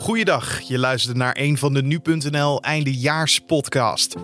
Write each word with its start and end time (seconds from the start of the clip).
Goeiedag, 0.00 0.60
je 0.60 0.78
luistert 0.78 1.16
naar 1.16 1.36
een 1.38 1.58
van 1.58 1.72
de 1.72 1.82
nu.nl 1.82 2.62
eindejaarspodcast. 2.62 4.14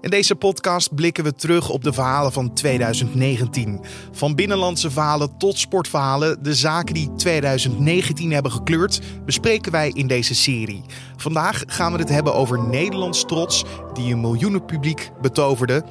In 0.00 0.10
deze 0.10 0.34
podcast 0.34 0.94
blikken 0.94 1.24
we 1.24 1.34
terug 1.34 1.68
op 1.70 1.84
de 1.84 1.92
verhalen 1.92 2.32
van 2.32 2.54
2019. 2.54 3.80
Van 4.12 4.34
binnenlandse 4.34 4.90
verhalen 4.90 5.38
tot 5.38 5.58
sportverhalen, 5.58 6.42
de 6.42 6.54
zaken 6.54 6.94
die 6.94 7.14
2019 7.14 8.32
hebben 8.32 8.52
gekleurd, 8.52 9.00
bespreken 9.24 9.72
wij 9.72 9.88
in 9.88 10.06
deze 10.06 10.34
serie. 10.34 10.84
Vandaag 11.16 11.62
gaan 11.66 11.92
we 11.92 11.98
het 11.98 12.08
hebben 12.08 12.34
over 12.34 12.58
Nederlands 12.68 13.24
trots, 13.24 13.64
die 13.92 14.12
een 14.12 14.20
miljoenenpubliek 14.20 15.10
betoverde. 15.20 15.84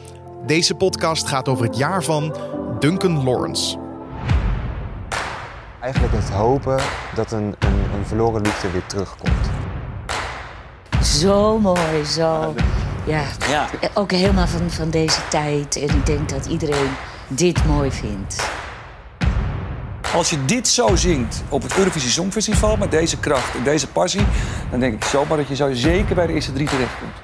Deze 0.45 0.75
podcast 0.75 1.27
gaat 1.27 1.47
over 1.47 1.65
het 1.65 1.77
jaar 1.77 2.03
van 2.03 2.35
Duncan 2.79 3.23
Lawrence. 3.23 3.80
Eigenlijk 5.81 6.13
het 6.13 6.29
hopen 6.29 6.79
dat 7.15 7.31
een, 7.31 7.55
een, 7.59 7.79
een 7.93 8.05
verloren 8.05 8.41
liefde 8.41 8.71
weer 8.71 8.85
terugkomt. 8.85 9.49
Zo 11.03 11.59
mooi, 11.59 12.05
zo. 12.05 12.53
Ja, 13.05 13.23
Ja. 13.49 13.67
ook 13.93 14.11
helemaal 14.11 14.47
van, 14.47 14.69
van 14.71 14.89
deze 14.89 15.19
tijd. 15.29 15.75
En 15.75 15.95
ik 15.95 16.05
denk 16.05 16.29
dat 16.29 16.45
iedereen 16.45 16.89
dit 17.27 17.65
mooi 17.65 17.91
vindt. 17.91 18.49
Als 20.13 20.29
je 20.29 20.45
dit 20.45 20.67
zo 20.67 20.95
zingt 20.95 21.43
op 21.49 21.61
het 21.61 21.77
Eurovisie 21.77 22.09
Songfestival 22.09 22.77
met 22.77 22.91
deze 22.91 23.17
kracht 23.19 23.55
en 23.55 23.63
deze 23.63 23.87
passie, 23.87 24.25
dan 24.71 24.79
denk 24.79 24.93
ik 24.93 25.03
zomaar 25.03 25.37
dat 25.37 25.47
je 25.47 25.55
zo 25.55 25.73
zeker 25.73 26.15
bij 26.15 26.27
de 26.27 26.33
eerste 26.33 26.53
drie 26.53 26.67
terechtkomt. 26.67 27.15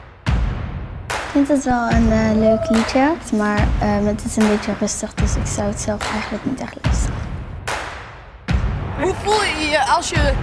Ik 1.07 1.33
vind 1.43 1.47
het 1.47 1.63
wel 1.63 1.89
een 1.89 2.11
eh, 2.11 2.35
leuk 2.35 2.69
liedje, 2.69 3.13
maar 3.37 3.57
eh, 3.79 4.05
het 4.05 4.23
is 4.25 4.35
een 4.35 4.47
beetje 4.47 4.73
rustig, 4.79 5.13
dus 5.13 5.35
ik 5.35 5.45
zou 5.47 5.67
het 5.67 5.79
zelf 5.81 6.11
eigenlijk 6.11 6.45
niet 6.45 6.59
echt 6.61 6.75
luisteren. 6.81 7.16
Hoe 9.07 9.15
voel 9.23 9.43
je 9.43 9.69
je 9.69 9.85
als 9.85 10.09
je 10.09 10.33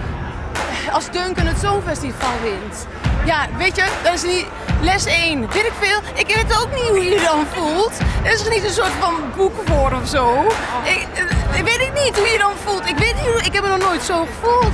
als 0.93 1.11
Duncan 1.11 1.47
het 1.47 1.59
Songfestival 1.61 2.31
wint? 2.43 2.87
Ja, 3.25 3.47
weet 3.56 3.77
je, 3.77 3.84
dat 4.03 4.15
is 4.15 4.23
niet 4.23 4.47
les 4.81 5.05
1. 5.05 5.41
Weet 5.41 5.65
ik 5.65 5.73
veel. 5.81 6.01
Ik 6.15 6.34
weet 6.34 6.61
ook 6.61 6.75
niet 6.75 6.89
hoe 6.89 6.98
je 6.98 7.11
je 7.11 7.21
dan 7.21 7.47
voelt. 7.53 7.93
Er 8.25 8.33
is 8.33 8.48
niet 8.48 8.65
een 8.65 8.73
soort 8.73 8.93
van 9.01 9.15
boek 9.37 9.53
voor 9.65 9.93
of 10.03 10.09
zo. 10.09 10.47
Ik, 10.84 11.06
eh, 11.15 11.62
weet 11.62 11.81
ik 11.81 11.93
niet 12.05 12.19
hoe 12.19 12.27
je 12.27 12.39
dan 12.39 12.53
voelt. 12.65 12.89
Ik 12.89 12.98
weet 12.98 13.15
niet 13.15 13.25
hoe, 13.25 13.43
ik 13.43 13.53
heb 13.53 13.62
me 13.62 13.69
nog 13.69 13.79
nooit 13.79 14.03
zo 14.03 14.27
gevoeld. 14.27 14.73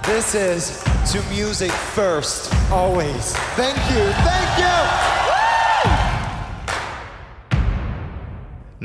This 0.00 0.34
is 0.34 0.70
to 1.12 1.18
music 1.34 1.70
first, 1.70 2.48
always. 2.70 3.32
Thank 3.56 3.76
you, 3.88 4.12
thank 4.24 4.58
you! 4.58 5.25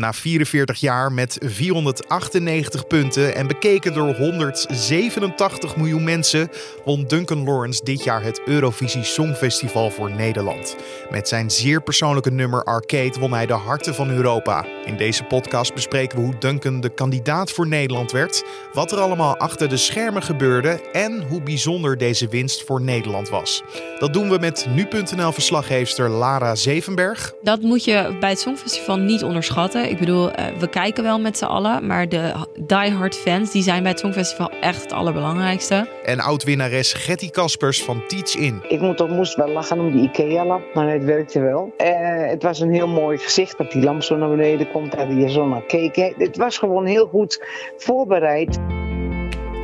Na 0.02 0.13
44 0.13 0.80
jaar 0.80 1.11
met 1.11 1.38
498 1.45 2.88
punten 2.88 3.35
en 3.35 3.47
bekeken 3.47 3.94
door 3.94 4.16
187 4.16 5.75
miljoen 5.75 6.03
mensen, 6.03 6.49
won 6.85 7.03
Duncan 7.07 7.44
Lawrence 7.44 7.83
dit 7.83 8.03
jaar 8.03 8.23
het 8.23 8.41
Eurovisie 8.45 9.03
Songfestival 9.03 9.91
voor 9.91 10.11
Nederland. 10.11 10.75
Met 11.09 11.27
zijn 11.27 11.52
zeer 11.52 11.81
persoonlijke 11.81 12.31
nummer 12.31 12.63
Arcade 12.63 13.19
won 13.19 13.33
hij 13.33 13.45
de 13.45 13.53
harten 13.53 13.95
van 13.95 14.09
Europa. 14.09 14.66
In 14.85 14.97
deze 14.97 15.23
podcast 15.23 15.73
bespreken 15.73 16.17
we 16.17 16.23
hoe 16.23 16.38
Duncan 16.39 16.81
de 16.81 16.89
kandidaat 16.89 17.52
voor 17.52 17.67
Nederland 17.67 18.11
werd, 18.11 18.44
wat 18.73 18.91
er 18.91 18.99
allemaal 18.99 19.38
achter 19.38 19.69
de 19.69 19.77
schermen 19.77 20.23
gebeurde 20.23 20.89
en 20.91 21.23
hoe 21.27 21.41
bijzonder 21.41 21.97
deze 21.97 22.27
winst 22.27 22.63
voor 22.63 22.81
Nederland 22.81 23.29
was. 23.29 23.63
Dat 23.99 24.13
doen 24.13 24.29
we 24.29 24.38
met 24.39 24.67
nu.nl-verslaggeefster 24.75 26.09
Lara 26.09 26.55
Zevenberg. 26.55 27.33
Dat 27.41 27.61
moet 27.61 27.83
je 27.83 28.17
bij 28.19 28.29
het 28.29 28.39
Songfestival 28.39 28.97
niet 28.97 29.23
onderschatten. 29.23 29.91
Ik 29.92 29.97
bedoel, 29.97 30.31
eh, 30.31 30.45
we 30.59 30.70
kijken 30.70 31.03
wel 31.03 31.20
met 31.20 31.38
z'n 31.38 31.45
allen, 31.45 31.86
maar 31.86 32.09
de 32.09 32.34
diehard 32.59 33.16
fans 33.16 33.52
die 33.52 33.64
zijn 33.64 33.81
bij 33.81 33.92
het 33.92 34.00
Songfestival 34.00 34.52
echt 34.61 34.81
het 34.81 34.92
allerbelangrijkste. 34.92 35.90
En 36.03 36.19
oud-winnares 36.19 36.94
Getty 36.94 37.29
Kaspers 37.29 37.84
van 37.84 38.03
Teach 38.07 38.35
In. 38.35 38.63
Ik 38.68 38.80
moet, 38.80 39.09
moest 39.09 39.35
wel 39.35 39.47
lachen 39.47 39.80
om 39.80 39.91
die 39.91 40.01
IKEA-lamp, 40.01 40.74
maar 40.74 40.90
het 40.90 41.03
werkte 41.03 41.40
wel. 41.40 41.74
Eh, 41.78 41.90
het 42.30 42.44
was 42.44 42.59
een 42.59 42.74
heel 42.74 42.88
mooi 42.88 43.18
gezicht 43.18 43.57
dat 43.57 43.72
die 43.72 43.84
lamp 43.84 44.03
zo 44.03 44.16
naar 44.16 44.30
beneden 44.30 44.72
komt 44.72 44.96
en 44.96 45.19
je 45.19 45.30
zo 45.30 45.47
naar 45.47 45.66
keek. 45.66 45.96
Het 46.18 46.38
was 46.38 46.57
gewoon 46.57 46.85
heel 46.85 47.07
goed 47.07 47.46
voorbereid. 47.78 48.59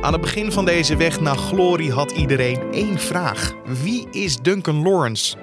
Aan 0.00 0.12
het 0.12 0.20
begin 0.20 0.52
van 0.52 0.64
deze 0.64 0.96
weg 0.96 1.20
naar 1.20 1.36
glorie 1.36 1.92
had 1.92 2.10
iedereen 2.10 2.72
één 2.72 2.98
vraag. 2.98 3.54
Wie 3.82 4.06
is 4.10 4.36
Duncan 4.36 4.82
Lawrence? 4.82 5.36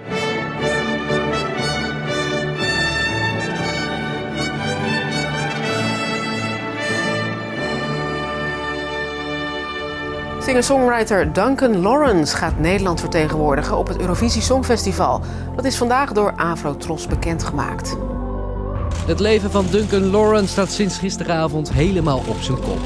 Singer-songwriter 10.46 11.34
Duncan 11.34 11.82
Lawrence 11.82 12.36
gaat 12.36 12.60
Nederland 12.60 13.00
vertegenwoordigen 13.00 13.78
op 13.78 13.88
het 13.88 14.00
Eurovisie 14.00 14.42
Songfestival. 14.42 15.22
Dat 15.56 15.66
is 15.66 15.78
vandaag 15.78 16.12
door 16.12 16.34
Afro-Tros 16.36 17.08
bekendgemaakt. 17.08 17.98
Het 19.08 19.20
leven 19.20 19.52
van 19.52 19.66
Duncan 19.72 20.10
Lawrence 20.10 20.48
staat 20.48 20.72
sinds 20.72 20.98
gisteravond 20.98 21.72
helemaal 21.72 22.22
op 22.28 22.38
zijn 22.40 22.60
kop. 22.60 22.80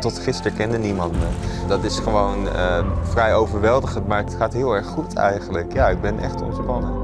Tot 0.00 0.18
gisteren 0.18 0.54
kende 0.54 0.78
niemand 0.78 1.12
me. 1.12 1.26
Dat 1.66 1.84
is 1.84 1.98
gewoon 1.98 2.48
eh, 2.48 2.84
vrij 3.02 3.34
overweldigend, 3.34 4.06
maar 4.06 4.24
het 4.24 4.34
gaat 4.34 4.52
heel 4.52 4.72
erg 4.72 4.86
goed 4.86 5.14
eigenlijk. 5.14 5.72
Ja, 5.72 5.88
ik 5.88 6.00
ben 6.00 6.18
echt 6.18 6.42
ontspannen. 6.42 6.97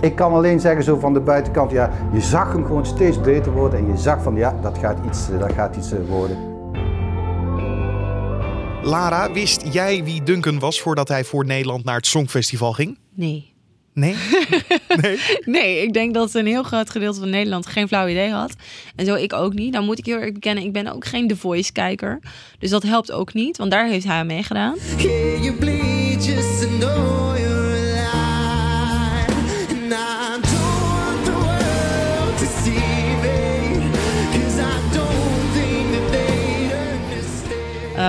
Ik 0.00 0.16
kan 0.16 0.32
alleen 0.32 0.60
zeggen 0.60 0.84
zo 0.84 0.98
van 0.98 1.12
de 1.12 1.20
buitenkant, 1.20 1.70
ja, 1.70 1.90
je 2.12 2.20
zag 2.20 2.52
hem 2.52 2.64
gewoon 2.64 2.86
steeds 2.86 3.20
beter 3.20 3.52
worden 3.52 3.78
en 3.78 3.86
je 3.86 3.96
zag 3.96 4.22
van 4.22 4.36
ja, 4.36 4.58
dat 4.62 4.78
gaat 4.78 4.98
iets, 5.06 5.30
eh, 5.30 5.38
dat 5.38 5.52
gaat 5.52 5.76
iets 5.76 5.92
eh, 5.92 5.98
worden. 6.08 6.56
Lara, 8.82 9.32
wist 9.32 9.72
jij 9.72 10.04
wie 10.04 10.22
Duncan 10.22 10.58
was 10.58 10.80
voordat 10.80 11.08
hij 11.08 11.24
voor 11.24 11.44
Nederland 11.44 11.84
naar 11.84 11.96
het 11.96 12.06
Songfestival 12.06 12.72
ging? 12.72 12.98
Nee. 13.14 13.54
Nee? 13.92 14.14
nee? 15.02 15.18
Nee, 15.44 15.82
ik 15.82 15.92
denk 15.92 16.14
dat 16.14 16.34
een 16.34 16.46
heel 16.46 16.62
groot 16.62 16.90
gedeelte 16.90 17.20
van 17.20 17.30
Nederland 17.30 17.66
geen 17.66 17.88
flauw 17.88 18.08
idee 18.08 18.30
had. 18.30 18.54
En 18.96 19.06
zo 19.06 19.14
ik 19.14 19.32
ook 19.32 19.52
niet. 19.52 19.72
Dan 19.72 19.84
moet 19.84 19.98
ik 19.98 20.06
heel 20.06 20.18
erg 20.20 20.32
bekennen, 20.32 20.64
ik 20.64 20.72
ben 20.72 20.86
ook 20.86 21.04
geen 21.04 21.28
The 21.28 21.36
Voice-kijker. 21.36 22.18
Dus 22.58 22.70
dat 22.70 22.82
helpt 22.82 23.12
ook 23.12 23.34
niet, 23.34 23.56
want 23.56 23.70
daar 23.70 23.86
heeft 23.86 24.06
hij 24.06 24.16
aan 24.16 24.26
meegedaan. 24.26 24.76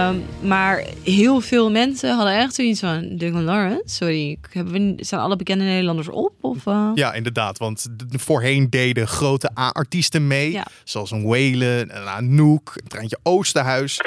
Ehm, 0.09 0.47
maar 0.47 0.83
heel 1.03 1.41
veel 1.41 1.71
mensen 1.71 2.15
hadden 2.15 2.37
echt 2.37 2.55
zoiets 2.55 2.79
van... 2.79 3.15
Duncan 3.17 3.43
Lawrence, 3.43 3.81
sorry, 3.85 4.37
hebben 4.51 4.73
we, 4.73 5.03
zijn 5.03 5.21
alle 5.21 5.35
bekende 5.35 5.63
Nederlanders 5.63 6.09
op? 6.09 6.33
Of, 6.41 6.65
eh? 6.65 6.91
Ja, 6.93 7.13
inderdaad. 7.13 7.57
Want 7.57 7.87
voorheen 8.09 8.69
deden 8.69 9.07
grote 9.07 9.49
A-artiesten 9.59 10.27
mee. 10.27 10.51
Ja. 10.51 10.65
Zoals 10.83 11.11
een 11.11 11.23
Whalen, 11.23 11.95
een 11.97 12.07
Anouk, 12.07 12.71
een 12.75 12.87
Treintje 12.87 13.19
Oosterhuis. 13.23 13.99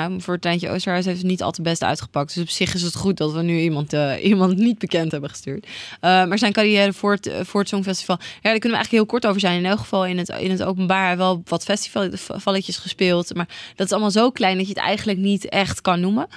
Nou, 0.00 0.20
voor 0.20 0.38
Treintje 0.38 0.70
Oosterhuis 0.70 1.04
heeft 1.04 1.18
het 1.18 1.26
niet 1.26 1.42
al 1.42 1.50
te 1.50 1.62
best 1.62 1.82
uitgepakt. 1.82 2.34
Dus 2.34 2.42
op 2.42 2.48
zich 2.48 2.74
is 2.74 2.82
het 2.82 2.96
goed 2.96 3.16
dat 3.16 3.32
we 3.32 3.42
nu 3.42 3.58
iemand, 3.58 3.92
eh, 3.92 4.24
iemand 4.24 4.56
niet 4.56 4.78
bekend 4.78 5.12
hebben 5.12 5.30
gestuurd. 5.30 5.66
Eh, 6.00 6.00
maar 6.00 6.38
zijn 6.38 6.52
carrière 6.52 6.92
voor 6.92 7.12
het, 7.12 7.26
eh, 7.26 7.40
voor 7.42 7.60
het 7.60 7.68
Songfestival... 7.68 8.16
Ja, 8.20 8.26
daar 8.26 8.58
kunnen 8.58 8.70
we 8.70 8.76
eigenlijk 8.76 8.90
heel 8.90 9.06
kort 9.06 9.26
over 9.26 9.40
zijn. 9.40 9.58
In 9.58 9.66
elk 9.66 9.78
geval 9.78 10.06
in 10.06 10.18
het, 10.18 10.28
in 10.28 10.50
het 10.50 10.62
openbaar 10.62 11.16
wel 11.16 11.42
wat 11.44 11.64
festivalletjes 11.64 12.76
gespeeld. 12.76 13.34
Maar 13.34 13.48
dat 13.76 13.86
is 13.86 13.92
allemaal 13.92 14.10
zo 14.10 14.30
klein 14.30 14.56
dat 14.56 14.66
je 14.66 14.72
het 14.72 14.82
eigenlijk 14.82 15.18
niet 15.18 15.48
echt 15.48 15.80
kan 15.80 16.00
noemen. 16.00 16.28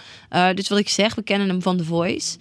Dus 0.56 0.69
wat 0.69 0.80
ik 0.80 0.89
zeg, 0.89 1.15
we 1.15 1.24
kennen 1.24 1.50
hem 1.50 1.62
van 1.62 1.77
The 1.77 1.83
Voice. 1.83 2.38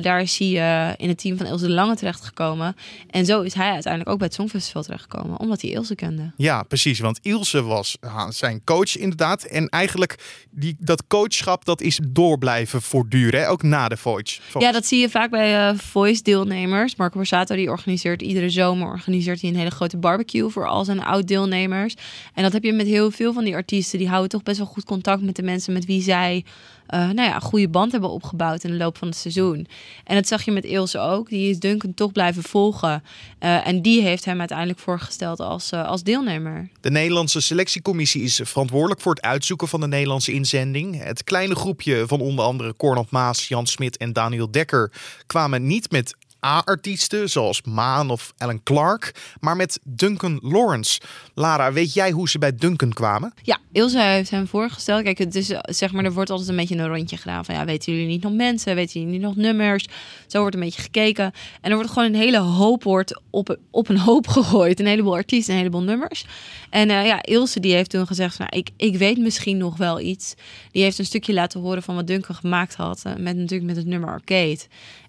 Daar 0.00 0.20
is 0.20 0.38
hij 0.38 0.48
in 0.96 1.08
het 1.08 1.18
team 1.18 1.36
van 1.36 1.46
Ilse 1.46 1.66
de 1.66 1.72
Lange 1.72 1.96
terechtgekomen. 1.96 2.76
En 3.10 3.24
zo 3.24 3.40
is 3.40 3.54
hij 3.54 3.70
uiteindelijk 3.72 4.12
ook 4.12 4.18
bij 4.18 4.26
het 4.26 4.36
Songfestival 4.36 4.82
terechtgekomen. 4.82 5.38
Omdat 5.38 5.60
hij 5.60 5.70
Ilse 5.70 5.94
kende. 5.94 6.32
Ja, 6.36 6.62
precies. 6.62 6.98
Want 6.98 7.18
Ilse 7.22 7.62
was 7.62 7.98
zijn 8.28 8.64
coach 8.64 8.96
inderdaad. 8.96 9.42
En 9.42 9.68
eigenlijk, 9.68 10.46
die 10.58 10.76
dat 10.78 11.06
coachschap 11.06 11.64
dat 11.64 11.80
is 11.80 12.00
door 12.08 12.38
blijven 12.38 12.82
voortduren, 12.82 13.48
ook 13.48 13.62
na 13.62 13.88
de 13.88 13.96
Voice. 13.96 14.40
Ja, 14.58 14.72
dat 14.72 14.86
zie 14.86 15.00
je 15.00 15.10
vaak 15.10 15.30
bij 15.30 15.68
eh, 15.68 15.78
Voice-deelnemers. 15.78 16.96
Marco 16.96 17.16
Borsato 17.16 17.54
die 17.54 17.70
organiseert 17.70 18.22
iedere 18.22 18.50
zomer 18.50 18.88
organiseert 18.88 19.40
hij 19.40 19.50
een 19.50 19.56
hele 19.56 19.70
grote 19.70 19.96
barbecue 19.96 20.48
voor 20.48 20.66
al 20.66 20.84
zijn 20.84 21.02
oud-deelnemers. 21.02 21.94
En 22.34 22.42
dat 22.42 22.52
heb 22.52 22.64
je 22.64 22.72
met 22.72 22.86
heel 22.86 23.10
veel 23.10 23.32
van 23.32 23.44
die 23.44 23.54
artiesten. 23.54 23.98
Die 23.98 24.08
houden 24.08 24.28
toch 24.28 24.42
best 24.42 24.58
wel 24.58 24.66
goed 24.66 24.84
contact 24.84 25.22
met 25.22 25.36
de 25.36 25.42
mensen 25.42 25.72
met 25.72 25.84
wie 25.84 26.02
zij 26.02 26.44
eh, 26.88 26.98
nou 26.98 27.28
ja, 27.28 27.34
een 27.34 27.40
goede 27.40 27.68
band 27.68 27.92
hebben 27.92 28.10
opgebouwd 28.10 28.64
in 28.64 28.70
de 28.70 28.76
loop 28.76 28.98
van 28.98 29.08
het 29.08 29.16
seizoen. 29.16 29.66
En 30.04 30.14
dat 30.14 30.26
zag 30.26 30.44
je 30.44 30.50
met 30.50 30.64
Ilse 30.64 30.98
ook. 30.98 31.28
Die 31.28 31.50
is 31.50 31.58
Duncan 31.58 31.94
toch 31.94 32.12
blijven 32.12 32.42
volgen. 32.42 33.02
Eh, 33.38 33.66
en 33.66 33.82
die 33.82 34.02
heeft 34.02 34.24
hem 34.24 34.38
uiteindelijk 34.38 34.78
voorgesteld 34.78 35.40
als, 35.40 35.70
eh, 35.70 35.86
als 35.86 36.02
deelnemer. 36.02 36.68
De 36.80 36.90
Nederlandse 36.90 37.40
selectiecommissie 37.40 38.22
is 38.22 38.40
verantwoordelijk 38.44 39.00
voor 39.00 39.14
het 39.14 39.22
uitzoeken 39.22 39.68
van 39.68 39.80
de 39.80 39.86
Nederlandse 39.88 40.32
inzending. 40.32 41.02
Het 41.02 41.24
kleine 41.24 41.54
groepje 41.54 42.04
van 42.06 42.20
onder 42.20 42.44
andere 42.44 42.76
Cornel 42.76 43.06
Maas, 43.10 43.48
Jan 43.48 43.66
Smit 43.66 43.96
en 43.96 44.12
Daniel 44.12 44.50
Dekker 44.50 44.92
kwamen 45.26 45.66
niet 45.66 45.90
met 45.90 46.16
A-artiesten 46.46 47.30
zoals 47.30 47.62
Maan 47.62 48.10
of 48.10 48.32
Alan 48.36 48.62
Clark, 48.62 49.34
maar 49.40 49.56
met 49.56 49.80
Duncan 49.84 50.38
Lawrence. 50.42 51.00
Lara, 51.34 51.72
weet 51.72 51.94
jij 51.94 52.10
hoe 52.10 52.28
ze 52.28 52.38
bij 52.38 52.54
Duncan 52.54 52.92
kwamen? 52.92 53.32
Ja, 53.42 53.58
Ilse 53.72 54.00
heeft 54.00 54.30
hem 54.30 54.46
voorgesteld. 54.46 55.02
Kijk, 55.02 55.18
het 55.18 55.34
is, 55.34 55.52
zeg 55.62 55.92
maar, 55.92 56.04
er 56.04 56.12
wordt 56.12 56.30
altijd 56.30 56.48
een 56.48 56.56
beetje 56.56 56.76
een 56.76 56.88
rondje 56.88 57.16
gedaan 57.16 57.44
van 57.44 57.54
ja, 57.54 57.64
weten 57.64 57.92
jullie 57.92 58.08
niet 58.08 58.22
nog 58.22 58.32
mensen, 58.32 58.74
weten 58.74 59.00
jullie 59.00 59.14
niet 59.14 59.26
nog 59.26 59.36
nummers? 59.36 59.86
Zo 60.26 60.40
wordt 60.40 60.54
een 60.54 60.60
beetje 60.60 60.82
gekeken. 60.82 61.32
En 61.60 61.70
er 61.70 61.76
wordt 61.76 61.90
gewoon 61.90 62.08
een 62.08 62.20
hele 62.20 62.38
hoop 62.38 62.82
wordt 62.82 63.20
op, 63.30 63.56
op 63.70 63.88
een 63.88 63.98
hoop 63.98 64.26
gegooid. 64.36 64.80
Een 64.80 64.86
heleboel 64.86 65.14
artiesten, 65.14 65.52
een 65.52 65.58
heleboel 65.58 65.82
nummers. 65.82 66.24
En 66.70 66.88
uh, 66.88 67.06
ja, 67.06 67.22
Ilse 67.22 67.60
die 67.60 67.74
heeft 67.74 67.90
toen 67.90 68.06
gezegd 68.06 68.38
nou, 68.38 68.50
ik, 68.56 68.70
ik 68.76 68.96
weet 68.96 69.18
misschien 69.18 69.56
nog 69.56 69.76
wel 69.76 70.00
iets. 70.00 70.34
Die 70.70 70.82
heeft 70.82 70.98
een 70.98 71.04
stukje 71.04 71.32
laten 71.32 71.60
horen 71.60 71.82
van 71.82 71.94
wat 71.94 72.06
Duncan 72.06 72.36
gemaakt 72.36 72.74
had. 72.74 73.02
Uh, 73.06 73.14
met 73.16 73.36
natuurlijk 73.36 73.68
met 73.68 73.76
het 73.76 73.86
nummer 73.86 74.08
Arcade. 74.08 74.58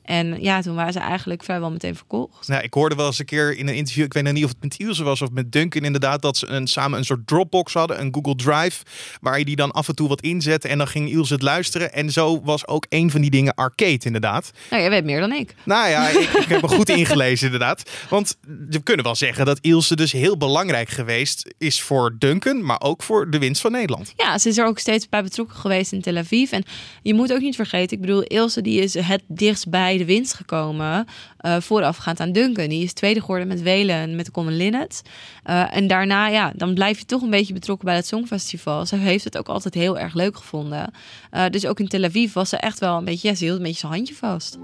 En 0.09 0.41
ja, 0.41 0.61
toen 0.61 0.75
waren 0.75 0.93
ze 0.93 0.99
eigenlijk 0.99 1.43
vrijwel 1.43 1.71
meteen 1.71 1.95
verkocht. 1.95 2.47
Nou, 2.47 2.63
ik 2.63 2.73
hoorde 2.73 2.95
wel 2.95 3.05
eens 3.05 3.19
een 3.19 3.25
keer 3.25 3.57
in 3.57 3.67
een 3.67 3.75
interview, 3.75 4.03
ik 4.03 4.13
weet 4.13 4.23
nog 4.23 4.33
niet 4.33 4.43
of 4.43 4.49
het 4.49 4.61
met 4.61 4.77
Ilse 4.77 5.03
was 5.03 5.21
of 5.21 5.31
met 5.31 5.51
Duncan 5.51 5.83
inderdaad, 5.83 6.21
dat 6.21 6.37
ze 6.37 6.47
een, 6.47 6.67
samen 6.67 6.97
een 6.97 7.05
soort 7.05 7.27
Dropbox 7.27 7.73
hadden, 7.73 8.01
een 8.01 8.13
Google 8.13 8.35
Drive, 8.35 8.83
waar 9.21 9.39
je 9.39 9.45
die 9.45 9.55
dan 9.55 9.71
af 9.71 9.87
en 9.87 9.95
toe 9.95 10.07
wat 10.07 10.21
inzette 10.21 10.67
en 10.67 10.77
dan 10.77 10.87
ging 10.87 11.09
Ilse 11.09 11.33
het 11.33 11.41
luisteren. 11.41 11.93
En 11.93 12.11
zo 12.11 12.41
was 12.41 12.67
ook 12.67 12.85
een 12.89 13.11
van 13.11 13.21
die 13.21 13.29
dingen 13.29 13.55
arcade 13.55 13.99
inderdaad. 13.99 14.51
Nou, 14.69 14.81
jij 14.81 14.91
weet 14.91 15.03
meer 15.03 15.19
dan 15.19 15.31
ik. 15.31 15.55
Nou 15.63 15.89
ja, 15.89 16.07
ik, 16.07 16.29
ik 16.29 16.47
heb 16.47 16.61
er 16.61 16.69
goed 16.69 16.89
ingelezen 16.89 17.45
inderdaad. 17.45 17.89
Want 18.09 18.37
we 18.69 18.79
kunnen 18.83 19.05
wel 19.05 19.15
zeggen 19.15 19.45
dat 19.45 19.59
Ilse 19.61 19.95
dus 19.95 20.11
heel 20.11 20.37
belangrijk 20.37 20.89
geweest 20.89 21.53
is 21.57 21.81
voor 21.81 22.15
Duncan, 22.19 22.65
maar 22.65 22.81
ook 22.81 23.03
voor 23.03 23.29
de 23.29 23.39
winst 23.39 23.61
van 23.61 23.71
Nederland. 23.71 24.13
Ja, 24.15 24.37
ze 24.37 24.49
is 24.49 24.57
er 24.57 24.65
ook 24.65 24.79
steeds 24.79 25.09
bij 25.09 25.23
betrokken 25.23 25.57
geweest 25.57 25.91
in 25.91 26.01
Tel 26.01 26.17
Aviv. 26.17 26.51
En 26.51 26.63
je 27.01 27.13
moet 27.13 27.33
ook 27.33 27.41
niet 27.41 27.55
vergeten, 27.55 27.97
ik 27.97 28.01
bedoel, 28.01 28.23
Ilse 28.23 28.61
die 28.61 28.81
is 28.81 28.93
het 28.93 29.21
dichtst 29.27 29.69
bij 29.69 29.97
de 29.99 30.05
winst 30.05 30.33
gekomen. 30.33 31.05
Uh, 31.41 31.55
voorafgaand 31.59 32.19
aan 32.19 32.31
Duncan. 32.31 32.67
Die 32.67 32.83
is 32.83 32.93
tweede 32.93 33.19
geworden 33.19 33.47
met 33.47 33.61
Welen 33.61 33.95
en 33.95 34.15
met 34.15 34.25
de 34.25 34.31
Common 34.31 34.57
Linnet. 34.57 35.01
Uh, 35.49 35.75
en 35.75 35.87
daarna, 35.87 36.27
ja, 36.27 36.51
dan 36.55 36.73
blijf 36.73 36.99
je 36.99 37.05
toch 37.05 37.21
een 37.21 37.29
beetje 37.29 37.53
betrokken 37.53 37.85
bij 37.85 37.95
het 37.95 38.07
Songfestival. 38.07 38.85
Ze 38.85 38.95
heeft 38.95 39.23
het 39.23 39.37
ook 39.37 39.47
altijd 39.47 39.73
heel 39.73 39.99
erg 39.99 40.13
leuk 40.13 40.37
gevonden. 40.37 40.93
Uh, 41.31 41.45
dus 41.49 41.65
ook 41.65 41.79
in 41.79 41.87
Tel 41.87 42.03
Aviv 42.03 42.33
was 42.33 42.49
ze 42.49 42.57
echt 42.57 42.79
wel 42.79 42.97
een 42.97 43.05
beetje, 43.05 43.27
ja, 43.27 43.35
ze 43.35 43.43
hield 43.43 43.57
een 43.57 43.63
beetje 43.63 43.79
zijn 43.79 43.93
handje 43.93 44.15
vast. 44.15 44.57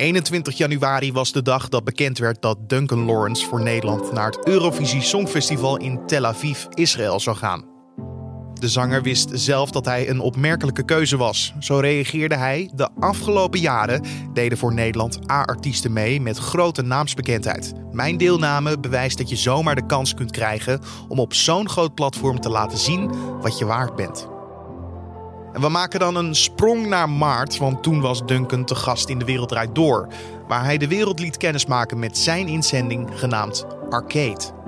21 0.00 0.56
januari 0.56 1.12
was 1.12 1.32
de 1.32 1.42
dag 1.42 1.68
dat 1.68 1.84
bekend 1.84 2.18
werd 2.18 2.42
dat 2.42 2.68
Duncan 2.68 3.04
Lawrence 3.04 3.46
voor 3.46 3.62
Nederland 3.62 4.12
naar 4.12 4.30
het 4.30 4.46
Eurovisie 4.46 5.02
Songfestival 5.02 5.76
in 5.76 6.06
Tel 6.06 6.26
Aviv, 6.26 6.64
Israël 6.74 7.20
zou 7.20 7.36
gaan. 7.36 7.69
De 8.60 8.68
zanger 8.68 9.02
wist 9.02 9.30
zelf 9.32 9.70
dat 9.70 9.84
hij 9.84 10.08
een 10.08 10.20
opmerkelijke 10.20 10.84
keuze 10.84 11.16
was. 11.16 11.54
Zo 11.58 11.78
reageerde 11.78 12.36
hij. 12.36 12.70
De 12.74 12.88
afgelopen 12.98 13.60
jaren 13.60 14.04
deden 14.32 14.58
voor 14.58 14.74
Nederland 14.74 15.30
A-artiesten 15.30 15.92
mee 15.92 16.20
met 16.20 16.38
grote 16.38 16.82
naamsbekendheid. 16.82 17.72
Mijn 17.92 18.16
deelname 18.16 18.78
bewijst 18.78 19.18
dat 19.18 19.28
je 19.28 19.36
zomaar 19.36 19.74
de 19.74 19.86
kans 19.86 20.14
kunt 20.14 20.30
krijgen 20.30 20.80
om 21.08 21.18
op 21.18 21.34
zo'n 21.34 21.68
groot 21.68 21.94
platform 21.94 22.40
te 22.40 22.48
laten 22.48 22.78
zien 22.78 23.10
wat 23.40 23.58
je 23.58 23.64
waard 23.64 23.96
bent. 23.96 24.28
En 25.52 25.60
we 25.60 25.68
maken 25.68 26.00
dan 26.00 26.16
een 26.16 26.34
sprong 26.34 26.86
naar 26.86 27.10
maart, 27.10 27.58
want 27.58 27.82
toen 27.82 28.00
was 28.00 28.26
Duncan 28.26 28.64
te 28.64 28.74
gast 28.74 29.08
in 29.08 29.18
De 29.18 29.24
Wereld 29.24 29.68
Door, 29.72 30.08
waar 30.48 30.64
hij 30.64 30.78
de 30.78 30.88
wereld 30.88 31.18
liet 31.18 31.36
kennismaken 31.36 31.98
met 31.98 32.18
zijn 32.18 32.48
inzending 32.48 33.10
genaamd 33.14 33.66
Arcade. 33.90 34.59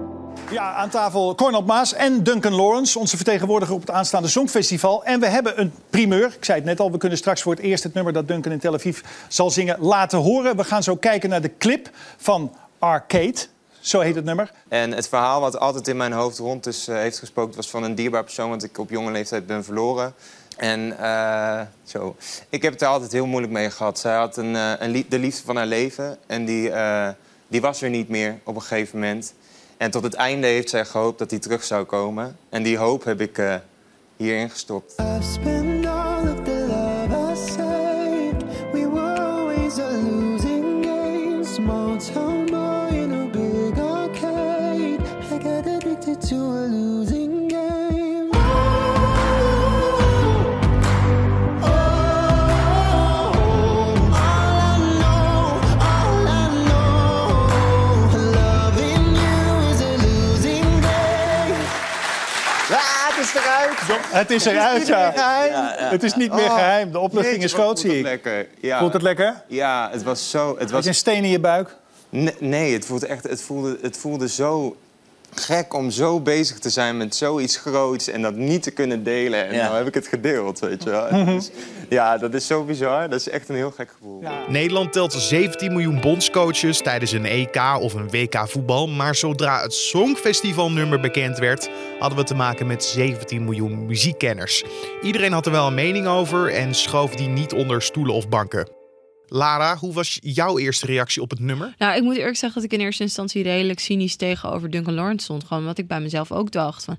Ja, 0.53 0.73
aan 0.73 0.91
tafel 0.91 1.35
Cornel 1.35 1.63
Maas 1.63 1.93
en 1.93 2.23
Duncan 2.23 2.55
Lawrence, 2.55 2.99
onze 2.99 3.17
vertegenwoordiger 3.17 3.75
op 3.75 3.81
het 3.81 3.91
aanstaande 3.91 4.29
Songfestival. 4.29 5.05
En 5.05 5.21
we 5.21 5.27
hebben 5.27 5.61
een 5.61 5.73
primeur. 5.91 6.27
Ik 6.27 6.45
zei 6.45 6.59
het 6.59 6.67
net 6.67 6.81
al, 6.81 6.91
we 6.91 6.99
kunnen 6.99 7.19
straks 7.19 7.43
voor 7.43 7.55
het 7.55 7.63
eerst 7.63 7.85
het 7.85 7.95
nummer 7.95 8.13
dat 8.13 8.29
Duncan 8.29 8.53
in 8.53 8.59
Tel 8.59 8.75
Aviv 8.75 9.01
zal 9.29 9.51
zingen 9.51 9.77
laten 9.81 10.19
horen. 10.19 10.57
We 10.57 10.65
gaan 10.65 10.83
zo 10.83 10.97
kijken 10.97 11.29
naar 11.29 11.41
de 11.41 11.57
clip 11.59 11.91
van 12.17 12.55
Arcade. 12.79 13.35
Zo 13.81 14.01
heet 14.01 14.15
het 14.15 14.25
nummer. 14.25 14.51
En 14.69 14.93
het 14.93 15.09
verhaal 15.09 15.41
wat 15.41 15.59
altijd 15.59 15.89
in 15.89 15.97
mijn 15.97 16.13
hoofd 16.13 16.39
rond 16.39 16.67
is, 16.67 16.89
uh, 16.89 16.97
heeft 16.97 17.19
gespookt 17.19 17.57
was 17.57 17.71
van 17.71 17.83
een 17.83 17.95
dierbaar 17.95 18.25
persoon... 18.25 18.51
wat 18.51 18.63
ik 18.63 18.79
op 18.79 18.91
jonge 18.91 19.11
leeftijd 19.11 19.47
ben 19.47 19.65
verloren. 19.65 20.15
En 20.57 20.97
uh, 21.01 21.61
zo. 21.85 22.17
ik 22.49 22.63
heb 22.63 22.73
het 22.73 22.83
er 22.83 22.89
altijd 22.89 23.13
heel 23.13 23.27
moeilijk 23.27 23.53
mee 23.53 23.71
gehad. 23.71 23.99
Zij 23.99 24.15
had 24.15 24.37
een, 24.37 24.55
uh, 24.55 24.73
een 24.79 25.07
de 25.09 25.19
liefde 25.19 25.43
van 25.45 25.57
haar 25.57 25.67
leven 25.67 26.19
en 26.27 26.45
die, 26.45 26.73
die 27.49 27.61
was 27.61 27.83
er 27.83 27.91
niet 27.91 28.09
meer 28.09 28.39
op 28.45 28.55
een 28.55 28.63
gegeven 28.63 28.99
moment... 28.99 29.35
En 29.83 29.91
tot 29.91 30.03
het 30.03 30.15
einde 30.15 30.47
heeft 30.47 30.71
zij 30.71 30.85
gehoopt 30.85 31.19
dat 31.19 31.31
hij 31.31 31.41
terug 31.41 31.65
zou 31.65 31.85
komen. 31.85 32.37
En 32.49 32.63
die 32.63 32.77
hoop 32.77 33.05
heb 33.05 33.21
ik 33.21 33.39
uh, 33.39 33.55
hierin 34.17 34.51
gestopt. 34.51 34.95
Het 64.13 64.31
is 64.31 64.45
eruit, 64.45 64.87
ja. 64.87 65.13
Ja, 65.15 65.45
ja. 65.45 65.75
Het 65.91 66.03
is 66.03 66.15
niet 66.15 66.33
meer 66.33 66.45
Oh, 66.45 66.55
geheim. 66.55 66.93
De 66.93 66.99
opluchting 66.99 67.41
jeetje, 67.41 67.57
is 67.57 67.63
groot, 67.63 67.79
zie 67.79 67.91
ik. 67.91 67.97
het 67.97 68.05
lekker. 68.05 68.47
Ja. 68.61 68.79
Voelt 68.79 68.93
het 68.93 69.03
lekker? 69.03 69.43
Ja, 69.47 69.89
het 69.93 70.03
was 70.03 70.31
zo... 70.31 70.57
Het 70.59 70.71
was... 70.71 70.83
je 70.83 70.89
een 70.89 70.95
steen 70.95 71.25
in 71.25 71.31
je 71.31 71.41
buik? 71.41 71.77
Nee, 72.09 72.35
nee, 72.39 72.73
het, 72.73 72.85
voelde 72.85 73.07
echt, 73.07 73.29
het, 73.29 73.43
voelde, 73.43 73.79
het 73.83 73.97
voelde 73.97 74.29
zo 74.29 74.77
gek 75.35 75.75
om 75.75 75.91
zo 75.91 76.21
bezig 76.21 76.59
te 76.59 76.71
zijn 76.71 76.97
met 76.97 77.15
zoiets 77.15 77.57
groots 77.57 78.09
en 78.09 78.23
dat 78.23 78.35
niet 78.35 78.63
te 78.63 78.71
kunnen 78.71 79.03
delen. 79.03 79.47
En 79.49 79.55
Ja. 79.55 79.65
nou 79.65 79.77
heb 79.77 79.87
ik 79.87 79.95
het 79.95 80.07
gedeeld, 80.07 80.59
weet 80.59 80.83
je 80.83 80.91
wel. 80.91 81.25
Dus, 81.35 81.51
ja, 81.89 82.19
dat 82.19 82.35
is 82.35 82.47
zo 82.47 82.65
bizar. 82.65 83.09
Dat 83.09 83.21
is 83.21 83.29
echt 83.29 83.49
een 83.49 83.55
heel 83.55 83.71
gek 83.71 83.91
gevoel. 83.91 84.23
Nederland 84.49 84.93
telt 84.93 85.13
17 85.13 85.73
miljoen 85.73 86.01
bondscoaches 86.01 86.79
tijdens 86.83 87.13
een 87.13 87.25
EK 87.27 87.57
of 87.81 87.95
een 87.95 88.11
WK 88.11 88.49
voetbal. 88.49 88.89
Maar 88.89 89.15
zodra 89.15 89.63
het 89.63 89.73
Songfestivalnummer 89.75 91.01
bekend 91.01 91.39
werd, 91.39 91.71
hadden 91.99 92.19
we 92.19 92.25
te 92.25 92.35
maken 92.35 92.67
met 92.67 92.85
17 92.85 93.45
miljoen 93.45 93.87
muziekkenners. 93.87 94.65
Iedereen 95.03 95.33
had 95.33 95.47
er 95.47 95.53
wel 95.53 95.67
een 95.67 95.75
mening 95.75 96.07
over 96.07 96.53
en 96.55 96.75
schoof 96.75 97.15
die 97.15 97.29
niet 97.29 97.53
onder 97.53 97.83
stoelen 97.83 98.15
of 98.15 98.29
banken. 98.29 98.82
Lara, 99.35 99.77
hoe 99.77 99.93
was 99.93 100.19
jouw 100.23 100.59
eerste 100.59 100.87
reactie 100.87 101.23
op 101.23 101.31
het 101.31 101.39
nummer? 101.39 101.75
Nou, 101.79 101.97
ik 101.97 102.03
moet 102.03 102.17
eerlijk 102.17 102.37
zeggen 102.37 102.63
dat 102.63 102.73
ik 102.73 102.79
in 102.79 102.85
eerste 102.85 103.03
instantie 103.03 103.43
redelijk 103.43 103.81
cynisch 103.81 104.17
tegenover 104.17 104.71
Duncan 104.71 104.95
Lawrence 104.95 105.25
stond. 105.25 105.45
Gewoon 105.45 105.65
wat 105.65 105.79
ik 105.79 105.87
bij 105.87 106.01
mezelf 106.01 106.33
ook 106.33 106.51
dacht. 106.51 106.85
Van, 106.85 106.97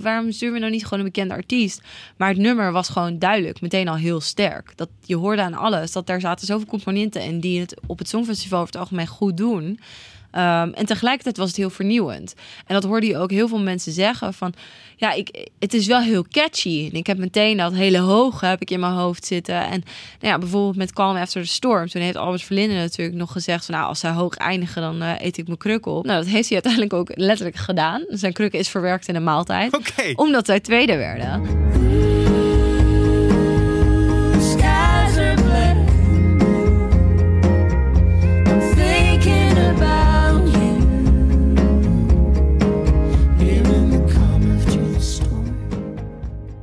waarom 0.00 0.32
sturen 0.32 0.54
we 0.54 0.60
nou 0.60 0.72
niet 0.72 0.84
gewoon 0.84 0.98
een 0.98 1.04
bekende 1.04 1.34
artiest? 1.34 1.80
Maar 2.16 2.28
het 2.28 2.38
nummer 2.38 2.72
was 2.72 2.88
gewoon 2.88 3.18
duidelijk, 3.18 3.60
meteen 3.60 3.88
al 3.88 3.96
heel 3.96 4.20
sterk. 4.20 4.72
Dat, 4.76 4.88
je 5.04 5.16
hoorde 5.16 5.42
aan 5.42 5.54
alles 5.54 5.92
dat 5.92 6.06
daar 6.06 6.20
zaten 6.20 6.46
zoveel 6.46 6.66
componenten 6.66 7.22
in 7.22 7.40
die 7.40 7.60
het 7.60 7.74
op 7.86 7.98
het 7.98 8.08
Songfestival 8.08 8.60
over 8.60 8.72
het 8.72 8.80
algemeen 8.80 9.06
goed 9.06 9.36
doen. 9.36 9.78
Ehm, 10.32 10.70
en 10.72 10.86
tegelijkertijd 10.86 11.36
was 11.36 11.48
het 11.48 11.56
heel 11.56 11.70
vernieuwend. 11.70 12.34
En 12.66 12.74
dat 12.74 12.84
hoorde 12.84 13.06
je 13.06 13.18
ook 13.18 13.30
heel 13.30 13.48
veel 13.48 13.60
mensen 13.60 13.92
zeggen 13.92 14.34
van... 14.34 14.54
Ja, 14.96 15.12
ik, 15.12 15.48
het 15.58 15.74
is 15.74 15.86
wel 15.86 16.00
heel 16.00 16.24
catchy. 16.30 16.88
En 16.92 16.98
ik 16.98 17.06
heb 17.06 17.18
meteen 17.18 17.56
dat 17.56 17.72
hele 17.72 17.98
hoge 17.98 18.46
heb 18.46 18.60
ik 18.60 18.70
in 18.70 18.80
mijn 18.80 18.92
hoofd 18.92 19.26
zitten. 19.26 19.54
En 19.54 19.84
nou 20.20 20.32
ja, 20.32 20.38
bijvoorbeeld 20.38 20.76
met 20.76 20.92
Calm 20.92 21.16
After 21.16 21.42
the 21.42 21.48
Storm. 21.48 21.88
Toen 21.88 22.02
heeft 22.02 22.16
Albert 22.16 22.42
Verlinde 22.42 22.74
natuurlijk 22.74 23.18
nog 23.18 23.32
gezegd... 23.32 23.64
Van, 23.64 23.74
nou, 23.74 23.86
als 23.86 24.00
zij 24.00 24.10
hoog 24.10 24.34
eindigen, 24.34 24.82
dan 24.82 25.02
eh, 25.02 25.20
eet 25.20 25.38
ik 25.38 25.46
mijn 25.46 25.58
kruk 25.58 25.86
op. 25.86 26.04
Nou, 26.04 26.18
dat 26.18 26.32
heeft 26.32 26.48
hij 26.48 26.62
uiteindelijk 26.62 26.92
ook 26.92 27.10
letterlijk 27.14 27.56
gedaan. 27.56 28.04
Zijn 28.08 28.32
kruk 28.32 28.52
is 28.52 28.68
verwerkt 28.68 29.08
in 29.08 29.16
een 29.16 29.24
maaltijd. 29.24 29.78
Omdat 30.14 30.46
zij 30.46 30.60
tweede 30.60 30.96
werden. 30.96 31.71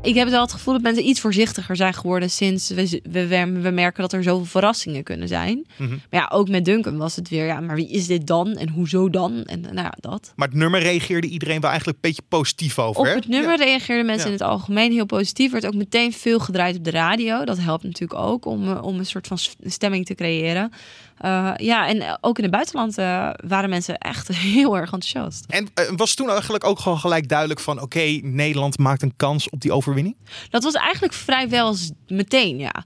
Ik 0.09 0.15
heb 0.15 0.29
wel 0.29 0.41
het 0.41 0.51
gevoel 0.51 0.73
dat 0.73 0.81
mensen 0.83 1.07
iets 1.07 1.19
voorzichtiger 1.19 1.75
zijn 1.75 1.93
geworden 1.93 2.29
sinds 2.29 2.69
we, 2.69 3.01
we, 3.11 3.27
we 3.61 3.69
merken 3.69 4.01
dat 4.01 4.13
er 4.13 4.23
zoveel 4.23 4.45
verrassingen 4.45 5.03
kunnen 5.03 5.27
zijn. 5.27 5.65
Mhm. 5.77 5.89
Maar 5.89 6.21
ja, 6.21 6.29
ook 6.33 6.49
met 6.49 6.65
Duncan 6.65 6.97
was 6.97 7.15
het 7.15 7.29
weer, 7.29 7.45
ja, 7.45 7.59
maar 7.59 7.75
wie 7.75 7.89
is 7.89 8.07
dit 8.07 8.27
dan 8.27 8.47
en 8.47 8.69
hoezo 8.69 9.09
dan? 9.09 9.43
En 9.43 9.61
nou 9.61 9.75
ja, 9.75 9.93
dat. 9.99 10.33
Maar 10.35 10.47
het 10.47 10.57
nummer 10.57 10.81
reageerde 10.81 11.27
iedereen 11.27 11.59
wel 11.59 11.69
eigenlijk 11.69 11.99
een 12.01 12.09
beetje 12.09 12.23
positief 12.29 12.79
over. 12.79 12.99
Op 12.99 13.05
hè? 13.05 13.13
het 13.13 13.27
nummer 13.27 13.57
reageerden 13.57 14.05
mensen 14.05 14.27
Ja. 14.27 14.33
in 14.33 14.39
het 14.39 14.49
algemeen 14.49 14.91
heel 14.91 15.05
positief. 15.05 15.51
Werd 15.51 15.65
ook 15.65 15.75
meteen 15.75 16.13
veel 16.13 16.39
gedraaid 16.39 16.77
op 16.77 16.83
de 16.83 16.91
radio. 16.91 17.45
Dat 17.45 17.59
helpt 17.59 17.83
natuurlijk 17.83 18.19
ook 18.19 18.45
om, 18.45 18.67
eh, 18.71 18.83
om 18.83 18.99
een 18.99 19.05
soort 19.05 19.27
van 19.27 19.37
stemming 19.63 20.05
te 20.05 20.15
creëren. 20.15 20.71
Eh, 21.19 21.51
ja, 21.57 21.87
en 21.87 22.17
ook 22.21 22.37
in 22.37 22.43
het 22.43 22.51
buitenland 22.51 22.97
eh, 22.97 23.29
waren 23.47 23.69
mensen 23.69 23.97
echt 23.97 24.27
heel 24.55 24.77
erg 24.77 24.91
enthousiast. 24.91 25.45
En 25.47 25.67
eh, 25.73 25.85
was 25.95 26.13
toen 26.13 26.29
eigenlijk 26.29 26.63
ook 26.63 26.79
gewoon 26.79 26.99
gelijk 26.99 27.27
duidelijk 27.29 27.59
van... 27.59 27.81
oké, 27.81 28.19
Nederland 28.21 28.77
maakt 28.77 29.01
een 29.01 29.13
kans 29.15 29.49
op 29.49 29.61
die 29.61 29.71
overwinning? 29.71 30.15
Dat 30.49 30.63
was 30.63 30.73
eigenlijk 30.73 31.13
vrijwel 31.13 31.75
meteen, 32.07 32.57
ja. 32.57 32.83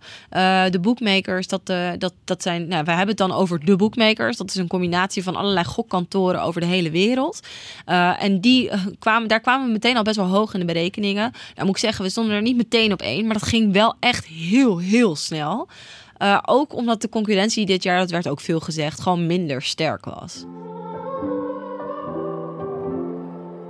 De 0.70 0.80
bookmakers, 0.82 1.48
dat, 1.48 1.66
dat, 1.98 2.14
dat 2.24 2.42
zijn... 2.42 2.68
Nou, 2.68 2.84
wij 2.84 2.96
hebben 2.96 3.16
het 3.16 3.28
dan 3.28 3.32
over 3.32 3.66
de 3.66 3.76
bookmakers. 3.76 4.38
Dat 4.38 4.50
is 4.50 4.56
een 4.56 4.68
combinatie 4.68 5.24
van 5.24 5.36
allerlei 5.36 5.66
gokkantoren 5.66 6.42
over 6.42 6.62
de 6.62 6.68
hele 6.68 6.92
wereld. 6.92 7.40
En 7.86 8.42
die, 8.42 8.72
kwamen, 9.00 9.28
daar 9.28 9.40
kwamen 9.40 9.66
we 9.66 9.72
meteen 9.72 9.98
al 9.98 10.04
best 10.04 10.16
wel 10.16 10.28
hoog 10.28 10.54
in 10.54 10.60
de 10.60 10.66
berekeningen. 10.66 11.32
Nou 11.56 11.66
moet 11.66 11.76
ik 11.76 11.82
zeggen, 11.82 12.04
we 12.04 12.10
stonden 12.10 12.36
er 12.36 12.42
niet 12.42 12.58
meteen 12.58 12.94
op 12.94 13.02
één. 13.02 13.26
Maar 13.26 13.40
dat 13.40 13.48
ging 13.48 13.74
wel 13.74 13.96
echt 14.00 14.26
heel, 14.26 14.78
heel 14.78 15.16
snel. 15.16 15.68
Eh, 16.24 16.40
ook 16.46 16.74
omdat 16.74 17.02
de 17.02 17.10
concurrentie 17.10 17.66
dit 17.66 17.84
jaar, 17.84 18.00
dat 18.00 18.10
werd 18.10 18.28
ook 18.28 18.40
veel 18.40 18.60
gezegd, 18.60 19.02
gewoon 19.02 19.26
minder 19.26 19.62
sterk 19.62 20.06
was. 20.06 20.46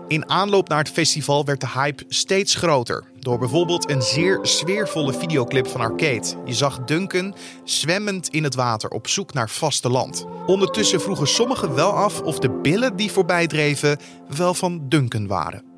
In 0.08 0.30
aanloop 0.30 0.70
naar 0.70 0.78
het 0.78 0.90
festival 0.90 1.46
werd 1.46 1.62
de 1.62 1.70
hype 1.70 2.04
steeds 2.08 2.56
groter. 2.56 3.04
Door 3.20 3.40
bijvoorbeeld 3.40 3.90
een 3.90 4.02
zeer 4.02 4.40
sfeervolle 4.42 5.14
videoclip 5.14 5.68
van 5.68 5.82
Arcade. 5.82 6.36
Je 6.46 6.54
zag 6.54 6.84
Duncan 6.84 7.36
zwemmend 7.64 8.30
in 8.30 8.44
het 8.44 8.56
water 8.56 8.90
op 8.90 9.08
zoek 9.08 9.34
naar 9.34 9.50
vasteland. 9.50 10.26
Ondertussen 10.46 11.02
vroegen 11.02 11.28
sommigen 11.28 11.76
wel 11.76 11.92
af 11.92 12.22
of 12.22 12.40
de 12.40 12.50
billen 12.50 12.96
die 12.96 13.12
voorbij 13.12 13.48
dreven 13.48 13.98
wel 14.38 14.54
van 14.54 14.90
Duncan 14.90 15.28
waren. 15.28 15.73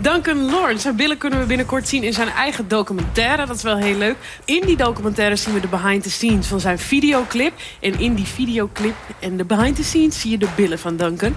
Duncan 0.00 0.50
Lawrence, 0.50 0.80
zijn 0.80 0.96
billen 0.96 1.18
kunnen 1.18 1.38
we 1.38 1.46
binnenkort 1.46 1.88
zien 1.88 2.02
in 2.02 2.12
zijn 2.12 2.28
eigen 2.28 2.68
documentaire. 2.68 3.46
Dat 3.46 3.56
is 3.56 3.62
wel 3.62 3.76
heel 3.76 3.96
leuk. 3.96 4.16
In 4.44 4.62
die 4.66 4.76
documentaire 4.76 5.36
zien 5.36 5.54
we 5.54 5.60
de 5.60 5.68
behind 5.68 6.02
the 6.02 6.10
scenes 6.10 6.46
van 6.46 6.60
zijn 6.60 6.78
videoclip. 6.78 7.52
En 7.80 8.00
in 8.00 8.14
die 8.14 8.26
videoclip 8.26 8.94
en 9.18 9.36
de 9.36 9.44
behind 9.44 9.76
the 9.76 9.84
scenes 9.84 10.20
zie 10.20 10.30
je 10.30 10.38
de 10.38 10.48
billen 10.56 10.78
van 10.78 10.96
Duncan. 10.96 11.34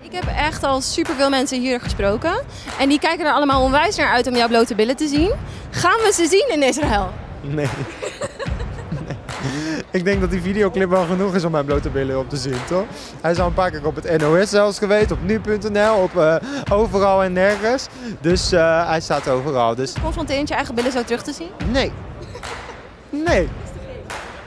Ik 0.00 0.12
heb 0.12 0.26
echt 0.36 0.64
al 0.64 0.80
superveel 0.80 1.30
mensen 1.30 1.60
hier 1.60 1.80
gesproken. 1.80 2.42
En 2.78 2.88
die 2.88 2.98
kijken 2.98 3.26
er 3.26 3.32
allemaal 3.32 3.62
onwijs 3.62 3.96
naar 3.96 4.12
uit 4.12 4.26
om 4.26 4.36
jouw 4.36 4.48
blote 4.48 4.74
billen 4.74 4.96
te 4.96 5.08
zien. 5.08 5.32
Gaan 5.70 5.98
we 5.98 6.12
ze 6.14 6.26
zien 6.26 6.48
in 6.48 6.68
Israël? 6.68 7.12
Nee. 7.40 7.68
Ik 9.90 10.04
denk 10.04 10.20
dat 10.20 10.30
die 10.30 10.40
videoclip 10.40 10.90
wel 10.90 11.04
genoeg 11.04 11.34
is 11.34 11.44
om 11.44 11.50
mijn 11.50 11.64
blote 11.64 11.90
billen 11.90 12.18
op 12.18 12.28
te 12.28 12.36
zien, 12.36 12.64
toch? 12.66 12.84
Hij 13.20 13.30
is 13.30 13.38
al 13.38 13.46
een 13.46 13.54
paar 13.54 13.70
keer 13.70 13.86
op 13.86 13.94
het 13.94 14.20
NOS 14.20 14.50
zelfs 14.50 14.78
geweest, 14.78 15.10
op 15.10 15.22
nu.nl, 15.22 15.94
op 15.94 16.16
eh, 16.16 16.36
overal 16.72 17.22
en 17.22 17.32
nergens. 17.32 17.86
Dus 18.20 18.52
eh, 18.52 18.88
hij 18.88 19.00
staat 19.00 19.28
overal. 19.28 19.74
Dus 19.74 19.94
Confronterend 20.02 20.48
je 20.48 20.54
eigen 20.54 20.74
billen 20.74 20.92
zo 20.92 21.02
terug 21.04 21.22
te 21.22 21.32
zien? 21.32 21.50
nee. 21.72 21.92
Nee. 23.10 23.48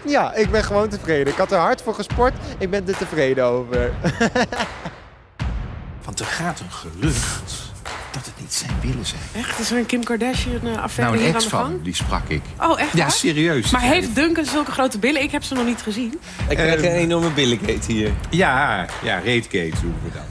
Ja, 0.05 0.33
ik 0.33 0.51
ben 0.51 0.63
gewoon 0.63 0.89
tevreden. 0.89 1.33
Ik 1.33 1.39
had 1.39 1.51
er 1.51 1.57
hard 1.57 1.81
voor 1.81 1.93
gesport. 1.93 2.33
Ik 2.57 2.69
ben 2.69 2.87
er 2.87 2.97
tevreden 2.97 3.45
over. 3.45 3.91
Want 6.05 6.19
er 6.19 6.25
gaat 6.25 6.59
een 6.59 6.71
gerucht 6.71 7.62
dat 8.13 8.25
het 8.25 8.39
niet 8.39 8.53
zijn 8.53 8.71
billen 8.81 9.05
zijn. 9.05 9.21
Echt? 9.35 9.59
Is 9.59 9.71
er 9.71 9.77
een 9.77 9.85
Kim 9.85 10.03
Kardashian-affaire 10.03 11.15
Nou, 11.15 11.27
een 11.27 11.35
ex 11.35 11.45
van 11.45 11.79
die 11.83 11.95
sprak 11.95 12.29
ik. 12.29 12.41
Oh, 12.61 12.79
echt 12.79 12.93
Ja, 12.93 12.97
waar? 12.97 13.11
serieus. 13.11 13.71
Maar 13.71 13.81
heeft 13.81 14.15
Duncan 14.15 14.45
zulke 14.45 14.71
grote 14.71 14.99
billen? 14.99 15.21
Ik 15.21 15.31
heb 15.31 15.43
ze 15.43 15.53
nog 15.53 15.65
niet 15.65 15.81
gezien. 15.81 16.19
Ik 16.49 16.57
krijg 16.57 16.79
een 16.81 16.91
enorme 16.91 17.31
billengate 17.31 17.91
hier. 17.91 18.13
Ja, 18.29 18.87
ja, 19.03 19.19
Raidgate 19.19 19.83
noemen 19.83 20.01
we 20.03 20.09
dat. 20.13 20.21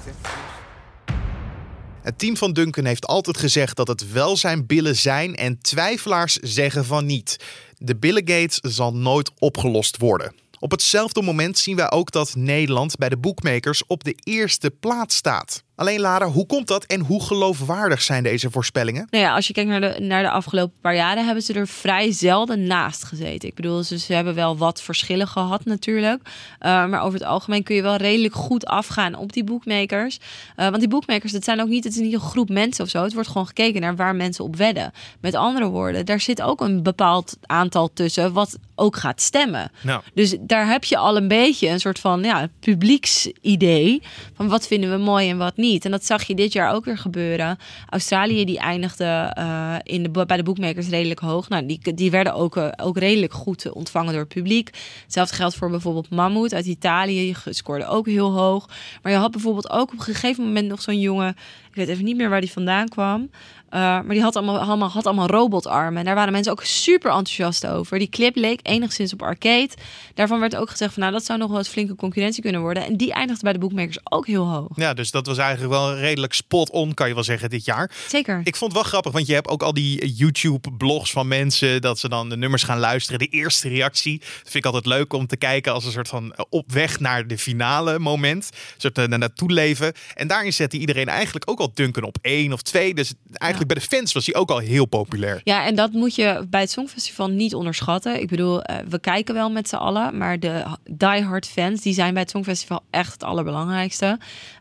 Het 2.02 2.18
team 2.18 2.36
van 2.36 2.52
Duncan 2.52 2.84
heeft 2.84 3.06
altijd 3.06 3.38
gezegd 3.38 3.76
dat 3.76 3.88
het 3.88 4.12
wel 4.12 4.36
zijn 4.36 4.66
billen 4.66 4.96
zijn 4.96 5.34
en 5.34 5.58
twijfelaars 5.60 6.34
zeggen 6.36 6.84
van 6.84 7.06
niet. 7.06 7.36
De 7.78 7.96
billengate 7.96 8.58
zal 8.62 8.94
nooit 8.94 9.30
opgelost 9.38 9.96
worden. 9.96 10.34
Op 10.58 10.70
hetzelfde 10.70 11.22
moment 11.22 11.58
zien 11.58 11.76
wij 11.76 11.90
ook 11.90 12.10
dat 12.10 12.34
Nederland 12.34 12.96
bij 12.96 13.08
de 13.08 13.16
bookmakers 13.16 13.86
op 13.86 14.04
de 14.04 14.14
eerste 14.22 14.70
plaats 14.70 15.16
staat. 15.16 15.62
Alleen 15.74 16.00
Lara, 16.00 16.26
hoe 16.26 16.46
komt 16.46 16.68
dat 16.68 16.84
en 16.84 17.00
hoe 17.00 17.22
geloofwaardig 17.22 18.02
zijn 18.02 18.22
deze 18.22 18.50
voorspellingen? 18.50 19.06
Nou 19.10 19.24
ja, 19.24 19.34
als 19.34 19.46
je 19.46 19.52
kijkt 19.52 19.70
naar 19.70 19.80
de, 19.80 19.96
naar 20.00 20.22
de 20.22 20.30
afgelopen 20.30 20.74
paar 20.80 20.94
jaren, 20.94 21.24
hebben 21.24 21.42
ze 21.42 21.52
er 21.52 21.68
vrij 21.68 22.12
zelden 22.12 22.66
naast 22.66 23.04
gezeten. 23.04 23.48
Ik 23.48 23.54
bedoel, 23.54 23.82
ze, 23.82 23.98
ze 23.98 24.14
hebben 24.14 24.34
wel 24.34 24.56
wat 24.56 24.82
verschillen 24.82 25.28
gehad 25.28 25.64
natuurlijk. 25.64 26.22
Uh, 26.24 26.86
maar 26.86 27.02
over 27.02 27.18
het 27.18 27.28
algemeen 27.28 27.62
kun 27.62 27.74
je 27.74 27.82
wel 27.82 27.96
redelijk 27.96 28.34
goed 28.34 28.66
afgaan 28.66 29.14
op 29.14 29.32
die 29.32 29.44
bookmakers. 29.44 30.18
Uh, 30.56 30.64
want 30.64 30.78
die 30.78 30.88
bookmakers, 30.88 31.32
dat 31.32 31.44
zijn 31.44 31.60
ook 31.60 31.68
niet, 31.68 31.84
het 31.84 31.92
is 31.92 32.00
niet 32.00 32.12
een 32.12 32.20
groep 32.20 32.48
mensen 32.48 32.84
of 32.84 32.90
zo. 32.90 33.02
Het 33.02 33.12
wordt 33.12 33.28
gewoon 33.28 33.46
gekeken 33.46 33.80
naar 33.80 33.96
waar 33.96 34.16
mensen 34.16 34.44
op 34.44 34.56
wedden. 34.56 34.92
Met 35.20 35.34
andere 35.34 35.66
woorden, 35.66 36.06
daar 36.06 36.20
zit 36.20 36.42
ook 36.42 36.60
een 36.60 36.82
bepaald 36.82 37.36
aantal 37.46 37.90
tussen 37.92 38.32
wat 38.32 38.58
ook 38.74 38.96
gaat 38.96 39.20
stemmen. 39.20 39.70
Nou. 39.82 40.02
Dus 40.14 40.36
daar 40.40 40.68
heb 40.68 40.84
je 40.84 40.96
al 40.96 41.16
een 41.16 41.28
beetje 41.28 41.68
een 41.68 41.80
soort 41.80 41.98
van 41.98 42.22
ja, 42.22 42.48
publieksidee 42.60 44.02
van 44.34 44.48
wat 44.48 44.66
vinden 44.66 44.90
we 44.90 44.96
mooi 44.96 45.30
en 45.30 45.38
wat 45.38 45.56
niet. 45.56 45.71
En 45.80 45.90
dat 45.90 46.04
zag 46.04 46.22
je 46.22 46.34
dit 46.34 46.52
jaar 46.52 46.74
ook 46.74 46.84
weer 46.84 46.98
gebeuren. 46.98 47.58
Australië 47.88 48.44
die 48.44 48.58
eindigde 48.58 49.36
uh, 49.38 49.76
in 49.82 50.02
de, 50.02 50.26
bij 50.26 50.36
de 50.36 50.42
boekmakers 50.42 50.88
redelijk 50.88 51.20
hoog. 51.20 51.48
Nou, 51.48 51.66
die, 51.66 51.94
die 51.94 52.10
werden 52.10 52.34
ook, 52.34 52.56
uh, 52.56 52.68
ook 52.76 52.98
redelijk 52.98 53.32
goed 53.32 53.72
ontvangen 53.72 54.12
door 54.12 54.22
het 54.22 54.34
publiek. 54.34 54.70
Hetzelfde 55.02 55.34
geldt 55.34 55.54
voor 55.54 55.70
bijvoorbeeld 55.70 56.10
Mammoet 56.10 56.54
uit 56.54 56.66
Italië. 56.66 57.34
Die 57.44 57.54
scoorde 57.54 57.86
ook 57.86 58.06
heel 58.06 58.32
hoog. 58.32 58.68
Maar 59.02 59.12
je 59.12 59.18
had 59.18 59.30
bijvoorbeeld 59.30 59.70
ook 59.70 59.92
op 59.92 59.98
een 59.98 60.04
gegeven 60.04 60.44
moment 60.44 60.68
nog 60.68 60.82
zo'n 60.82 61.00
jongen... 61.00 61.36
Ik 61.72 61.78
weet 61.78 61.88
even 61.88 62.04
niet 62.04 62.16
meer 62.16 62.28
waar 62.28 62.40
die 62.40 62.52
vandaan 62.52 62.88
kwam. 62.88 63.30
Uh, 63.74 63.78
maar 63.78 64.08
die 64.08 64.22
had 64.22 64.36
allemaal, 64.36 64.58
allemaal, 64.58 64.88
had 64.88 65.06
allemaal 65.06 65.26
robotarmen. 65.26 65.98
En 65.98 66.04
daar 66.04 66.14
waren 66.14 66.32
mensen 66.32 66.52
ook 66.52 66.64
super 66.64 67.10
enthousiast 67.10 67.66
over. 67.66 67.98
Die 67.98 68.08
clip 68.08 68.36
leek 68.36 68.60
enigszins 68.62 69.12
op 69.12 69.22
arcade. 69.22 69.70
Daarvan 70.14 70.40
werd 70.40 70.56
ook 70.56 70.70
gezegd 70.70 70.92
van 70.92 71.02
nou, 71.02 71.14
dat 71.14 71.24
zou 71.24 71.38
nog 71.38 71.48
wel 71.48 71.58
eens 71.58 71.68
flinke 71.68 71.94
concurrentie 71.94 72.42
kunnen 72.42 72.60
worden. 72.60 72.84
En 72.84 72.96
die 72.96 73.12
eindigde 73.12 73.42
bij 73.42 73.52
de 73.52 73.58
bookmakers 73.58 73.98
ook 74.04 74.26
heel 74.26 74.44
hoog. 74.44 74.68
Ja, 74.74 74.94
dus 74.94 75.10
dat 75.10 75.26
was 75.26 75.38
eigenlijk 75.38 75.72
wel 75.72 75.96
redelijk 75.96 76.32
spot 76.32 76.70
on, 76.70 76.94
kan 76.94 77.08
je 77.08 77.14
wel 77.14 77.24
zeggen, 77.24 77.50
dit 77.50 77.64
jaar. 77.64 77.90
Zeker. 78.08 78.40
Ik 78.44 78.56
vond 78.56 78.72
het 78.72 78.80
wel 78.80 78.90
grappig, 78.90 79.12
want 79.12 79.26
je 79.26 79.34
hebt 79.34 79.48
ook 79.48 79.62
al 79.62 79.74
die 79.74 80.14
YouTube-blogs 80.14 81.10
van 81.12 81.28
mensen 81.28 81.80
dat 81.80 81.98
ze 81.98 82.08
dan 82.08 82.28
de 82.28 82.36
nummers 82.36 82.62
gaan 82.62 82.78
luisteren. 82.78 83.18
De 83.18 83.26
eerste 83.26 83.68
reactie. 83.68 84.18
Dat 84.18 84.28
vind 84.42 84.54
ik 84.54 84.64
altijd 84.64 84.86
leuk 84.86 85.12
om 85.12 85.26
te 85.26 85.36
kijken 85.36 85.72
als 85.72 85.84
een 85.84 85.92
soort 85.92 86.08
van 86.08 86.32
eh, 86.32 86.44
op 86.48 86.72
weg 86.72 87.00
naar 87.00 87.26
de 87.26 87.38
finale 87.38 87.98
moment. 87.98 88.50
Een 88.52 88.80
soort 88.80 88.98
uh, 88.98 89.04
naartoe 89.04 89.52
leven. 89.52 89.92
En 90.14 90.28
daarin 90.28 90.52
zette 90.52 90.78
iedereen 90.78 91.08
eigenlijk 91.08 91.50
ook 91.50 91.60
al 91.60 91.70
Duncan 91.74 92.02
op 92.02 92.18
één 92.22 92.52
of 92.52 92.62
twee. 92.62 92.94
Dus 92.94 93.14
eigenlijk 93.32 93.61
bij 93.66 93.76
de 93.76 93.96
fans 93.96 94.12
was 94.12 94.26
hij 94.26 94.34
ook 94.34 94.50
al 94.50 94.58
heel 94.58 94.86
populair. 94.86 95.40
Ja, 95.44 95.66
en 95.66 95.74
dat 95.74 95.92
moet 95.92 96.14
je 96.14 96.46
bij 96.50 96.60
het 96.60 96.70
Songfestival 96.70 97.28
niet 97.28 97.54
onderschatten. 97.54 98.20
Ik 98.20 98.28
bedoel, 98.28 98.56
uh, 98.58 98.76
we 98.88 98.98
kijken 98.98 99.34
wel 99.34 99.50
met 99.50 99.68
z'n 99.68 99.76
allen, 99.76 100.16
maar 100.16 100.40
de 100.40 100.64
diehard 100.90 101.46
fans 101.46 101.80
die 101.80 101.94
zijn 101.94 102.12
bij 102.12 102.22
het 102.22 102.30
Songfestival 102.30 102.82
echt 102.90 103.12
het 103.12 103.22
allerbelangrijkste. 103.22 104.18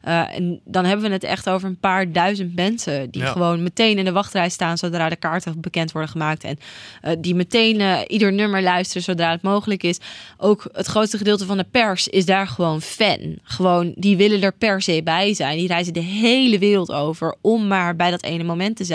Uh, 0.08 0.36
en 0.36 0.60
dan 0.66 0.86
hebben 0.86 1.06
we 1.06 1.12
het 1.12 1.24
echt 1.24 1.50
over 1.50 1.70
een 1.70 1.80
paar 1.80 2.12
duizend 2.12 2.56
mensen 2.56 3.12
die 3.12 3.22
ja. 3.22 3.32
gewoon 3.32 3.64
meteen 3.64 3.98
in 3.98 4.06
de 4.06 4.12
wachtrij 4.12 4.50
staan 4.50 4.78
zodra 4.78 5.10
de 5.10 5.16
kaarten 5.16 5.62
bekend 5.62 5.92
worden 5.92 6.12
gemaakt. 6.12 6.44
En 6.44 6.58
uh, 7.04 7.12
die 7.20 7.36
meteen 7.36 8.06
ieder 8.08 8.34
nummer 8.34 8.62
luisteren 8.62 9.04
zodra 9.04 9.32
het 9.32 9.42
mogelijk 9.42 9.84
is. 9.84 10.00
Ook 10.38 10.70
het 10.72 10.86
grootste 10.86 11.18
gedeelte 11.18 11.46
van 11.46 11.58
de 11.58 11.66
pers 11.72 12.08
is 12.08 12.26
daar 12.26 12.48
gewoon 12.48 12.82
fan. 12.82 13.38
Gewoon, 13.44 13.94
die 13.96 14.18
willen 14.18 14.42
er 14.42 14.54
per 14.54 14.82
se 14.82 15.02
bij 15.04 15.34
zijn. 15.34 15.58
Die 15.58 15.68
reizen 15.68 15.94
de 15.94 16.00
hele 16.00 16.60
wereld 16.60 16.92
over 16.92 17.36
om 17.42 17.68
maar 17.68 17.96
bij 17.96 18.12
dat 18.12 18.24
ene 18.24 18.44
moment 18.44 18.76
te 18.76 18.84
zijn. 18.84 18.91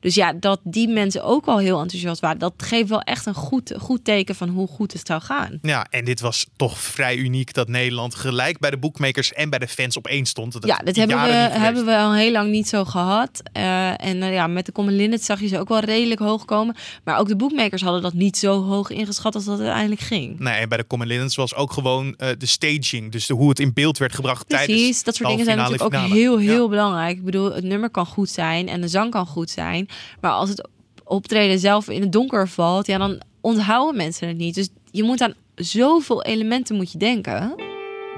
Dus 0.00 0.14
ja, 0.14 0.32
dat 0.32 0.60
die 0.62 0.88
mensen 0.88 1.24
ook 1.24 1.46
al 1.46 1.58
heel 1.58 1.80
enthousiast 1.80 2.20
waren, 2.20 2.38
dat 2.38 2.54
geeft 2.56 2.88
wel 2.88 3.00
echt 3.00 3.26
een 3.26 3.34
goed, 3.34 3.74
goed 3.78 4.04
teken 4.04 4.34
van 4.34 4.48
hoe 4.48 4.68
goed 4.68 4.92
het 4.92 5.06
zou 5.06 5.20
gaan. 5.20 5.58
Ja, 5.62 5.86
en 5.90 6.04
dit 6.04 6.20
was 6.20 6.46
toch 6.56 6.78
vrij 6.78 7.16
uniek 7.16 7.54
dat 7.54 7.68
Nederland 7.68 8.14
gelijk 8.14 8.58
bij 8.58 8.70
de 8.70 8.76
boekmakers 8.76 9.32
en 9.32 9.50
bij 9.50 9.58
de 9.58 9.68
fans 9.68 9.96
op 9.96 10.06
één 10.06 10.26
stond. 10.26 10.52
Dat 10.52 10.66
ja, 10.66 10.76
dat 10.76 10.96
hebben 10.96 11.22
we, 11.22 11.32
hebben 11.32 11.84
we 11.84 11.96
al 11.96 12.14
heel 12.14 12.32
lang 12.32 12.50
niet 12.50 12.68
zo 12.68 12.84
gehad. 12.84 13.42
Uh, 13.56 14.04
en 14.04 14.16
uh, 14.16 14.32
ja, 14.32 14.46
met 14.46 14.66
de 14.66 14.72
Common 14.72 14.96
Linnet 14.96 15.24
zag 15.24 15.40
je 15.40 15.46
ze 15.46 15.58
ook 15.58 15.68
wel 15.68 15.80
redelijk 15.80 16.20
hoog 16.20 16.44
komen. 16.44 16.76
Maar 17.04 17.18
ook 17.18 17.28
de 17.28 17.36
boekmakers 17.36 17.82
hadden 17.82 18.02
dat 18.02 18.12
niet 18.12 18.36
zo 18.36 18.62
hoog 18.62 18.90
ingeschat 18.90 19.34
als 19.34 19.44
dat 19.44 19.58
uiteindelijk 19.58 20.00
ging. 20.00 20.38
Nee, 20.38 20.54
en 20.54 20.68
bij 20.68 20.78
de 20.78 20.86
Common 20.86 21.06
Linnets 21.06 21.36
was 21.36 21.54
ook 21.54 21.72
gewoon 21.72 22.06
uh, 22.06 22.28
de 22.38 22.46
staging. 22.46 23.12
Dus 23.12 23.26
de, 23.26 23.34
hoe 23.34 23.48
het 23.48 23.60
in 23.60 23.72
beeld 23.72 23.98
werd 23.98 24.14
gebracht 24.14 24.46
Precies, 24.46 24.66
tijdens 24.66 25.02
dat 25.02 25.14
soort 25.14 25.28
dingen 25.28 25.44
zijn 25.44 25.56
natuurlijk 25.56 25.84
finale. 25.84 26.08
ook 26.08 26.14
heel, 26.14 26.38
heel 26.38 26.62
ja. 26.62 26.68
belangrijk. 26.68 27.16
Ik 27.16 27.24
bedoel, 27.24 27.52
het 27.52 27.64
nummer 27.64 27.90
kan 27.90 28.06
goed 28.06 28.30
zijn 28.30 28.68
en 28.68 28.80
de 28.80 28.88
zang 28.88 29.10
kan 29.10 29.23
goed 29.26 29.50
zijn. 29.50 29.88
Maar 30.20 30.30
als 30.30 30.48
het 30.48 30.68
optreden 31.04 31.58
zelf 31.58 31.88
in 31.88 32.00
het 32.00 32.12
donker 32.12 32.48
valt, 32.48 32.86
ja, 32.86 32.98
dan 32.98 33.22
onthouden 33.40 33.96
mensen 33.96 34.28
het 34.28 34.36
niet. 34.36 34.54
Dus 34.54 34.68
je 34.90 35.02
moet 35.02 35.20
aan 35.20 35.34
zoveel 35.54 36.22
elementen 36.22 36.76
moet 36.76 36.92
je 36.92 36.98
denken. 36.98 37.54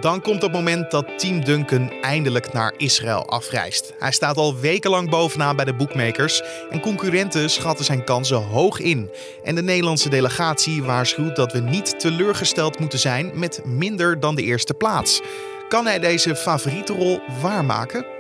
Dan 0.01 0.23
komt 0.23 0.43
het 0.43 0.53
moment 0.53 0.91
dat 0.91 1.19
Team 1.19 1.45
Duncan 1.45 1.91
eindelijk 2.01 2.53
naar 2.53 2.75
Israël 2.77 3.29
afreist. 3.29 3.93
Hij 3.99 4.13
staat 4.13 4.37
al 4.37 4.57
wekenlang 4.57 5.11
bovenaan 5.11 5.57
bij 5.57 5.65
de 5.65 5.75
boekmakers 5.75 6.43
en 6.71 6.81
concurrenten 6.81 7.51
schatten 7.51 7.85
zijn 7.85 8.05
kansen 8.05 8.43
hoog 8.43 8.81
in. 8.81 9.11
En 9.45 9.55
de 9.55 9.63
Nederlandse 9.63 10.09
delegatie 10.09 10.83
waarschuwt 10.83 11.37
dat 11.37 11.53
we 11.53 11.59
niet 11.59 12.01
teleurgesteld 12.01 12.79
moeten 12.79 12.99
zijn 12.99 13.31
met 13.35 13.65
minder 13.65 14.21
dan 14.21 14.35
de 14.35 14.43
eerste 14.43 14.75
plaats. 14.75 15.21
Kan 15.69 15.87
hij 15.87 15.99
deze 15.99 16.37
favoriete 16.37 16.93
rol 16.93 17.21
waarmaken? 17.41 18.16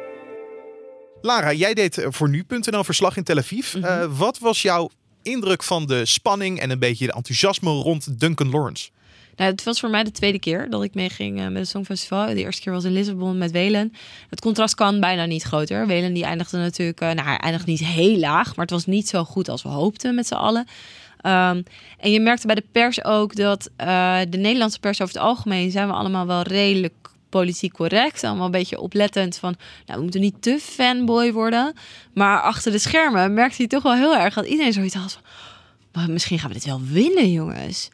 Lara, 1.27 1.53
jij 1.53 1.75
deed 1.75 2.07
voor 2.09 2.29
nu.nl 2.29 2.85
verslag 2.85 3.17
in 3.17 3.23
Tel 3.23 3.37
Aviv. 3.37 3.75
Eh, 3.75 4.05
wat 4.19 4.39
was 4.39 4.63
jouw 4.63 4.91
indruk 5.23 5.63
van 5.63 5.87
de 5.87 6.05
spanning 6.05 6.61
en 6.61 6.71
een 6.71 6.79
beetje 6.79 7.07
de 7.07 7.13
enthousiasme 7.13 7.71
rond 7.71 8.21
Duncan 8.21 8.51
Lawrence? 8.51 8.91
Nou, 9.37 9.51
het 9.51 9.63
was 9.63 9.81
voor 9.81 9.91
mij 9.91 10.05
de 10.05 10.11
tweede 10.11 10.39
keer 10.39 10.71
dat 10.71 10.83
ik 10.83 10.95
meeging 10.95 11.39
eh, 11.39 11.47
met 11.47 11.57
het 11.57 11.69
Songfestival. 11.69 12.27
De 12.27 12.35
eerste 12.35 12.63
keer 12.63 12.73
was 12.73 12.85
in 12.85 12.93
Lissabon 12.93 13.39
met 13.39 13.51
Welen. 13.51 13.93
Het 14.31 14.41
contrast 14.41 14.75
kan 14.75 15.01
bijna 15.01 15.25
niet 15.25 15.43
groter. 15.43 15.87
Welen 15.87 16.13
die 16.13 16.25
eindigde 16.25 16.59
natuurlijk, 16.59 17.01
eh, 17.01 17.11
nou 17.11 17.29
hij 17.29 17.37
eindigde 17.37 17.71
niet 17.71 17.85
heel 17.85 18.19
laag, 18.19 18.47
maar 18.57 18.65
het 18.65 18.75
was 18.75 18.87
niet 18.87 19.09
zo 19.09 19.25
goed 19.25 19.49
als 19.49 19.63
we 19.63 19.69
hoopten 19.69 20.15
met 20.15 20.27
z'n 20.27 20.35
allen. 20.35 20.67
Ehm, 21.21 21.63
en 21.99 22.11
je 22.11 22.21
merkte 22.21 22.47
bij 22.47 22.55
de 22.55 22.65
pers 22.73 23.05
ook 23.05 23.37
dat 23.37 23.71
eh, 23.77 24.19
de 24.29 24.39
Nederlandse 24.39 24.81
pers 24.81 25.01
over 25.01 25.15
het 25.15 25.23
algemeen 25.23 25.71
zijn 25.71 25.87
we 25.87 25.95
allemaal 25.95 26.27
wel 26.27 26.43
redelijk 26.43 27.06
politiek 27.29 27.73
correct. 27.73 28.25
Allemaal 28.25 28.45
een 28.45 28.51
beetje 28.51 28.81
oplettend 28.81 29.37
van, 29.37 29.55
nou, 29.87 29.99
we 29.99 30.03
moeten 30.03 30.21
niet 30.21 30.43
te 30.43 30.59
fanboy 30.61 31.33
worden. 31.33 31.75
Maar 32.15 32.41
achter 32.41 32.73
de 32.73 32.79
schermen 32.79 33.35
merkte 33.35 33.57
hij 33.57 33.67
toch 33.67 33.83
wel 33.83 33.95
heel 33.95 34.17
erg 34.17 34.35
dat 34.35 34.47
iedereen 34.47 34.73
zoiets 34.73 34.95
had 34.95 35.21
maar 35.97 36.11
misschien 36.11 36.39
gaan 36.39 36.49
we 36.49 36.55
dit 36.55 36.65
wel 36.65 36.81
winnen, 36.91 37.33
jongens. 37.33 37.89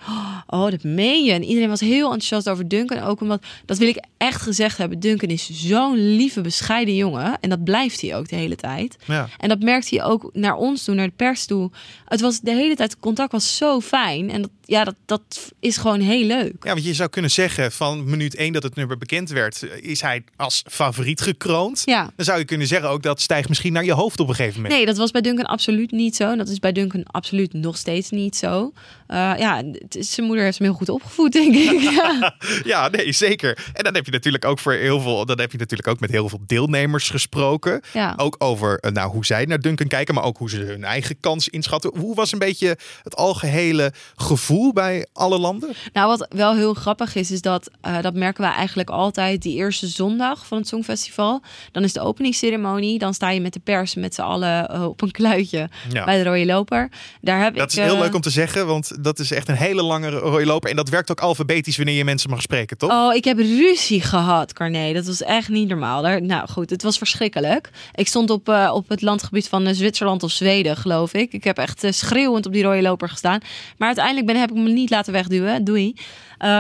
Oh, 0.47 0.71
dat 0.71 0.83
meen 0.83 1.25
je. 1.25 1.33
En 1.33 1.45
iedereen 1.45 1.69
was 1.69 1.81
heel 1.81 2.05
enthousiast 2.05 2.49
over 2.49 2.69
Duncan. 2.69 2.99
Ook 2.99 3.21
omdat, 3.21 3.45
dat 3.65 3.79
wil 3.79 3.89
ik 3.89 4.05
echt 4.17 4.43
gezegd 4.43 4.79
hebben. 4.79 5.01
Duncan 5.01 5.29
is 5.29 5.51
zo'n 5.53 6.17
lieve, 6.17 6.41
bescheiden 6.41 6.95
jongen. 6.95 7.39
En 7.41 7.51
dat 7.51 7.65
blijft 7.65 8.01
hij 8.01 8.17
ook 8.17 8.29
de 8.29 8.37
hele 8.37 8.57
tijd. 8.57 8.97
Ja. 9.07 9.29
En 9.39 9.49
dat 9.49 9.61
merkte 9.61 9.97
hij 9.97 10.05
ook 10.05 10.31
naar 10.33 10.55
ons 10.55 10.85
toe, 10.85 10.95
naar 10.95 11.07
de 11.07 11.13
pers 11.17 11.47
toe. 11.47 11.71
Het 12.05 12.21
was 12.21 12.41
de 12.41 12.51
hele 12.51 12.75
tijd, 12.75 12.91
het 12.91 13.01
contact 13.01 13.33
was 13.33 13.57
zo 13.57 13.81
fijn. 13.81 14.31
En 14.31 14.43
dat, 14.43 14.51
ja, 14.65 14.85
dat, 14.85 14.95
dat 15.05 15.53
is 15.61 15.77
gewoon 15.77 16.01
heel 16.01 16.25
leuk. 16.25 16.55
Ja, 16.61 16.73
want 16.73 16.85
je 16.85 16.95
zou 16.95 17.09
kunnen 17.09 17.31
zeggen 17.31 17.73
van 17.73 18.05
minuut 18.05 18.35
1 18.35 18.53
dat 18.53 18.63
het 18.63 18.75
nummer 18.75 18.99
bekend 18.99 19.31
werd, 19.31 19.63
is 19.81 20.01
hij 20.01 20.25
als 20.37 20.63
favoriet 20.71 21.21
gekroond. 21.21 21.83
Ja. 21.85 22.11
Dan 22.17 22.25
zou 22.25 22.39
je 22.39 22.45
kunnen 22.45 22.67
zeggen 22.67 22.89
ook 22.89 23.03
dat 23.03 23.21
stijgt 23.21 23.49
misschien 23.49 23.73
naar 23.73 23.85
je 23.85 23.93
hoofd 23.93 24.21
op 24.21 24.29
een 24.29 24.35
gegeven 24.35 24.57
moment. 24.57 24.75
Nee, 24.75 24.87
dat 24.87 24.97
was 24.97 25.11
bij 25.11 25.21
Duncan 25.21 25.47
absoluut 25.47 25.91
niet 25.91 26.17
zo. 26.17 26.31
En 26.31 26.39
dat 26.39 26.49
is 26.49 26.59
bij 26.59 26.73
Duncan 26.73 27.05
absoluut 27.05 27.53
nog 27.53 27.77
steeds 27.77 27.92
niet 28.01 28.37
zo. 28.37 28.73
Uh, 29.09 29.33
ja, 29.39 29.63
zijn 29.89 30.27
moeder 30.27 30.45
heeft 30.45 30.59
hem 30.59 30.67
heel 30.67 30.77
goed 30.77 30.89
opgevoed, 30.89 31.33
denk 31.33 31.55
ik. 31.55 31.81
ja. 32.01 32.35
Ja, 32.65 32.89
nee, 32.89 33.13
zeker. 33.13 33.59
En 33.73 33.85
dan 33.85 33.95
heb 33.95 34.05
je 34.05 34.11
natuurlijk 34.11 34.45
ook 34.45 34.59
voor 34.59 34.73
heel 34.73 35.01
veel, 35.01 35.27
dan 35.27 35.41
heb 35.41 35.53
je 35.53 35.59
natuurlijk 35.59 35.89
ook 35.89 36.01
met 36.01 36.11
heel 36.11 36.29
veel 36.29 36.41
deelnemers 36.47 37.11
gesproken. 37.11 37.81
Ja. 37.93 38.15
Ook 38.17 38.35
over 38.39 38.79
eh, 38.79 38.93
nou, 38.93 39.11
hoe 39.11 39.27
zij 39.27 39.45
naar 39.45 39.61
Duncan 39.61 39.87
kijken, 39.87 40.15
maar 40.15 40.25
ook 40.25 40.39
hoe 40.39 40.51
ze 40.51 40.57
hun 40.57 40.85
eigen 40.85 41.21
kans 41.21 41.49
inschatten. 41.49 41.93
Hoe 41.99 42.15
was 42.15 42.33
een 42.33 42.39
beetje 42.39 42.77
het 43.03 43.17
algehele 43.17 43.93
gevoel 44.17 44.73
bij 44.73 45.07
alle 45.13 45.39
landen? 45.39 45.73
Nou, 45.93 46.09
wat 46.09 46.27
wel 46.31 46.55
heel 46.55 46.75
grappig 46.75 47.15
is, 47.15 47.31
is 47.31 47.41
dat 47.41 47.71
eh, 47.81 48.01
dat 48.03 48.15
merken 48.15 48.45
we 48.45 48.51
eigenlijk 48.51 48.91
altijd 48.91 49.43
die 49.43 49.57
eerste 49.57 49.87
zondag 49.87 50.47
van 50.47 50.59
het 50.59 50.69
Songfestival. 50.69 51.43
Dan 51.73 51.83
is 51.83 51.93
de 51.93 52.01
openingsceremonie. 52.01 52.99
Dan 52.99 53.15
sta 53.15 53.31
je 53.31 53.41
met 53.41 53.53
de 53.53 53.61
pers 53.61 53.95
met 53.95 54.15
z'n 54.15 54.21
allen 54.21 54.89
op 54.89 55.03
een 55.03 55.11
kluitje 55.11 55.69
Ja. 55.91 56.05
bij 56.05 56.23
de 56.23 56.29
Rode 56.29 56.47
Loper. 56.47 56.91
Daar 57.21 57.43
heb 57.43 57.55
Dat 57.57 57.71
is 57.71 57.77
ik, 57.77 57.82
heel 57.83 57.99
leuk 57.99 58.15
om 58.15 58.21
te 58.21 58.31
zeggen, 58.31 58.67
want 58.67 59.05
dat 59.05 59.19
is 59.19 59.31
echt 59.31 59.49
een 59.49 59.55
hele 59.55 59.83
lange 59.83 60.11
rode 60.11 60.47
loper. 60.47 60.71
En 60.71 60.77
dat 60.77 60.89
werkt 60.89 61.11
ook 61.11 61.21
alfabetisch 61.21 61.77
wanneer 61.77 61.95
je 61.95 62.05
mensen 62.05 62.31
mag 62.31 62.43
spreken, 62.43 62.79
toch? 62.79 62.91
Oh, 62.91 63.15
ik 63.15 63.25
heb 63.25 63.39
ruzie 63.39 64.01
gehad, 64.01 64.53
Carné. 64.53 64.93
Dat 64.93 65.07
was 65.07 65.23
echt 65.23 65.49
niet 65.49 65.69
normaal. 65.69 66.03
Daar, 66.03 66.23
nou 66.23 66.49
goed, 66.49 66.71
het 66.71 66.83
was 66.83 66.99
verschrikkelijk. 66.99 67.71
Ik 67.95 68.09
stond 68.09 68.31
op, 68.31 68.49
eh, 68.49 68.71
op 68.75 68.89
het 68.89 69.03
landgebied 69.03 69.49
van 69.49 69.67
eh, 69.67 69.75
Zwitserland 69.75 70.23
of 70.23 70.31
Zweden, 70.31 70.77
geloof 70.77 71.15
ik. 71.15 71.33
Ik 71.33 71.45
heb 71.45 71.59
echt 71.59 71.85
eh, 71.85 71.93
schreeuwend 71.93 72.47
op 72.47 72.53
die 72.53 72.63
rode 72.63 72.83
loper 72.83 73.09
gestaan. 73.09 73.41
Maar 73.79 73.87
uiteindelijk 73.87 74.27
ben, 74.27 74.41
heb 74.41 74.51
ik 74.51 74.57
me 74.57 74.71
niet 74.71 74.91
laten 74.91 75.13
wegduwen. 75.13 75.65
Doei. 75.65 75.95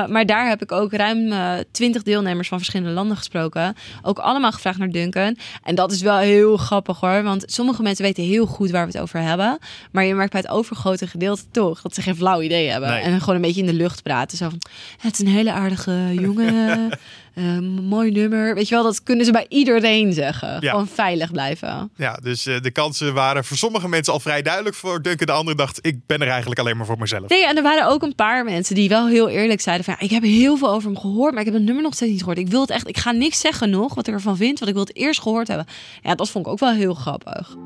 Maar 0.09 0.26
daar 0.26 0.49
heb 0.49 0.62
ik 0.62 0.73
ook 0.73 0.93
ruim 0.93 1.32
twintig 1.71 2.02
deelnemers 2.02 2.49
van 2.49 2.58
verschillende 2.58 2.93
landen 2.93 3.17
gesproken. 3.17 3.76
Ook 4.02 4.19
allemaal 4.19 4.52
gevraagd 4.52 4.78
naar 4.78 4.89
Duncan. 4.89 5.37
En 5.63 5.75
dat 5.75 5.93
is 5.93 6.00
wel 6.00 6.17
heel 6.17 6.56
grappig 6.56 7.00
hoor. 7.00 7.23
Want 7.23 7.45
sommige 7.47 7.82
mensen 7.82 8.04
weten 8.04 8.25
heel 8.25 8.47
goed 8.47 8.71
waar 8.71 8.87
we 8.87 8.93
het 8.93 9.00
over 9.00 9.21
hebben. 9.21 9.58
Maar 9.93 10.04
je 10.04 10.15
merkt 10.15 10.32
bij 10.32 10.41
het 10.41 10.50
overgrote 10.50 11.06
gedeelte 11.12 11.42
toch 11.50 11.82
dat 11.82 11.94
ze 11.94 12.02
geen 12.02 12.16
flauw 12.16 12.40
idee 12.40 12.68
hebben. 12.68 12.90
Nee. 12.90 13.02
En 13.02 13.20
gewoon 13.20 13.34
een 13.34 13.40
beetje 13.40 13.60
in 13.60 13.66
de 13.66 13.72
lucht 13.72 14.02
praten. 14.02 14.38
Zo 14.38 14.48
van, 14.48 14.60
het 14.98 15.12
is 15.12 15.18
een 15.18 15.32
hele 15.32 15.52
aardige 15.52 16.14
jongen. 16.14 16.90
eh, 17.34 17.58
mooi 17.82 18.10
nummer. 18.10 18.54
Weet 18.54 18.68
je 18.68 18.75
wel, 18.75 18.84
dat 18.84 19.02
kunnen 19.02 19.25
ze 19.25 19.32
bij 19.32 19.46
iedereen 19.48 20.12
zeggen. 20.12 20.56
Ja. 20.60 20.70
Gewoon 20.70 20.88
veilig 20.88 21.30
blijven. 21.30 21.90
Ja, 21.96 22.18
dus 22.22 22.46
eh, 22.46 22.60
de 22.60 22.70
kansen 22.70 23.14
waren 23.14 23.44
voor 23.44 23.56
sommige 23.56 23.88
mensen 23.88 24.12
al 24.12 24.20
vrij 24.20 24.42
duidelijk. 24.42 24.75
Voor 24.75 25.02
Duncan 25.02 25.26
de 25.26 25.32
andere 25.32 25.56
dacht, 25.56 25.78
ik 25.86 26.06
ben 26.06 26.20
er 26.20 26.28
eigenlijk 26.28 26.60
alleen 26.60 26.76
maar 26.76 26.86
voor 26.86 26.98
mezelf. 26.98 27.28
Nee, 27.28 27.46
en 27.46 27.56
er 27.56 27.62
waren 27.62 27.86
ook 27.86 28.02
een 28.02 28.14
paar 28.14 28.44
mensen 28.44 28.75
die 28.75 28.88
wel 28.88 29.08
heel 29.08 29.28
eerlijk 29.28 29.60
zeiden 29.60 29.84
van... 29.84 29.94
Ja, 29.98 30.04
ik 30.04 30.10
heb 30.10 30.22
heel 30.22 30.56
veel 30.56 30.70
over 30.70 30.90
hem 30.90 30.98
gehoord, 30.98 31.32
maar 31.32 31.40
ik 31.40 31.46
heb 31.46 31.56
het 31.56 31.64
nummer 31.64 31.82
nog 31.82 31.94
steeds 31.94 32.10
niet 32.10 32.20
gehoord. 32.20 32.38
Ik 32.38 32.48
wil 32.48 32.60
het 32.60 32.70
echt, 32.70 32.88
ik 32.88 32.98
ga 32.98 33.10
niks 33.10 33.40
zeggen 33.40 33.70
nog 33.70 33.94
wat 33.94 34.06
ik 34.06 34.14
ervan 34.14 34.36
vind, 34.36 34.58
want 34.58 34.70
ik 34.70 34.76
wil 34.76 34.86
het 34.86 34.96
eerst 34.96 35.20
gehoord 35.20 35.48
hebben. 35.48 35.66
Ja, 36.02 36.14
dat 36.14 36.30
vond 36.30 36.46
ik 36.46 36.52
ook 36.52 36.58
wel 36.58 36.72
heel 36.72 36.94
grappig. 36.94 37.56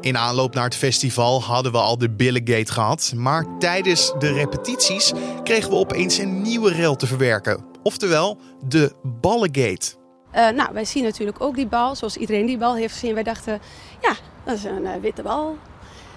In 0.00 0.16
aanloop 0.16 0.54
naar 0.54 0.64
het 0.64 0.76
festival 0.76 1.42
hadden 1.42 1.72
we 1.72 1.78
al 1.78 1.98
de 1.98 2.10
Billigate 2.10 2.72
gehad. 2.72 3.12
Maar 3.16 3.58
tijdens 3.58 4.12
de 4.18 4.32
repetities 4.32 5.12
kregen 5.42 5.70
we 5.70 5.76
opeens 5.76 6.18
een 6.18 6.42
nieuwe 6.42 6.72
rel 6.72 6.96
te 6.96 7.06
verwerken. 7.06 7.64
Oftewel, 7.82 8.38
de 8.64 8.92
Ballegate. 9.02 9.94
Eh, 10.30 10.48
nou, 10.48 10.68
wij 10.72 10.84
zien 10.84 11.04
natuurlijk 11.04 11.40
ook 11.40 11.54
die 11.54 11.66
bal, 11.66 11.94
zoals 11.94 12.16
iedereen 12.16 12.46
die 12.46 12.58
bal 12.58 12.74
heeft 12.74 12.92
gezien. 12.92 13.14
Wij 13.14 13.22
dachten, 13.22 13.60
ja, 14.00 14.14
dat 14.44 14.54
is 14.54 14.64
een 14.64 14.86
eh, 14.86 15.00
witte 15.00 15.22
bal. 15.22 15.56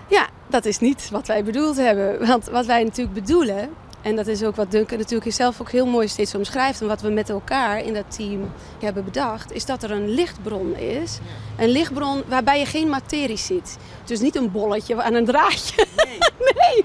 Ja, 0.10 0.28
dat 0.48 0.66
is 0.66 0.80
niet 0.80 1.10
wat 1.10 1.28
wij 1.28 1.44
bedoeld 1.44 1.78
hebben. 1.78 2.28
Want 2.28 2.46
wat 2.46 2.66
wij 2.66 2.84
natuurlijk 2.84 3.14
bedoelen, 3.26 3.70
en 4.02 4.16
dat 4.16 4.28
is 4.28 4.44
ook 4.44 4.56
wat 4.56 4.72
Duncan 4.72 4.98
natuurlijk 4.98 5.32
zelf 5.32 5.62
ook 5.62 5.72
heel 5.72 5.86
mooi 5.86 6.08
steeds 6.08 6.36
omschrijft... 6.36 6.82
en 6.82 6.88
wat 6.88 7.02
we 7.02 7.10
met 7.10 7.30
elkaar 7.30 7.84
in 7.84 7.94
dat 7.94 8.16
team 8.16 8.52
hebben 8.80 9.04
bedacht... 9.04 9.52
is 9.52 9.66
dat 9.66 9.84
er 9.84 9.92
een 9.92 10.10
lichtbron 10.10 10.76
is. 10.76 11.20
Een 11.58 11.70
lichtbron 11.70 12.24
waarbij 12.28 12.60
je 12.60 12.66
geen 12.66 12.90
materie 12.90 13.38
ziet. 13.38 13.78
Dus 14.06 14.20
niet 14.20 14.36
een 14.36 14.52
bolletje 14.52 15.02
aan 15.02 15.14
een 15.14 15.26
draadje. 15.26 15.86
Nee. 16.40 16.84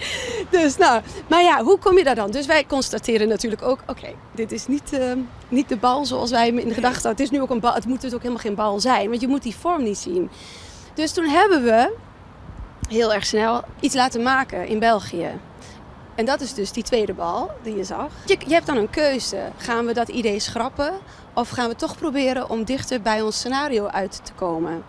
Dus 0.51 0.77
nou, 0.77 1.03
maar 1.29 1.43
ja, 1.43 1.63
hoe 1.63 1.79
kom 1.79 1.99
je 1.99 2.05
daar 2.05 2.15
dan? 2.15 2.31
Dus 2.31 2.47
wij 2.47 2.67
constateren 2.67 3.29
natuurlijk 3.29 3.63
ook, 3.63 3.79
oké, 3.87 4.09
dit 4.35 4.53
is 4.53 4.67
niet, 4.67 4.93
eh, 4.93 5.13
niet 5.49 5.69
de 5.69 5.77
bal 5.77 6.07
zoals 6.07 6.31
wij 6.31 6.47
hem 6.47 6.59
in 6.59 6.69
de 6.69 6.75
gedachten 6.75 7.03
hadden. 7.03 7.11
Het 7.11 7.21
is 7.21 7.31
nu 7.31 7.41
ook 7.41 7.51
een 7.51 7.61
bal, 7.61 7.75
het 7.75 7.87
moet 7.87 8.01
dus 8.01 8.15
ook 8.15 8.21
helemaal 8.21 8.43
geen 8.43 8.55
bal 8.55 8.81
zijn, 8.81 9.09
want 9.09 9.21
je 9.21 9.29
moet 9.29 9.43
die 9.43 9.55
vorm 9.57 9.83
niet 9.83 9.99
zien. 9.99 10.31
Dus 10.95 11.13
toen 11.13 11.29
hebben 11.29 11.63
we 11.63 11.95
heel 12.89 13.13
erg 13.13 13.27
snel 13.27 13.63
iets 13.81 13.95
laten 13.95 14.23
maken 14.23 14.67
in 14.67 14.79
België. 14.79 15.31
En 16.15 16.25
dat 16.25 16.41
is 16.41 16.55
dus 16.55 16.73
die 16.73 16.83
tweede 16.83 17.15
bal 17.15 17.51
die 17.63 17.77
je 17.77 17.85
zag. 17.85 18.11
Je, 18.27 18.37
je 18.47 18.55
hebt 18.55 18.67
dan 18.67 18.77
een 18.77 18.91
keuze. 18.91 19.39
Gaan 19.57 19.87
we 19.87 19.93
dat 19.93 20.09
idee 20.09 20.41
schrappen? 20.41 20.93
Of 21.35 21.49
gaan 21.49 21.69
we 21.69 21.77
toch 21.77 21.97
proberen 21.97 22.51
om 22.51 22.65
dichter 22.65 23.01
bij 23.03 23.23
ons 23.23 23.39
scenario 23.39 23.87
uit 23.87 24.21
te 24.25 24.33
komen? 24.33 24.85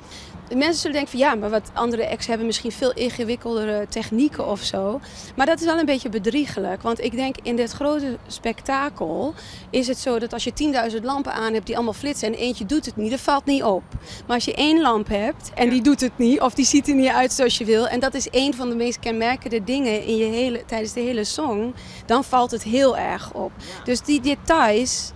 De 0.47 0.55
mensen 0.55 0.75
zullen 0.75 0.95
denken 0.95 1.11
van 1.11 1.19
ja, 1.19 1.35
maar 1.35 1.49
wat 1.49 1.71
andere 1.73 2.09
acts 2.09 2.27
hebben 2.27 2.45
misschien 2.45 2.71
veel 2.71 2.93
ingewikkeldere 2.93 3.85
technieken 3.89 4.47
of 4.47 4.61
zo. 4.61 4.99
Maar 5.35 5.45
dat 5.45 5.59
is 5.59 5.65
wel 5.65 5.79
een 5.79 5.85
beetje 5.85 6.09
bedriegelijk. 6.09 6.81
Want 6.81 7.01
ik 7.01 7.11
denk 7.11 7.35
in 7.43 7.55
dit 7.55 7.71
grote 7.71 8.17
spektakel 8.27 9.33
is 9.69 9.87
het 9.87 9.97
zo 9.97 10.19
dat 10.19 10.33
als 10.33 10.43
je 10.43 10.91
10.000 10.91 11.03
lampen 11.03 11.33
aan 11.33 11.53
hebt 11.53 11.65
die 11.65 11.75
allemaal 11.75 11.93
flitsen 11.93 12.27
en 12.27 12.33
eentje 12.33 12.65
doet 12.65 12.85
het 12.85 12.95
niet, 12.95 13.11
dat 13.11 13.19
valt 13.19 13.45
niet 13.45 13.63
op. 13.63 13.83
Maar 14.27 14.35
als 14.35 14.45
je 14.45 14.53
één 14.53 14.81
lamp 14.81 15.07
hebt 15.07 15.51
en 15.55 15.69
die 15.69 15.81
doet 15.81 16.01
het 16.01 16.17
niet 16.17 16.41
of 16.41 16.53
die 16.53 16.65
ziet 16.65 16.87
er 16.87 16.95
niet 16.95 17.09
uit 17.09 17.33
zoals 17.33 17.57
je 17.57 17.65
wil. 17.65 17.87
En 17.87 17.99
dat 17.99 18.13
is 18.13 18.27
een 18.31 18.53
van 18.53 18.69
de 18.69 18.75
meest 18.75 18.99
kenmerkende 18.99 19.63
dingen 19.63 20.03
in 20.03 20.17
je 20.17 20.25
hele, 20.25 20.65
tijdens 20.65 20.93
de 20.93 20.99
hele 20.99 21.23
song. 21.23 21.73
Dan 22.05 22.23
valt 22.23 22.51
het 22.51 22.63
heel 22.63 22.97
erg 22.97 23.33
op. 23.33 23.51
Dus 23.83 24.01
die 24.01 24.21
details, 24.21 25.11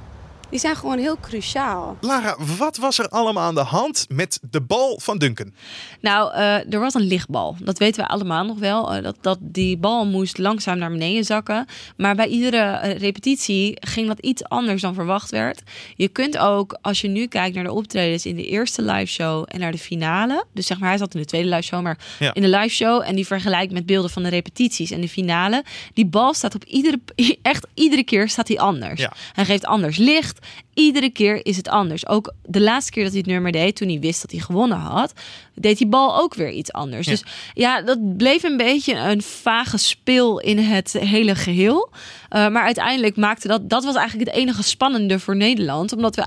die 0.49 0.59
zijn 0.59 0.75
gewoon 0.75 0.97
heel 0.97 1.17
cruciaal. 1.21 1.97
Lara, 2.01 2.35
wat 2.57 2.77
was 2.77 2.99
er 2.99 3.07
allemaal 3.09 3.43
aan 3.43 3.55
de 3.55 3.61
hand 3.61 4.05
met 4.09 4.39
de 4.51 4.61
bal 4.61 4.99
van 5.01 5.17
Duncan? 5.17 5.53
Nou, 6.01 6.33
eh, 6.33 6.73
er 6.73 6.79
was 6.79 6.93
een 6.93 7.01
lichtbal. 7.07 7.55
Dat 7.61 7.77
weten 7.77 8.03
we 8.03 8.09
allemaal 8.09 8.45
nog 8.45 8.59
wel. 8.59 8.93
Eh, 8.93 9.03
dat, 9.03 9.15
dat 9.21 9.37
die 9.41 9.77
bal 9.77 10.05
moest 10.05 10.37
langzaam 10.37 10.77
naar 10.77 10.91
beneden 10.91 11.23
zakken. 11.23 11.65
Maar 11.97 12.15
bij 12.15 12.27
iedere 12.27 12.57
eh, 12.57 12.97
repetitie 12.97 13.77
ging 13.79 14.07
dat 14.07 14.19
iets 14.19 14.43
anders 14.43 14.81
dan 14.81 14.93
verwacht 14.93 15.29
werd. 15.29 15.61
Je 15.95 16.07
kunt 16.07 16.37
ook, 16.37 16.77
als 16.81 17.01
je 17.01 17.07
nu 17.07 17.27
kijkt 17.27 17.55
naar 17.55 17.63
de 17.63 17.71
optredens 17.71 18.25
in 18.25 18.35
de 18.35 18.45
eerste 18.47 18.81
live 18.81 19.05
show 19.11 19.45
en 19.47 19.59
naar 19.59 19.71
de 19.71 19.77
finale. 19.77 20.45
Dus 20.53 20.65
zeg 20.67 20.79
maar, 20.79 20.89
hij 20.89 20.97
zat 20.97 21.13
in 21.13 21.19
de 21.19 21.25
tweede 21.25 21.49
live 21.49 21.61
show, 21.61 21.81
maar 21.81 21.97
Ja. 22.19 22.33
in 22.33 22.41
de 22.41 22.47
live 22.49 22.75
show 22.75 23.01
en 23.05 23.15
die 23.15 23.25
vergelijkt 23.25 23.73
met 23.73 23.85
beelden 23.85 24.09
van 24.11 24.23
de 24.23 24.29
repetities 24.29 24.91
en 24.91 25.01
de 25.01 25.09
finale. 25.09 25.63
Die 25.93 26.05
bal 26.05 26.33
staat 26.33 26.55
op 26.55 26.63
iedere, 26.63 26.99
echt 27.41 27.67
iedere 27.73 28.03
keer 28.03 28.29
staat 28.29 28.47
hij 28.47 28.59
anders. 28.59 29.01
Ja. 29.01 29.13
Hij 29.33 29.45
geeft 29.45 29.65
anders 29.65 29.97
licht. 29.97 30.38
Echt, 30.39 30.53
iedere 30.73 31.09
keer 31.09 31.45
is 31.45 31.57
het 31.57 31.67
anders. 31.67 32.07
Ook 32.07 32.33
de 32.45 32.61
laatste 32.61 32.91
keer 32.91 33.03
dat 33.03 33.11
hij 33.11 33.21
het 33.21 33.29
nummer 33.29 33.51
deed, 33.51 33.75
toen 33.75 33.87
hij 33.87 33.99
wist 33.99 34.21
dat 34.21 34.31
hij 34.31 34.39
gewonnen 34.39 34.77
had, 34.77 35.13
deed 35.55 35.77
die 35.77 35.87
bal 35.87 36.17
ook 36.17 36.33
weer 36.33 36.51
iets 36.51 36.71
anders. 36.71 37.05
Ja. 37.05 37.11
Dus 37.11 37.23
ja, 37.53 37.81
dat 37.81 38.17
bleef 38.17 38.43
een 38.43 38.57
beetje 38.57 38.95
een 38.95 39.21
vage 39.21 39.77
speel 39.77 40.39
in 40.39 40.57
het 40.57 40.91
hele 40.91 41.35
geheel. 41.35 41.89
Uh, 41.93 42.47
maar 42.49 42.63
uiteindelijk 42.63 43.15
maakte 43.15 43.47
dat, 43.47 43.69
dat 43.69 43.83
was 43.83 43.95
eigenlijk 43.95 44.29
het 44.29 44.39
enige 44.39 44.63
spannende 44.63 45.19
voor 45.19 45.35
Nederland, 45.35 45.93
omdat 45.93 46.15
we 46.15 46.25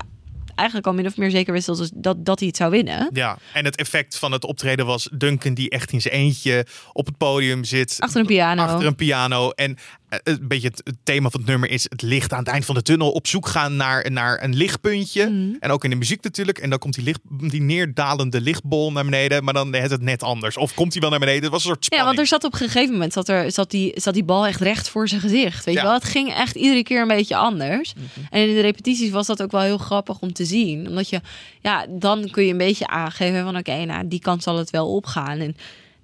eigenlijk 0.55 0.87
al 0.87 0.93
min 0.93 1.05
of 1.05 1.17
meer 1.17 1.31
zeker 1.31 1.53
wisten 1.53 1.77
dat, 1.77 1.91
dat, 1.93 2.25
dat 2.25 2.39
hij 2.39 2.47
het 2.47 2.57
zou 2.57 2.71
winnen. 2.71 3.09
Ja, 3.13 3.37
en 3.53 3.65
het 3.65 3.75
effect 3.75 4.17
van 4.17 4.31
het 4.31 4.45
optreden 4.45 4.85
was 4.85 5.09
Duncan 5.11 5.53
die 5.53 5.69
echt 5.69 5.91
in 5.91 6.01
zijn 6.01 6.13
eentje 6.13 6.65
op 6.93 7.05
het 7.05 7.17
podium 7.17 7.63
zit. 7.63 7.95
Achter 7.99 8.19
een 8.19 8.25
piano. 8.25 8.63
Achter 8.63 8.87
een 8.87 8.95
piano. 8.95 9.49
En 9.49 9.71
eh, 9.71 9.77
een 10.23 10.47
beetje 10.47 10.67
het, 10.67 10.81
het 10.83 10.95
thema 11.03 11.29
van 11.29 11.39
het 11.39 11.49
nummer 11.49 11.69
is 11.69 11.83
het 11.89 12.01
licht 12.01 12.33
aan 12.33 12.39
het 12.39 12.47
eind 12.47 12.65
van 12.65 12.75
de 12.75 12.81
tunnel. 12.81 13.11
Op 13.11 13.27
zoek 13.27 13.47
gaan 13.47 13.75
naar, 13.75 14.11
naar 14.11 14.43
een 14.43 14.55
lichtpuntje. 14.55 15.29
Mhm. 15.29 15.55
En 15.59 15.71
ook 15.71 15.83
in 15.83 15.89
de 15.89 15.95
muziek 15.95 16.23
natuurlijk. 16.23 16.57
En 16.57 16.69
dan 16.69 16.79
komt 16.79 16.93
die, 16.93 17.03
licht, 17.03 17.19
die 17.49 17.61
neerdalende 17.61 18.41
lichtbol 18.41 18.91
naar 18.91 19.03
beneden. 19.03 19.43
Maar 19.43 19.53
dan 19.53 19.73
is 19.75 19.89
het 19.91 20.01
net 20.01 20.23
anders. 20.23 20.57
Of 20.57 20.73
komt 20.73 20.91
hij 20.93 21.01
wel 21.01 21.09
naar 21.09 21.19
beneden? 21.19 21.41
Het 21.41 21.51
was 21.51 21.63
een 21.63 21.69
soort 21.69 21.79
Ja, 21.79 21.85
spanning. 21.85 22.07
want 22.15 22.19
er 22.19 22.27
zat 22.39 22.43
op 22.43 22.53
een 22.61 22.67
gegeven 22.69 22.93
moment 22.93 23.13
zat 23.13 23.29
er, 23.29 23.51
zat 23.51 23.71
die, 23.71 23.91
zat 23.95 24.13
die 24.13 24.23
bal 24.23 24.45
echt 24.47 24.61
recht 24.61 24.89
voor 24.89 25.07
zijn 25.07 25.21
gezicht. 25.21 25.65
Weet 25.65 25.75
Ja. 25.75 25.81
je 25.81 25.87
wel? 25.87 25.95
Het 25.95 26.03
ging 26.03 26.33
echt 26.33 26.55
iedere 26.55 26.83
keer 26.83 27.01
een 27.01 27.07
beetje 27.07 27.35
anders. 27.35 27.93
Mhm. 27.93 28.05
En 28.29 28.47
in 28.47 28.55
de 28.55 28.61
repetities 28.61 29.09
was 29.09 29.27
dat 29.27 29.41
ook 29.41 29.51
wel 29.51 29.61
heel 29.61 29.77
grappig 29.77 30.19
om 30.19 30.33
te 30.33 30.45
zien. 30.45 30.87
Omdat 30.87 31.09
je, 31.09 31.21
ja, 31.61 31.85
dan 31.89 32.29
kun 32.31 32.45
je 32.45 32.51
een 32.51 32.57
beetje 32.57 32.87
aangeven 32.87 33.43
van 33.43 33.57
oké, 33.57 33.85
nou, 33.85 34.07
die 34.07 34.19
kant 34.19 34.43
zal 34.43 34.57
het 34.57 34.69
wel 34.69 34.93
opgaan. 34.95 35.39
En 35.39 35.55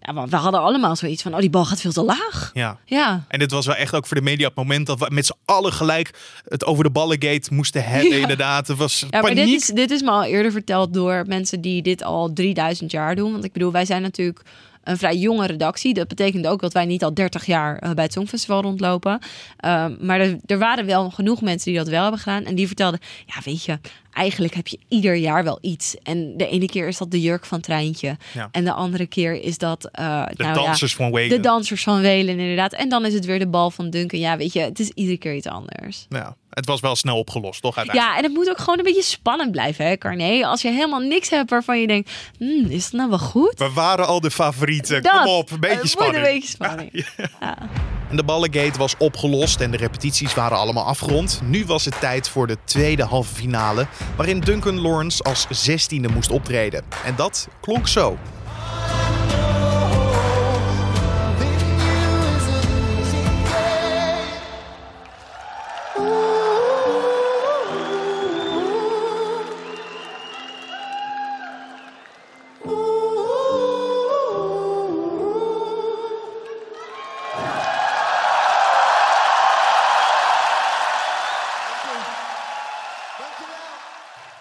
ja, 0.10 0.16
maar 0.16 0.28
we 0.28 0.36
hadden 0.36 0.62
allemaal 0.62 0.96
zoiets 0.96 1.22
van, 1.22 1.34
oh, 1.34 1.40
die 1.40 1.50
bal 1.50 1.66
gaat 1.66 1.82
veel 1.82 1.92
te 1.92 2.04
laag. 2.04 2.52
Ja. 2.54 2.78
Ja. 2.86 3.24
En 3.28 3.40
dit 3.40 3.52
was 3.52 3.66
wel 3.66 3.76
echt 3.76 3.96
ook 3.96 4.06
voor 4.06 4.18
de 4.18 4.24
media 4.24 4.48
het 4.48 4.56
moment 4.56 4.88
dat 4.88 5.00
we 5.00 5.08
met 5.10 5.26
z'n 5.26 5.36
allen 5.46 5.74
gelijk 5.74 6.12
het 6.48 6.66
over 6.66 6.84
de 6.84 6.90
ballengate 6.90 7.54
moesten 7.54 7.84
hebben. 7.84 7.98
Ja. 8.10 8.18
Inderdaad, 8.18 8.68
het 8.68 8.78
was 8.78 9.06
Ja, 9.10 9.22
maar 9.22 9.36
dit 9.36 9.48
is, 9.48 9.66
dit 9.66 9.92
is 9.92 10.02
me 10.02 10.10
al 10.10 10.24
eerder 10.24 10.52
verteld 10.52 10.94
door 10.94 11.24
mensen 11.28 11.62
die 11.62 11.82
dit 11.82 12.04
al 12.04 12.34
3000 12.34 12.92
jaar 12.92 13.16
doen. 13.16 13.32
Want 13.32 13.44
ik 13.44 13.52
bedoel, 13.52 13.72
wij 13.72 13.86
zijn 13.86 14.02
natuurlijk 14.02 14.42
een 14.84 14.98
vrij 14.98 15.16
jonge 15.16 15.48
redactie. 15.48 15.94
Dat 15.94 16.08
betekent 16.08 16.48
ook 16.48 16.62
dat 16.62 16.74
wij 16.74 16.86
niet 16.86 17.04
al 17.04 17.14
30 17.14 17.46
jaar 17.46 17.78
eh, 17.78 17.92
bij 17.92 18.04
het 18.04 18.14
Songfestival 18.14 18.62
rondlopen. 18.62 19.20
Ehm, 19.58 19.96
maar 20.00 20.20
er, 20.20 20.38
er 20.46 20.58
waren 20.58 20.86
wel 20.86 21.10
genoeg 21.10 21.42
mensen 21.42 21.72
die 21.72 21.80
dat 21.80 21.90
wel 21.90 22.02
hebben 22.02 22.20
gedaan. 22.20 22.44
En 22.44 22.56
die 22.56 22.68
vertelden, 22.68 23.00
ja 23.26 23.36
weet 23.44 23.64
je, 23.64 23.80
eigenlijk 24.14 24.54
heb 24.54 24.68
je 24.68 24.80
ieder 24.88 25.16
jaar 25.16 25.44
wel 25.44 25.58
iets. 25.62 25.96
En 26.04 26.38
de 26.38 26.48
ene 26.48 26.66
keer 26.66 26.88
is 26.88 26.98
dat 26.98 27.12
de 27.12 27.22
jurk 27.22 27.46
van 27.46 27.60
Treintje. 27.60 28.18
Ja. 28.34 28.50
En 28.52 28.64
de 28.64 28.72
andere 28.74 29.06
keer 29.06 29.34
is 29.44 29.58
dat... 29.58 29.90
eh, 29.92 30.26
De 30.28 30.44
nou 30.44 30.50
ja, 30.60 30.66
dansers 30.66 30.96
van 30.96 31.12
Whalen. 31.12 31.30
De 31.30 31.40
dansers 31.40 31.84
van 31.84 32.02
Welen, 32.02 32.40
inderdaad. 32.40 32.74
En 32.74 32.90
dan 32.90 33.06
is 33.06 33.14
het 33.14 33.26
weer 33.26 33.40
de 33.40 33.48
bal 33.48 33.72
van 33.72 33.90
Duncan. 33.90 34.20
Ja, 34.20 34.38
weet 34.38 34.54
je, 34.54 34.60
het 34.60 34.80
is 34.80 34.90
iedere 34.90 35.18
keer 35.18 35.36
iets 35.36 35.48
anders. 35.48 36.06
Ja, 36.10 36.36
het 36.50 36.66
was 36.66 36.80
wel 36.80 36.96
snel 36.96 37.18
opgelost, 37.18 37.62
toch? 37.62 37.78
Uiteindelijk. 37.78 38.14
Ja, 38.16 38.18
en 38.22 38.24
het 38.30 38.34
moet 38.34 38.50
ook 38.50 38.58
gewoon 38.60 38.78
een 38.78 38.86
beetje 38.86 39.04
spannend 39.04 39.52
blijven, 39.52 39.86
hè, 39.86 39.98
Carné? 39.98 40.46
Als 40.46 40.62
je 40.62 40.70
helemaal 40.70 41.00
niks 41.00 41.30
hebt 41.30 41.50
waarvan 41.50 41.80
je 41.80 41.88
denkt, 41.88 42.12
hmm, 42.38 42.66
is 42.70 42.84
het 42.84 42.94
nou 42.94 43.10
wel 43.10 43.20
goed? 43.20 43.54
We 43.60 43.70
waren 43.74 44.08
al 44.08 44.20
de 44.20 44.32
favorieten. 44.32 45.04
Dat. 45.04 45.12
Kom 45.24 45.34
op, 45.34 45.52
een 45.52 45.60
beetje 45.60 45.88
spanning. 45.88 46.26
een 46.26 46.34
beetje 46.34 46.50
spanning. 46.50 46.92
En 48.10 48.16
de 48.16 48.24
ballengate 48.24 48.80
was 48.80 48.96
opgelost 48.98 49.62
en 49.62 49.72
de 49.72 49.78
repetities 49.78 50.34
waren 50.34 50.58
allemaal 50.58 50.86
afgerond. 50.86 51.42
Nu 51.44 51.66
was 51.66 51.86
het 51.86 52.00
tijd 52.00 52.30
voor 52.30 52.48
de 52.48 52.58
tweede 52.64 53.04
halve 53.04 53.36
finale, 53.36 53.88
waarin 54.16 54.40
Duncan 54.40 54.82
Lawrence 54.82 55.24
als 55.24 55.48
zestiende 55.50 56.10
moest 56.10 56.32
optreden. 56.32 56.84
En 57.06 57.16
dat 57.16 57.48
klonk 57.62 57.88
zo. 57.88 58.18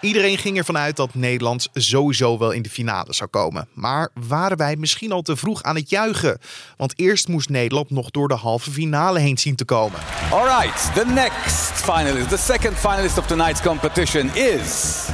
Iedereen 0.09 0.37
ging 0.37 0.57
ervan 0.57 0.77
uit 0.77 0.95
dat 0.95 1.13
Nederland 1.13 1.67
sowieso 1.73 2.37
wel 2.37 2.51
in 2.51 2.61
de 2.61 2.69
finale 2.69 3.13
zou 3.13 3.29
komen. 3.29 3.67
Maar 3.73 4.09
waren 4.13 4.57
wij 4.57 4.75
misschien 4.75 5.11
al 5.11 5.21
te 5.21 5.35
vroeg 5.35 5.63
aan 5.63 5.75
het 5.75 5.89
juichen? 5.89 6.37
Want 6.77 6.93
eerst 6.95 7.27
moest 7.27 7.49
Nederland 7.49 7.89
nog 7.89 8.11
door 8.11 8.27
de 8.27 8.35
halve 8.35 8.71
finale 8.71 9.19
heen 9.19 9.37
zien 9.37 9.55
te 9.55 9.65
komen. 9.65 9.99
All 10.31 10.45
right, 10.45 10.93
the 10.93 11.05
next 11.05 11.71
finalist, 11.71 12.29
the 12.29 12.37
second 12.37 12.77
finalist 12.77 13.17
of 13.17 13.27
tonight's 13.27 13.61
competition 13.61 14.35
is 14.35 15.05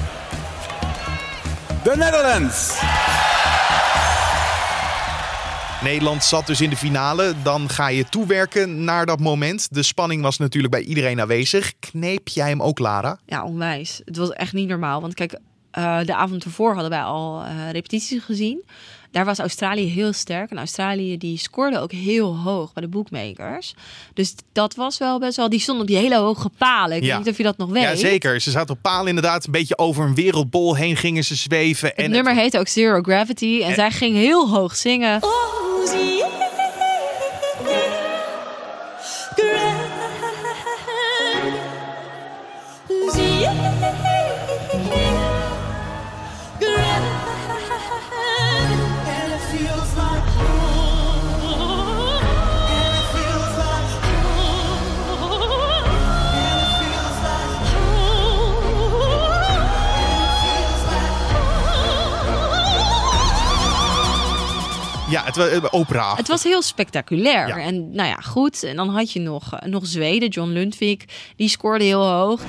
the 1.83 1.95
Netherlands. 1.95 2.79
Nederland 5.85 6.23
zat 6.23 6.47
dus 6.47 6.61
in 6.61 6.69
de 6.69 6.75
finale. 6.75 7.33
Dan 7.43 7.69
ga 7.69 7.87
je 7.87 8.09
toewerken 8.09 8.83
naar 8.83 9.05
dat 9.05 9.19
moment. 9.19 9.67
De 9.71 9.83
spanning 9.83 10.21
was 10.21 10.37
natuurlijk 10.37 10.73
bij 10.73 10.83
iedereen 10.83 11.21
aanwezig. 11.21 11.73
Kneep 11.79 12.27
jij 12.27 12.47
hem 12.49 12.61
ook, 12.61 12.79
Lara? 12.79 13.19
Ja, 13.25 13.43
onwijs. 13.43 14.01
Het 14.05 14.17
was 14.17 14.29
echt 14.29 14.53
niet 14.53 14.67
normaal. 14.67 15.01
Want 15.01 15.13
kijk, 15.13 15.39
eh, 15.71 15.99
de 16.05 16.15
avond 16.15 16.43
ervoor 16.43 16.73
hadden 16.73 16.89
wij 16.89 17.01
al 17.01 17.41
eh, 17.43 17.71
repetities 17.71 18.23
gezien. 18.23 18.63
Daar 19.11 19.25
was 19.25 19.39
Australië 19.39 19.85
heel 19.89 20.13
sterk. 20.13 20.49
En 20.51 20.57
Australië 20.57 21.17
die 21.17 21.37
scoorde 21.37 21.79
ook 21.79 21.91
heel 21.91 22.37
hoog 22.37 22.73
bij 22.73 22.83
de 22.83 22.89
bookmakers. 22.89 23.73
Dus 24.13 24.35
dat 24.53 24.75
was 24.75 24.97
wel 24.97 25.19
best 25.19 25.37
wel... 25.37 25.49
Die 25.49 25.59
stonden 25.59 25.83
op 25.83 25.89
die 25.89 25.97
hele 25.99 26.17
hoge 26.17 26.49
palen. 26.57 26.97
Ik 26.97 27.03
weet 27.03 27.17
niet 27.17 27.29
of 27.29 27.37
je 27.37 27.43
dat 27.43 27.57
nog 27.57 27.69
weet. 27.69 27.83
Ja, 27.83 27.95
zeker. 27.95 28.41
Ze 28.41 28.51
zaten 28.51 28.75
op 28.75 28.81
paal 28.81 29.05
inderdaad. 29.05 29.45
Een 29.45 29.51
beetje 29.51 29.77
over 29.77 30.05
een 30.05 30.15
wereldbol 30.15 30.75
heen 30.75 30.95
gingen 30.95 31.23
ze 31.23 31.35
zweven. 31.35 31.91
Het 31.95 32.07
nummer 32.07 32.35
heette 32.35 32.59
ook 32.59 32.67
Zero 32.67 33.01
Gravity. 33.01 33.59
En 33.61 33.69
En- 33.69 33.75
zij 33.75 33.91
ging 33.91 34.15
heel 34.15 34.49
hoog 34.49 34.75
zingen. 34.75 35.09
Ja, 35.09 35.64
het 35.93 36.14
was 65.35 65.49
eh, 65.49 65.63
opera. 65.71 66.15
Het 66.15 66.27
was 66.27 66.43
heel 66.43 66.61
spectaculair. 66.61 67.47
Ja. 67.47 67.57
En 67.57 67.91
nou 67.91 68.09
ja, 68.09 68.15
goed. 68.15 68.63
En 68.63 68.75
dan 68.75 68.89
had 68.89 69.11
je 69.11 69.19
nog, 69.19 69.53
eh, 69.53 69.69
nog 69.69 69.85
Zweden, 69.85 70.29
John 70.29 70.49
Lundvik. 70.49 71.05
Die 71.35 71.49
scoorde 71.49 71.83
heel 71.83 72.07
hoog. 72.07 72.41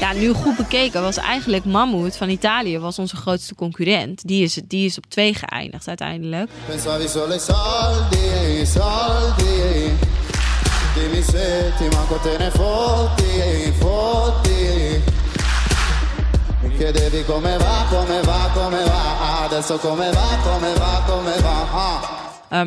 Ja, 0.00 0.12
nu 0.12 0.32
goed 0.32 0.56
bekeken 0.56 1.02
was 1.02 1.16
eigenlijk 1.16 1.64
Mammoet 1.64 2.16
van 2.16 2.28
Italië 2.28 2.78
was 2.78 2.98
onze 2.98 3.16
grootste 3.16 3.54
concurrent. 3.54 4.26
Die 4.26 4.42
is, 4.42 4.60
die 4.64 4.86
is 4.86 4.96
op 4.96 5.06
twee 5.08 5.34
geëindigd 5.34 5.88
uiteindelijk. 5.88 6.50
Pensavi 6.66 7.08
solo 7.08 7.32
ai 7.32 7.38
soldi, 7.38 8.60
i 8.60 8.66
soldi. 8.66 10.03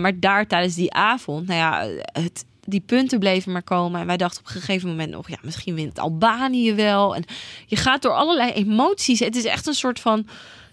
Maar 0.02 0.20
daar 0.20 0.48
tijdens 0.48 0.76
die 0.76 0.94
avond, 0.94 1.48
nou 1.48 1.60
ja, 1.60 2.04
het, 2.22 2.46
die 2.64 2.84
punten 2.86 3.20
bleven 3.20 3.52
maar 3.52 3.64
komen. 3.64 4.02
En 4.02 4.08
wij 4.08 4.18
dachten 4.18 4.40
op 4.40 4.46
een 4.46 4.62
gegeven 4.62 4.90
moment 4.90 5.12
nog, 5.12 5.30
ja, 5.30 5.38
misschien 5.42 5.76
wint 5.76 6.00
Albanië 6.00 6.74
wel. 6.74 7.16
En 7.16 7.24
je 7.66 7.76
gaat 7.76 8.02
door 8.02 8.14
allerlei 8.14 8.52
emoties. 8.52 9.20
Het 9.20 9.36
is 9.36 9.46
echt 9.46 9.68
een 9.68 9.74
soort 9.74 10.00
van, 10.00 10.28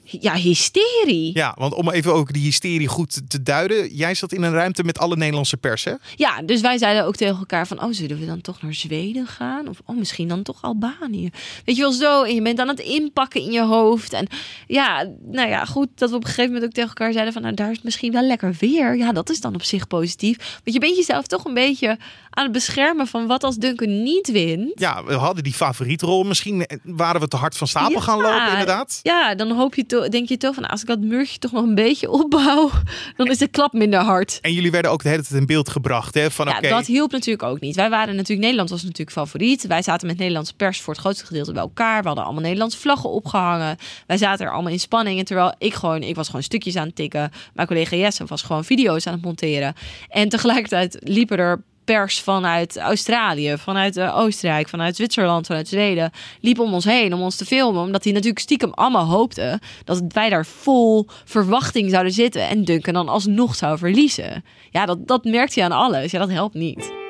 ja, 0.05 0.35
hysterie. 0.35 1.31
Ja, 1.35 1.55
want 1.59 1.75
om 1.75 1.91
even 1.91 2.15
ook 2.15 2.33
die 2.33 2.43
hysterie 2.43 2.89
goed 2.89 3.31
te 3.31 3.43
duiden. 3.43 3.95
Jij 3.95 4.15
zat 4.15 4.33
in 4.33 4.43
een 4.43 4.53
ruimte 4.53 4.85
met 4.85 4.99
alle 4.99 5.17
Nederlandse 5.17 5.57
pers, 5.57 5.85
hè? 5.85 5.93
Ja, 6.17 6.43
dus 6.43 6.61
wij 6.61 6.79
zeiden 6.79 7.05
ook 7.05 7.17
tegen 7.17 7.39
elkaar 7.39 7.67
van... 7.67 7.83
oh, 7.83 7.93
zullen 7.93 8.19
we 8.19 8.27
dan 8.27 8.41
toch 8.41 8.63
naar 8.63 8.75
Zweden 8.75 9.27
gaan? 9.27 9.69
Of 9.69 9.81
oh, 9.85 9.97
misschien 9.97 10.29
dan 10.29 10.43
toch 10.43 10.63
Albanië? 10.63 11.31
Weet 11.65 11.77
je 11.77 11.83
wel, 11.83 11.93
zo. 11.93 12.23
En 12.23 12.35
je 12.35 12.43
bent 12.43 12.59
aan 12.59 12.69
het 12.69 12.81
inpakken 12.81 13.41
in 13.41 13.53
je 13.53 13.63
hoofd. 13.63 14.13
En 14.13 14.27
ja, 14.67 15.11
nou 15.23 15.49
ja, 15.49 15.65
goed 15.65 15.89
dat 15.95 16.11
we 16.11 16.17
op 16.17 16.23
een 16.23 16.29
gegeven 16.29 16.53
moment 16.53 16.65
ook 16.65 16.75
tegen 16.75 16.89
elkaar 16.89 17.13
zeiden... 17.13 17.33
van 17.33 17.43
nou, 17.43 17.55
daar 17.55 17.71
is 17.71 17.83
misschien 17.83 18.13
wel 18.13 18.23
lekker 18.27 18.57
weer. 18.59 18.97
Ja, 18.97 19.13
dat 19.13 19.31
is 19.31 19.41
dan 19.41 19.55
op 19.55 19.63
zich 19.63 19.87
positief. 19.87 20.37
Want 20.65 20.77
je 20.77 20.79
bent 20.79 20.97
jezelf 20.97 21.27
toch 21.27 21.45
een 21.45 21.55
beetje 21.55 21.99
aan 22.35 22.45
het 22.45 22.53
beschermen 22.53 23.07
van 23.07 23.27
wat 23.27 23.45
als 23.45 23.57
Duncan 23.57 24.03
niet 24.03 24.31
wint. 24.31 24.73
Ja, 24.75 25.05
we 25.05 25.15
hadden 25.15 25.45
die 25.45 25.53
favorietrol. 25.53 26.25
Misschien 26.25 26.67
eh, 26.67 26.79
waren 26.83 27.21
we 27.21 27.29
te 27.29 27.37
hard 27.37 27.57
van 27.57 27.67
stapel 27.67 28.01
gaan 28.01 28.21
lopen, 28.21 28.51
inderdaad. 28.51 29.01
Ja, 29.03 29.35
dan 29.35 29.51
hoop 29.51 29.75
je 29.75 29.87
toch, 29.87 30.09
denk 30.09 30.29
je 30.29 30.37
toch 30.37 30.55
van 30.55 30.69
als 30.69 30.81
ik 30.81 30.87
dat 30.87 31.01
muurtje 31.01 31.39
toch 31.39 31.53
nog 31.53 31.63
een 31.65 31.75
beetje 31.75 32.11
opbouw, 32.11 32.71
dan 33.17 33.27
is 33.27 33.39
de 33.39 33.49
klap 33.49 33.73
minder 33.73 34.01
hard. 34.01 34.39
En 34.41 34.53
jullie 34.53 34.71
werden 34.71 34.91
ook 34.91 35.03
de 35.03 35.09
hele 35.09 35.23
tijd 35.23 35.41
in 35.41 35.47
beeld 35.47 35.69
gebracht. 35.69 36.15
Hè? 36.15 36.31
Van, 36.31 36.47
Ja, 36.47 36.61
dat 36.61 36.87
hielp 36.87 37.13
natuurlijk 37.13 37.43
ook 37.43 37.61
niet. 37.61 37.77
Wij 37.77 37.91
waren 37.91 38.15
natuurlijk, 38.15 38.41
Nederland 38.41 38.71
was 38.71 38.83
natuurlijk 38.83 39.11
favoriet. 39.11 39.67
Wij 39.67 39.83
zaten 39.83 40.07
met 40.07 40.19
Nederlandse 40.19 40.55
pers 40.55 40.81
voor 40.81 40.93
het 40.93 41.03
grootste 41.03 41.27
gedeelte 41.27 41.53
bij 41.53 41.63
elkaar. 41.63 42.01
We 42.01 42.07
hadden 42.07 42.25
allemaal 42.25 42.43
Nederlandse 42.43 42.79
vlaggen 42.79 43.11
opgehangen. 43.11 43.77
Wij 44.07 44.17
zaten 44.17 44.47
er 44.47 44.53
allemaal 44.53 44.73
in 44.73 44.81
spanning. 44.81 45.19
En 45.19 45.25
terwijl 45.25 45.55
ik 45.59 45.75
gewoon, 45.75 46.03
ik 46.03 46.15
was 46.15 46.27
gewoon 46.27 46.43
stukjes 46.43 46.77
aan 46.77 46.87
het 46.87 46.97
tikken. 46.97 47.31
Mijn 47.55 47.69
collega 47.69 47.97
Jesse 47.97 48.25
was 48.25 48.43
gewoon 48.43 48.65
video's 48.65 49.07
aan 49.07 49.13
het 49.13 49.23
monteren. 49.23 49.75
En 50.09 50.29
tegelijkertijd 50.29 50.97
liepen 51.01 51.39
er 51.39 51.63
pers 51.85 52.21
vanuit 52.21 52.79
Australië, 52.79 53.55
vanuit 53.59 53.97
eh, 53.97 54.19
Oostenrijk, 54.19 54.69
vanuit 54.69 54.97
Zwitserland, 54.97 55.47
vanuit 55.47 55.69
Zweden, 55.69 56.11
liep 56.41 56.59
om 56.59 56.73
ons 56.73 56.85
heen 56.85 57.15
om 57.15 57.21
ons 57.21 57.37
te 57.37 57.45
filmen. 57.45 57.83
Omdat 57.83 58.03
die 58.03 58.13
natuurlijk 58.13 58.41
stiekem 58.41 58.73
allemaal 58.73 59.07
hoopten 59.07 59.61
dat 59.85 60.03
wij 60.09 60.29
daar 60.29 60.47
vol 60.47 61.07
verwachting 61.25 61.91
zouden 61.91 62.13
zitten 62.13 62.49
en 62.49 62.65
Duncan 62.65 62.95
dan 62.95 63.09
alsnog 63.09 63.55
zou 63.55 63.79
verliezen. 63.79 64.45
Ja, 64.71 64.87
dat, 64.87 65.07
dat 65.07 65.25
merkt 65.25 65.55
je 65.55 65.63
aan 65.63 65.73
alles. 65.73 66.11
Ja, 66.11 66.19
dat 66.19 66.31
helpt 66.31 66.55
niet. 66.55 67.04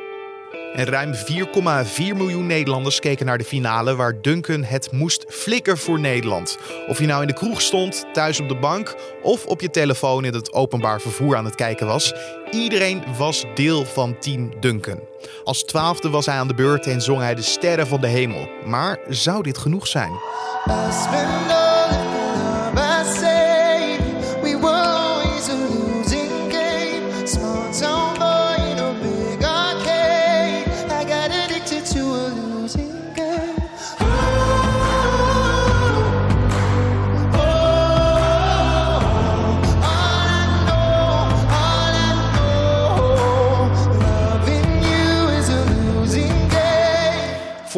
En 0.74 0.84
ruim 0.86 1.12
4,4 1.14 2.16
miljoen 2.16 2.46
Nederlanders 2.46 3.00
keken 3.00 3.26
naar 3.26 3.38
de 3.38 3.44
finale 3.44 3.96
waar 3.96 4.22
Duncan 4.22 4.62
het 4.62 4.92
moest 4.92 5.24
flikken 5.28 5.78
voor 5.78 6.00
Nederland. 6.00 6.58
Of 6.88 6.98
je 6.98 7.06
nou 7.06 7.20
in 7.20 7.26
de 7.26 7.32
kroeg 7.34 7.60
stond, 7.60 8.04
thuis 8.12 8.40
op 8.40 8.48
de 8.48 8.56
bank 8.56 8.94
of 9.22 9.46
op 9.46 9.60
je 9.60 9.70
telefoon 9.70 10.24
in 10.24 10.34
het 10.34 10.52
openbaar 10.52 11.00
vervoer 11.00 11.36
aan 11.36 11.44
het 11.44 11.54
kijken 11.54 11.86
was. 11.86 12.14
Iedereen 12.50 13.02
was 13.16 13.44
deel 13.54 13.84
van 13.84 14.18
Team 14.18 14.60
Duncan. 14.60 15.00
Als 15.44 15.64
twaalfde 15.64 16.10
was 16.10 16.26
hij 16.26 16.36
aan 16.36 16.48
de 16.48 16.54
beurt 16.54 16.86
en 16.86 17.00
zong 17.00 17.20
hij 17.20 17.34
de 17.34 17.42
sterren 17.42 17.86
van 17.86 18.00
de 18.00 18.08
hemel. 18.08 18.48
Maar 18.64 18.98
zou 19.08 19.42
dit 19.42 19.58
genoeg 19.58 19.86
zijn? 19.86 20.12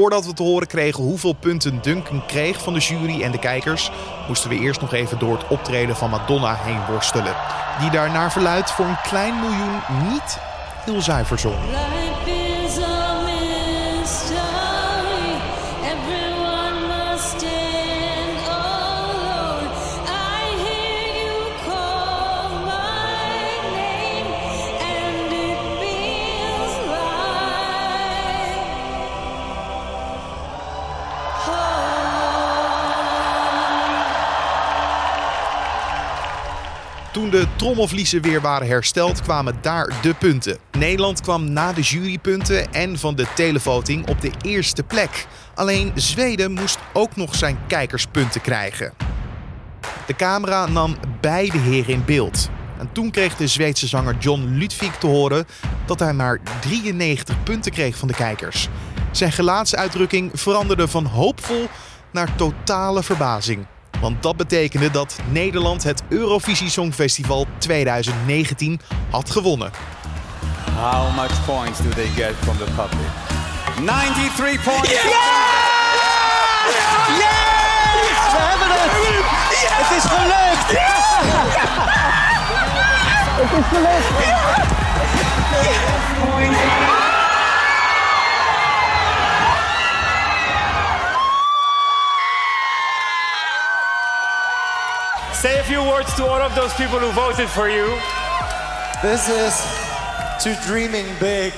Voordat 0.06 0.26
we 0.26 0.32
te 0.32 0.42
horen 0.42 0.66
kregen 0.66 1.04
hoeveel 1.04 1.32
punten 1.32 1.82
Duncan 1.82 2.26
kreeg 2.26 2.62
van 2.62 2.72
de 2.72 2.78
jury 2.78 3.22
en 3.22 3.30
de 3.30 3.38
kijkers, 3.38 3.90
moesten 4.28 4.50
we 4.50 4.58
eerst 4.58 4.80
nog 4.80 4.92
even 4.92 5.18
door 5.18 5.32
het 5.32 5.48
optreden 5.48 5.96
van 5.96 6.10
Madonna 6.10 6.56
heen 6.60 6.80
worstelen. 6.90 7.34
Die 7.80 7.90
daar 7.90 8.10
naar 8.10 8.32
verluidt 8.32 8.70
voor 8.70 8.84
een 8.84 9.00
klein 9.02 9.40
miljoen 9.40 9.80
niet 10.10 10.38
heel 10.84 11.02
zuiver 11.02 11.38
zong. 11.38 11.54
Toen 37.16 37.30
de 37.30 37.46
trommelvliezen 37.56 38.22
weer 38.22 38.40
waren 38.40 38.66
hersteld, 38.66 39.22
kwamen 39.22 39.58
daar 39.60 39.92
de 40.02 40.14
punten. 40.14 40.58
Nederland 40.78 41.20
kwam 41.20 41.52
na 41.52 41.72
de 41.72 41.80
jurypunten 41.80 42.72
en 42.72 42.98
van 42.98 43.14
de 43.14 43.26
televoting 43.34 44.08
op 44.08 44.20
de 44.20 44.30
eerste 44.42 44.82
plek. 44.82 45.26
Alleen 45.54 45.92
Zweden 45.94 46.52
moest 46.52 46.78
ook 46.92 47.16
nog 47.16 47.34
zijn 47.34 47.58
kijkerspunten 47.66 48.40
krijgen. 48.40 48.92
De 50.06 50.14
camera 50.16 50.66
nam 50.66 50.96
beide 51.20 51.58
heren 51.58 51.94
in 51.94 52.04
beeld. 52.04 52.50
En 52.78 52.92
toen 52.92 53.10
kreeg 53.10 53.36
de 53.36 53.46
Zweedse 53.46 53.86
zanger 53.86 54.16
John 54.18 54.44
Ludwig 54.44 54.98
te 54.98 55.06
horen 55.06 55.46
dat 55.86 55.98
hij 55.98 56.12
maar 56.12 56.40
93 56.60 57.42
punten 57.42 57.72
kreeg 57.72 57.96
van 57.96 58.08
de 58.08 58.14
kijkers. 58.14 58.68
Zijn 59.10 59.32
gelaatsuitdrukking 59.32 60.30
veranderde 60.34 60.88
van 60.88 61.04
hoopvol 61.04 61.68
naar 62.12 62.36
totale 62.36 63.02
verbazing. 63.02 63.66
Want 64.00 64.22
dat 64.22 64.36
betekende 64.36 64.90
dat 64.90 65.18
Nederland 65.30 65.82
het 65.82 66.02
Eurovisie 66.08 66.70
Songfestival 66.70 67.46
2019 67.58 68.80
had 69.10 69.30
gewonnen. 69.30 69.70
How 70.74 71.14
much 71.14 71.44
points 71.44 71.78
do 71.82 71.88
they 71.88 72.08
get 72.16 72.34
from 72.42 72.56
the 72.56 72.64
public? 72.64 73.06
93 73.74 74.62
points. 74.62 74.90
Yes! 74.90 75.02
We 78.32 78.38
hebben 78.38 78.68
het! 78.70 78.90
Het 79.68 79.96
is 79.96 80.04
gelukt! 80.04 80.68
Het 83.36 83.50
is 83.58 83.66
gelukt! 83.68 84.26
Say 95.42 95.58
a 95.58 95.64
few 95.64 95.82
words 95.82 96.14
to 96.14 96.24
all 96.24 96.40
of 96.40 96.54
those 96.54 96.74
people 96.74 96.98
who 96.98 97.10
voted 97.12 97.48
for 97.48 97.68
you. 97.68 97.86
This 99.02 99.28
is 99.28 99.54
to 100.42 100.66
dreaming 100.66 101.06
big. 101.20 101.52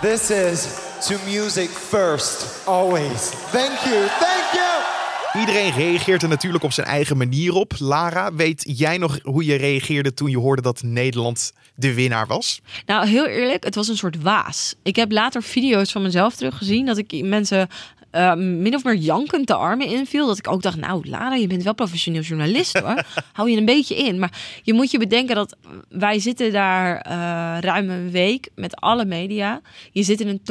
This 0.00 0.30
is 0.30 0.80
to 1.08 1.18
music 1.26 1.68
first, 1.68 2.66
always. 2.66 3.30
Thank 3.30 3.84
you, 3.84 4.06
thank 4.18 4.52
you! 4.52 5.40
Iedereen 5.40 5.72
reageert 5.72 6.22
er 6.22 6.28
natuurlijk 6.28 6.64
op 6.64 6.72
zijn 6.72 6.86
eigen 6.86 7.16
manier 7.16 7.54
op. 7.54 7.72
Lara, 7.78 8.34
weet 8.34 8.64
jij 8.76 8.98
nog 8.98 9.18
hoe 9.22 9.44
je 9.44 9.54
reageerde 9.54 10.14
toen 10.14 10.30
je 10.30 10.38
hoorde 10.38 10.62
dat 10.62 10.82
Nederland 10.82 11.52
de 11.74 11.94
winnaar 11.94 12.26
was? 12.26 12.60
Nou, 12.86 13.06
heel 13.06 13.26
eerlijk, 13.26 13.64
het 13.64 13.74
was 13.74 13.88
een 13.88 13.96
soort 13.96 14.22
waas. 14.22 14.74
Ik 14.82 14.96
heb 14.96 15.12
later 15.12 15.42
video's 15.42 15.92
van 15.92 16.02
mezelf 16.02 16.36
teruggezien 16.36 16.86
dat 16.86 16.98
ik 16.98 17.24
mensen 17.24 17.68
eh, 18.10 18.34
min 18.34 18.74
of 18.74 18.84
meer 18.84 18.94
jankend 18.94 19.46
de 19.46 19.54
armen 19.54 19.86
inviel. 19.86 20.26
Dat 20.26 20.38
ik 20.38 20.48
ook 20.48 20.62
dacht, 20.62 20.76
nou 20.76 21.08
Lara, 21.08 21.34
je 21.34 21.46
bent 21.46 21.62
wel 21.62 21.74
professioneel 21.74 22.22
journalist 22.22 22.78
hoor. 22.78 23.02
Hou 23.32 23.50
je 23.50 23.56
een 23.56 23.64
beetje 23.64 23.96
in. 23.96 24.18
Maar 24.18 24.60
je 24.62 24.72
moet 24.72 24.90
je 24.90 24.98
bedenken 24.98 25.34
dat 25.34 25.56
wij 25.88 26.18
zitten 26.18 26.52
daar 26.52 27.00
eh, 27.00 27.60
ruim 27.60 27.90
een 27.90 28.10
week 28.10 28.48
met 28.54 28.76
alle 28.76 29.04
media. 29.04 29.60
Je 29.92 30.02
zit 30.02 30.20
in 30.20 30.28
een 30.28 30.42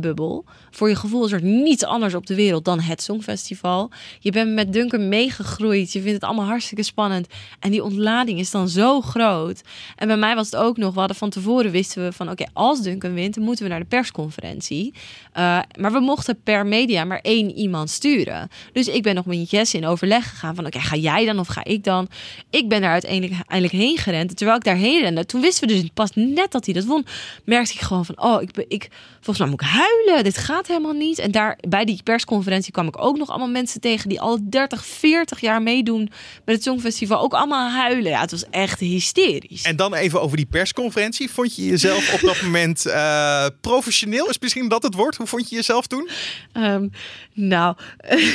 bubbel. 0.00 0.44
Voor 0.70 0.88
je 0.88 0.96
gevoel 0.96 1.24
is 1.24 1.32
er 1.32 1.42
niets 1.42 1.84
anders 1.84 2.14
op 2.14 2.26
de 2.26 2.34
wereld 2.34 2.64
dan 2.64 2.80
het 2.80 3.02
Songfestival. 3.02 3.90
Je 4.20 4.30
bent 4.30 4.52
met 4.52 4.72
Duncan 4.72 5.08
meegegroeid. 5.08 5.92
Je 5.92 6.00
vindt 6.00 6.14
het 6.14 6.24
allemaal 6.24 6.46
hartstikke 6.46 6.82
spannend. 6.82 7.26
En 7.60 7.70
die 7.70 7.84
ontlading 7.84 8.38
is 8.38 8.50
dan 8.50 8.68
zo 8.68 9.00
groot. 9.00 9.60
En 9.96 10.06
bij 10.06 10.16
mij 10.16 10.34
was 10.34 10.50
het 10.50 10.60
ook 10.60 10.76
nog, 10.76 10.92
we 10.92 10.98
hadden 10.98 11.16
van 11.16 11.30
tevoren 11.30 11.70
wisten 11.70 12.04
we 12.04 12.12
van 12.12 12.30
oké, 12.30 12.44
als 12.52 12.82
Duncan 12.82 13.14
wint, 13.14 13.34
dan 13.34 13.44
moeten 13.44 13.64
we 13.64 13.70
naar 13.70 13.80
de 13.80 13.86
persconferentie. 13.86 14.94
Uh, 14.94 15.58
maar 15.78 15.92
we 15.92 16.00
mochten 16.00 16.42
per 16.42 16.66
media 16.66 17.04
maar 17.04 17.20
één 17.22 17.52
iemand 17.52 17.90
sturen. 17.90 18.48
Dus 18.72 18.88
ik 18.88 19.02
ben 19.02 19.14
nog 19.14 19.26
met 19.26 19.50
Jesse 19.50 19.76
in 19.76 19.86
overleg 19.86 20.28
gegaan 20.28 20.54
van 20.54 20.66
oké, 20.66 20.80
ga 20.80 20.96
jij 20.96 21.24
dan 21.24 21.38
of 21.38 21.46
ga 21.46 21.64
ik 21.64 21.84
dan? 21.84 22.08
Ik 22.50 22.68
ben 22.68 22.80
daar 22.80 22.92
uiteindelijk, 22.92 23.32
uiteindelijk 23.32 23.72
heen 23.84 23.98
gerend. 23.98 24.36
Terwijl 24.36 24.58
ik 24.58 24.64
daarheen 24.64 25.00
rende, 25.00 25.26
toen 25.26 25.40
wisten 25.40 25.68
we 25.68 25.74
dus 25.74 25.90
pas 25.94 26.10
net 26.14 26.52
dat 26.52 26.64
hij 26.64 26.74
dat 26.74 26.84
won, 26.84 27.06
merkte 27.44 27.72
ik 27.72 27.80
gewoon 27.80 28.04
van 28.04 28.22
oh, 28.22 28.42
ik, 28.42 28.64
ik 28.68 28.88
volgens 29.14 29.38
mij 29.38 29.47
moet 29.48 29.60
ik 29.60 29.66
huilen. 29.66 30.24
Dit 30.24 30.38
gaat 30.38 30.66
helemaal 30.66 30.92
niet. 30.92 31.18
En 31.18 31.30
daar 31.30 31.58
bij 31.68 31.84
die 31.84 32.00
persconferentie 32.04 32.72
kwam 32.72 32.86
ik 32.86 33.02
ook 33.02 33.18
nog 33.18 33.28
allemaal 33.28 33.48
mensen 33.48 33.80
tegen 33.80 34.08
die 34.08 34.20
al 34.20 34.38
30, 34.42 34.86
40 34.86 35.40
jaar 35.40 35.62
meedoen 35.62 36.10
met 36.44 36.54
het 36.54 36.62
Songfestival. 36.62 37.20
Ook 37.20 37.34
allemaal 37.34 37.70
huilen. 37.70 38.10
Ja, 38.10 38.20
het 38.20 38.30
was 38.30 38.44
echt 38.50 38.80
hysterisch. 38.80 39.62
En 39.62 39.76
dan 39.76 39.94
even 39.94 40.20
over 40.20 40.36
die 40.36 40.46
persconferentie. 40.46 41.30
Vond 41.30 41.56
je 41.56 41.64
jezelf 41.64 42.14
op 42.14 42.20
dat 42.20 42.42
moment 42.46 42.86
eh, 42.86 43.46
professioneel? 43.60 44.28
Is 44.28 44.38
misschien 44.38 44.68
dat 44.68 44.82
het 44.82 44.94
woord? 44.94 45.16
Hoe 45.16 45.26
vond 45.26 45.48
je 45.48 45.56
jezelf 45.56 45.86
toen? 45.86 46.08
Um, 46.52 46.90
nou, 47.32 47.76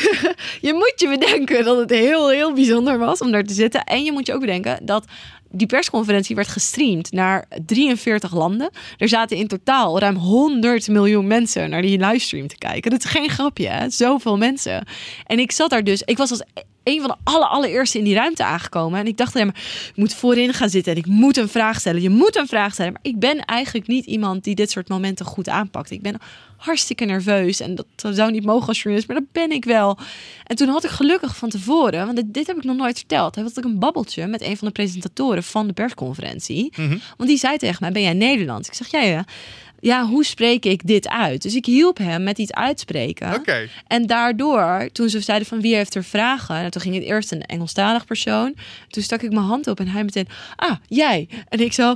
je 0.67 0.73
moet 0.73 0.93
je 0.95 1.17
bedenken 1.19 1.65
dat 1.65 1.77
het 1.77 1.89
heel, 1.89 2.29
heel 2.29 2.53
bijzonder 2.53 2.97
was 2.97 3.19
om 3.19 3.31
daar 3.31 3.43
te 3.43 3.53
zitten. 3.53 3.83
En 3.83 4.03
je 4.03 4.11
moet 4.11 4.27
je 4.27 4.33
ook 4.33 4.39
bedenken 4.39 4.85
dat 4.85 5.05
die 5.55 5.67
persconferentie 5.67 6.35
werd 6.35 6.47
gestreamd 6.47 7.11
naar 7.11 7.45
43 7.65 8.33
landen. 8.33 8.69
Er 8.97 9.09
zaten 9.09 9.37
in 9.37 9.47
totaal 9.47 9.99
ruim 9.99 10.15
100 10.15 10.87
miljoen 10.87 11.27
mensen 11.27 11.69
naar 11.69 11.81
die 11.81 11.99
livestream 11.99 12.47
te 12.47 12.57
kijken. 12.57 12.91
Dat 12.91 13.03
is 13.03 13.09
geen 13.09 13.29
grapje, 13.29 13.67
hè? 13.67 13.89
Zoveel 13.89 14.37
mensen. 14.37 14.85
En 15.25 15.39
ik 15.39 15.51
zat 15.51 15.69
daar 15.69 15.83
dus, 15.83 16.01
ik 16.01 16.17
was 16.17 16.29
als 16.29 16.43
een 16.83 17.01
van 17.01 17.09
de 17.09 17.31
alle, 17.31 17.45
allereerste 17.45 17.97
in 17.97 18.03
die 18.03 18.15
ruimte 18.15 18.43
aangekomen. 18.43 18.99
En 18.99 19.07
ik 19.07 19.17
dacht 19.17 19.35
alleen 19.35 19.47
maar, 19.47 19.61
ik 19.89 19.95
moet 19.95 20.13
voorin 20.13 20.53
gaan 20.53 20.69
zitten 20.69 20.91
en 20.91 20.97
ik 20.97 21.05
moet 21.05 21.37
een 21.37 21.49
vraag 21.49 21.79
stellen. 21.79 22.01
Je 22.01 22.09
moet 22.09 22.35
een 22.35 22.47
vraag 22.47 22.73
stellen. 22.73 22.91
Maar 22.91 23.01
ik 23.01 23.19
ben 23.19 23.45
eigenlijk 23.45 23.87
niet 23.87 24.05
iemand 24.05 24.43
die 24.43 24.55
dit 24.55 24.71
soort 24.71 24.89
momenten 24.89 25.25
goed 25.25 25.49
aanpakt. 25.49 25.91
Ik 25.91 26.01
ben 26.01 26.17
hartstikke 26.63 27.05
nerveus 27.05 27.59
en 27.59 27.75
dat 27.75 28.15
zou 28.15 28.31
niet 28.31 28.45
mogen 28.45 28.67
als 28.67 28.77
journalist, 28.77 29.07
maar 29.07 29.19
dat 29.19 29.31
ben 29.31 29.51
ik 29.51 29.65
wel. 29.65 29.97
En 30.43 30.55
toen 30.55 30.67
had 30.67 30.83
ik 30.83 30.89
gelukkig 30.89 31.35
van 31.35 31.49
tevoren, 31.49 32.05
want 32.05 32.15
dit, 32.15 32.33
dit 32.33 32.47
heb 32.47 32.57
ik 32.57 32.63
nog 32.63 32.75
nooit 32.75 32.97
verteld, 32.97 33.35
had 33.35 33.57
ik 33.57 33.63
een 33.63 33.79
babbeltje 33.79 34.27
met 34.27 34.41
een 34.41 34.57
van 34.57 34.67
de 34.67 34.73
presentatoren 34.73 35.43
van 35.43 35.67
de 35.67 35.73
persconferentie. 35.73 36.73
Want 37.17 37.29
die 37.29 37.37
zei 37.37 37.57
tegen 37.57 37.77
mij, 37.79 37.91
ben 37.91 38.01
jij 38.01 38.13
Nederlands? 38.13 38.67
Ik 38.67 38.73
zeg, 38.73 38.87
ja, 38.91 39.01
ja. 39.01 39.25
Ja, 39.83 40.05
hoe 40.05 40.25
spreek 40.25 40.65
ik 40.65 40.87
dit 40.87 41.09
uit? 41.09 41.41
Dus 41.41 41.55
ik 41.55 41.65
hielp 41.65 41.97
hem 41.97 42.23
met 42.23 42.37
iets 42.37 42.53
uitspreken. 42.53 43.43
En 43.87 44.05
daardoor, 44.05 44.89
toen 44.91 45.09
ze 45.09 45.19
zeiden 45.19 45.47
van 45.47 45.61
wie 45.61 45.75
heeft 45.75 45.95
er 45.95 46.03
vragen, 46.03 46.55
nou, 46.55 46.69
toen 46.69 46.81
ging 46.81 46.95
het 46.95 47.03
eerst 47.03 47.31
een 47.31 47.41
Engelstalig 47.41 48.05
persoon. 48.05 48.55
Toen 48.87 49.03
stak 49.03 49.21
ik 49.21 49.31
mijn 49.31 49.45
hand 49.45 49.67
op 49.67 49.79
en 49.79 49.87
hij 49.87 50.03
meteen, 50.03 50.27
ah, 50.55 50.75
jij. 50.87 51.27
En 51.49 51.59
ik 51.59 51.73
zo, 51.73 51.95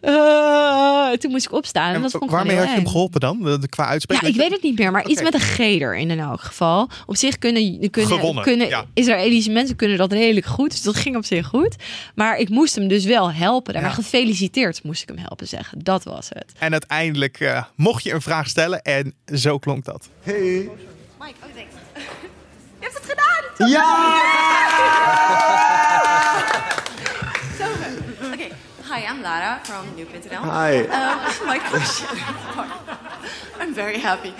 eh, 0.00 1.10
toen 1.10 1.30
moest 1.30 1.46
ik 1.46 1.52
opstaan. 1.52 1.94
En, 1.94 2.02
dat 2.02 2.10
vond 2.10 2.24
ik 2.24 2.30
Waarmee 2.30 2.56
had 2.56 2.68
je 2.68 2.74
hem 2.74 2.86
geholpen 2.86 3.20
dan? 3.20 3.42
De, 3.42 3.68
qua 3.68 3.86
uitspraak? 3.86 4.22
Ja, 4.22 4.28
ik 4.28 4.36
weet 4.36 4.50
het 4.50 4.62
niet 4.62 4.78
meer, 4.78 4.90
maar 4.90 5.08
iets 5.08 5.22
met 5.22 5.34
een 5.34 5.40
G 5.40 5.58
erin 5.58 6.10
in 6.10 6.20
elk 6.20 6.40
geval. 6.40 6.88
Op 7.06 7.16
zich 7.16 7.38
kunnen, 7.38 7.90
kunnen, 7.90 8.12
Gewonnen, 8.12 8.42
kunnen 8.42 8.68
ja. 8.68 8.84
Israëlische 8.94 9.50
mensen 9.50 9.76
kunnen 9.76 9.98
dat 9.98 10.12
redelijk 10.12 10.46
goed, 10.46 10.70
dus 10.70 10.82
dat 10.82 10.96
ging 10.96 11.16
op 11.16 11.24
zich 11.24 11.46
goed. 11.46 11.76
Maar 12.14 12.38
ik 12.38 12.48
moest 12.48 12.74
hem 12.74 12.88
dus 12.88 13.04
wel 13.04 13.32
helpen. 13.32 13.82
Maar 13.82 13.90
gefeliciteerd 13.90 14.82
moest 14.82 15.02
ik 15.02 15.08
hem 15.08 15.18
helpen 15.18 15.48
zeggen. 15.48 15.78
Dat 15.82 16.04
was 16.04 16.28
het. 16.28 16.52
En 16.58 16.72
uiteindelijk 16.72 17.23
eh, 17.32 17.64
mocht 17.74 18.04
je 18.04 18.12
een 18.12 18.22
vraag 18.22 18.48
stellen 18.48 18.82
en 18.82 19.14
zo 19.34 19.58
klonk 19.58 19.84
dat. 19.84 20.08
Hey. 20.22 20.70
Mike, 21.20 21.34
oh 21.42 21.54
thanks. 21.54 21.74
Je 22.80 22.90
hebt 22.90 22.94
het 22.94 23.04
gedaan! 23.04 23.68
So 27.58 27.64
good. 27.64 28.32
Okay. 28.32 28.52
Hi, 28.90 29.00
I'm 29.10 29.22
Lara 29.22 29.60
from 29.62 29.84
New.nl. 29.96 30.42
Hi. 30.42 30.80
Um, 30.80 31.18
my 31.50 31.58
question. 31.70 32.08
I'm 33.66 33.74
very 33.74 34.00
happy. 34.00 34.30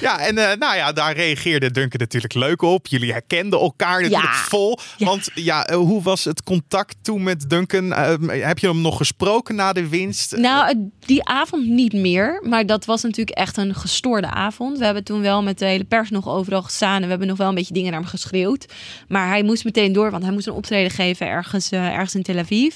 Ja, 0.00 0.18
en 0.18 0.38
eh, 0.38 0.56
nou 0.58 0.76
ja, 0.76 0.92
daar 0.92 1.12
reageerde 1.16 1.70
Duncan 1.70 2.00
natuurlijk 2.00 2.34
leuk 2.34 2.62
op. 2.62 2.86
Jullie 2.86 3.12
herkenden 3.12 3.60
elkaar 3.60 4.02
natuurlijk 4.02 4.32
Ja. 4.32 4.44
vol. 4.48 4.78
Want 4.98 5.30
ja, 5.34 5.66
eh, 5.66 5.76
hoe 5.76 6.02
was 6.02 6.24
het 6.24 6.42
contact 6.42 6.96
toen 7.02 7.22
met 7.22 7.50
Duncan? 7.50 7.92
Eh, 7.92 8.14
heb 8.28 8.58
je 8.58 8.66
hem 8.66 8.80
nog 8.80 8.96
gesproken 8.96 9.54
na 9.54 9.72
de 9.72 9.88
winst? 9.88 10.36
Nou, 10.36 10.90
die 10.98 11.24
avond 11.24 11.66
niet 11.66 11.92
meer. 11.92 12.42
Maar 12.48 12.66
dat 12.66 12.84
was 12.84 13.02
natuurlijk 13.02 13.38
echt 13.38 13.56
een 13.56 13.74
gestoorde 13.74 14.30
avond. 14.30 14.78
We 14.78 14.84
hebben 14.84 15.04
toen 15.04 15.20
wel 15.20 15.42
met 15.42 15.58
de 15.58 15.64
hele 15.64 15.84
pers 15.84 16.10
nog 16.10 16.28
overal 16.28 16.62
gestaan. 16.62 16.96
En 16.96 17.02
we 17.02 17.08
hebben 17.08 17.28
nog 17.28 17.36
wel 17.36 17.48
een 17.48 17.54
beetje 17.54 17.74
dingen 17.74 17.90
naar 17.90 18.00
hem 18.00 18.08
geschreeuwd. 18.08 18.66
Maar 19.08 19.28
hij 19.28 19.42
moest 19.42 19.64
meteen 19.64 19.92
door, 19.92 20.10
want 20.10 20.22
hij 20.22 20.32
moest 20.32 20.46
een 20.46 20.52
optreden 20.52 20.90
geven 20.90 21.26
ergens, 21.26 21.70
eh, 21.70 21.86
ergens 21.86 22.14
in 22.14 22.22
Tel 22.22 22.38
Aviv. 22.38 22.74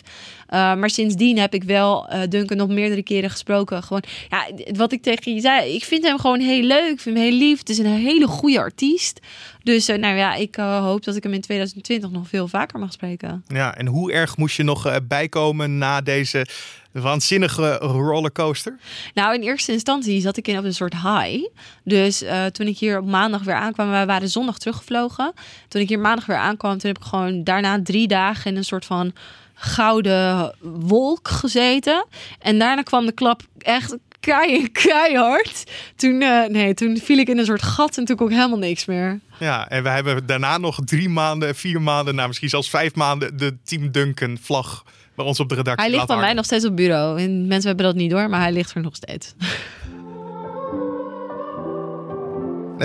Uh, 0.50 0.61
maar 0.74 0.90
sindsdien 0.90 1.38
heb 1.38 1.55
ik 1.55 1.64
wel 1.64 2.12
uh, 2.12 2.20
Duncan 2.29 2.57
nog 2.57 2.68
meerdere 2.68 3.03
keren 3.03 3.31
gesproken. 3.31 3.83
Gewoon, 3.83 4.03
ja, 4.29 4.46
wat 4.74 4.92
ik 4.92 5.04
tegen 5.05 5.35
je 5.35 5.40
zei, 5.40 5.75
ik 5.75 5.85
vind 5.85 6.05
hem 6.05 6.19
gewoon 6.19 6.40
heel 6.40 6.62
leuk. 6.62 6.90
Ik 6.90 7.01
vind 7.01 7.17
hem 7.17 7.27
heel 7.27 7.38
lief. 7.38 7.59
Het 7.59 7.69
is 7.69 7.79
een 7.79 7.87
hele 7.87 8.27
goede 8.27 8.59
artiest. 8.59 9.21
Dus 9.62 9.88
uh, 9.88 9.97
nou 9.97 10.17
ja, 10.17 10.35
ik 10.35 10.55
hoop 10.57 11.05
dat 11.05 11.17
ik 11.17 11.23
hem 11.23 11.33
in 11.33 11.40
2020 11.40 12.11
nog 12.11 12.29
veel 12.29 12.49
vaker 12.49 12.79
mag 12.79 12.93
spreken. 12.93 13.45
Ja, 13.49 13.77
en 13.77 13.87
hoe 13.87 14.12
erg 14.12 14.37
moest 14.37 14.57
je 14.57 14.62
nog 14.62 14.87
uh, 14.87 14.97
bijkomen 15.09 15.79
na 15.79 16.01
deze 16.01 16.47
waanzinnige 16.93 17.77
rollercoaster? 17.77 18.79
Nou, 19.14 19.35
in 19.35 19.43
eerste 19.43 19.73
instantie 19.73 20.21
zat 20.21 20.37
ik 20.37 20.49
in 20.49 20.59
op 20.59 20.64
een 20.64 20.75
soort 20.75 20.95
high. 20.95 21.49
Dus 21.85 22.23
uh, 22.23 22.47
toen 22.47 22.67
ik 22.67 22.79
hier 22.79 22.99
op 22.99 23.07
maandag 23.07 23.43
weer 23.43 23.55
aankwam, 23.55 23.90
wij 23.90 24.07
waren 24.07 24.29
zondag 24.29 24.59
teruggevlogen. 24.59 25.33
Toen 25.69 25.81
ik 25.81 25.88
hier 25.88 25.99
maandag 25.99 26.27
weer 26.27 26.37
aankwam, 26.37 26.79
toen 26.79 26.90
heb 26.90 26.99
ik 26.99 27.09
gewoon 27.09 27.45
daarna 27.45 27.83
drie 27.83 28.09
dagen 28.09 28.51
in 28.51 28.57
een 28.57 28.64
soort 28.64 28.85
van 28.85 29.12
gouden 29.55 30.55
wolk 30.61 31.29
gezeten. 31.29 32.07
En 32.38 32.59
daarna 32.59 32.83
kwam 32.83 33.07
de 33.07 33.12
klap 33.12 33.43
echt 33.59 33.97
kei, 34.25 34.69
keihard. 34.73 35.65
Toen, 35.97 36.21
uh, 36.21 36.47
nee, 36.47 36.75
toen 36.75 36.97
viel 36.97 37.19
ik 37.19 37.29
in 37.29 37.39
een 37.39 37.45
soort 37.45 37.63
gat 37.63 37.99
en 37.99 38.05
toen 38.05 38.17
kon 38.17 38.27
ik 38.27 38.35
helemaal 38.35 38.59
niks 38.59 38.85
meer. 38.85 39.21
Ja, 39.39 39.69
en 39.69 39.83
we 39.83 39.89
hebben 39.89 40.27
daarna 40.27 40.59
nog 40.59 40.79
drie 40.85 41.09
maanden, 41.09 41.55
vier 41.55 41.83
maanden, 41.83 42.15
nou 42.15 42.27
misschien 42.27 42.49
zelfs 42.49 42.71
vijf 42.71 42.95
maanden 42.95 43.37
de 43.37 43.57
Team 43.65 43.91
Duncan 43.91 44.39
vlag 44.41 44.85
bij 45.15 45.25
ons 45.25 45.41
op 45.41 45.49
de 45.49 45.55
redactie. 45.55 45.85
Hij 45.85 45.95
ligt 45.95 46.07
bij 46.07 46.17
mij 46.17 46.33
nog 46.33 46.45
steeds 46.45 46.65
op 46.65 46.77
bureau. 46.77 47.21
En 47.21 47.47
mensen 47.47 47.69
hebben 47.69 47.87
dat 47.87 47.95
niet 47.95 48.11
door, 48.11 48.29
maar 48.29 48.41
hij 48.41 48.53
ligt 48.53 48.75
er 48.75 48.83
nog 48.83 48.97
steeds. 48.97 49.35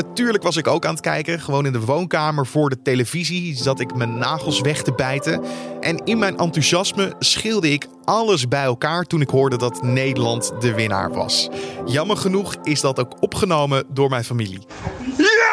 Natuurlijk 0.05 0.43
was 0.43 0.57
ik 0.57 0.67
ook 0.67 0.85
aan 0.85 0.91
het 0.91 1.01
kijken, 1.01 1.39
gewoon 1.39 1.65
in 1.65 1.71
de 1.71 1.79
woonkamer 1.79 2.45
voor 2.45 2.69
de 2.69 2.81
televisie 2.81 3.55
zat 3.55 3.79
ik 3.79 3.95
mijn 3.95 4.17
nagels 4.17 4.61
weg 4.61 4.81
te 4.81 4.93
bijten. 4.93 5.43
En 5.79 6.01
in 6.05 6.17
mijn 6.17 6.37
enthousiasme 6.37 7.13
schilde 7.19 7.71
ik 7.71 7.87
alles 8.03 8.47
bij 8.47 8.63
elkaar 8.63 9.03
toen 9.03 9.21
ik 9.21 9.29
hoorde 9.29 9.57
dat 9.57 9.83
Nederland 9.83 10.51
de 10.59 10.73
winnaar 10.73 11.13
was. 11.13 11.49
Jammer 11.85 12.17
genoeg 12.17 12.55
is 12.63 12.81
dat 12.81 12.99
ook 12.99 13.21
opgenomen 13.21 13.83
door 13.89 14.09
mijn 14.09 14.23
familie. 14.23 14.65
Ja! 15.17 15.49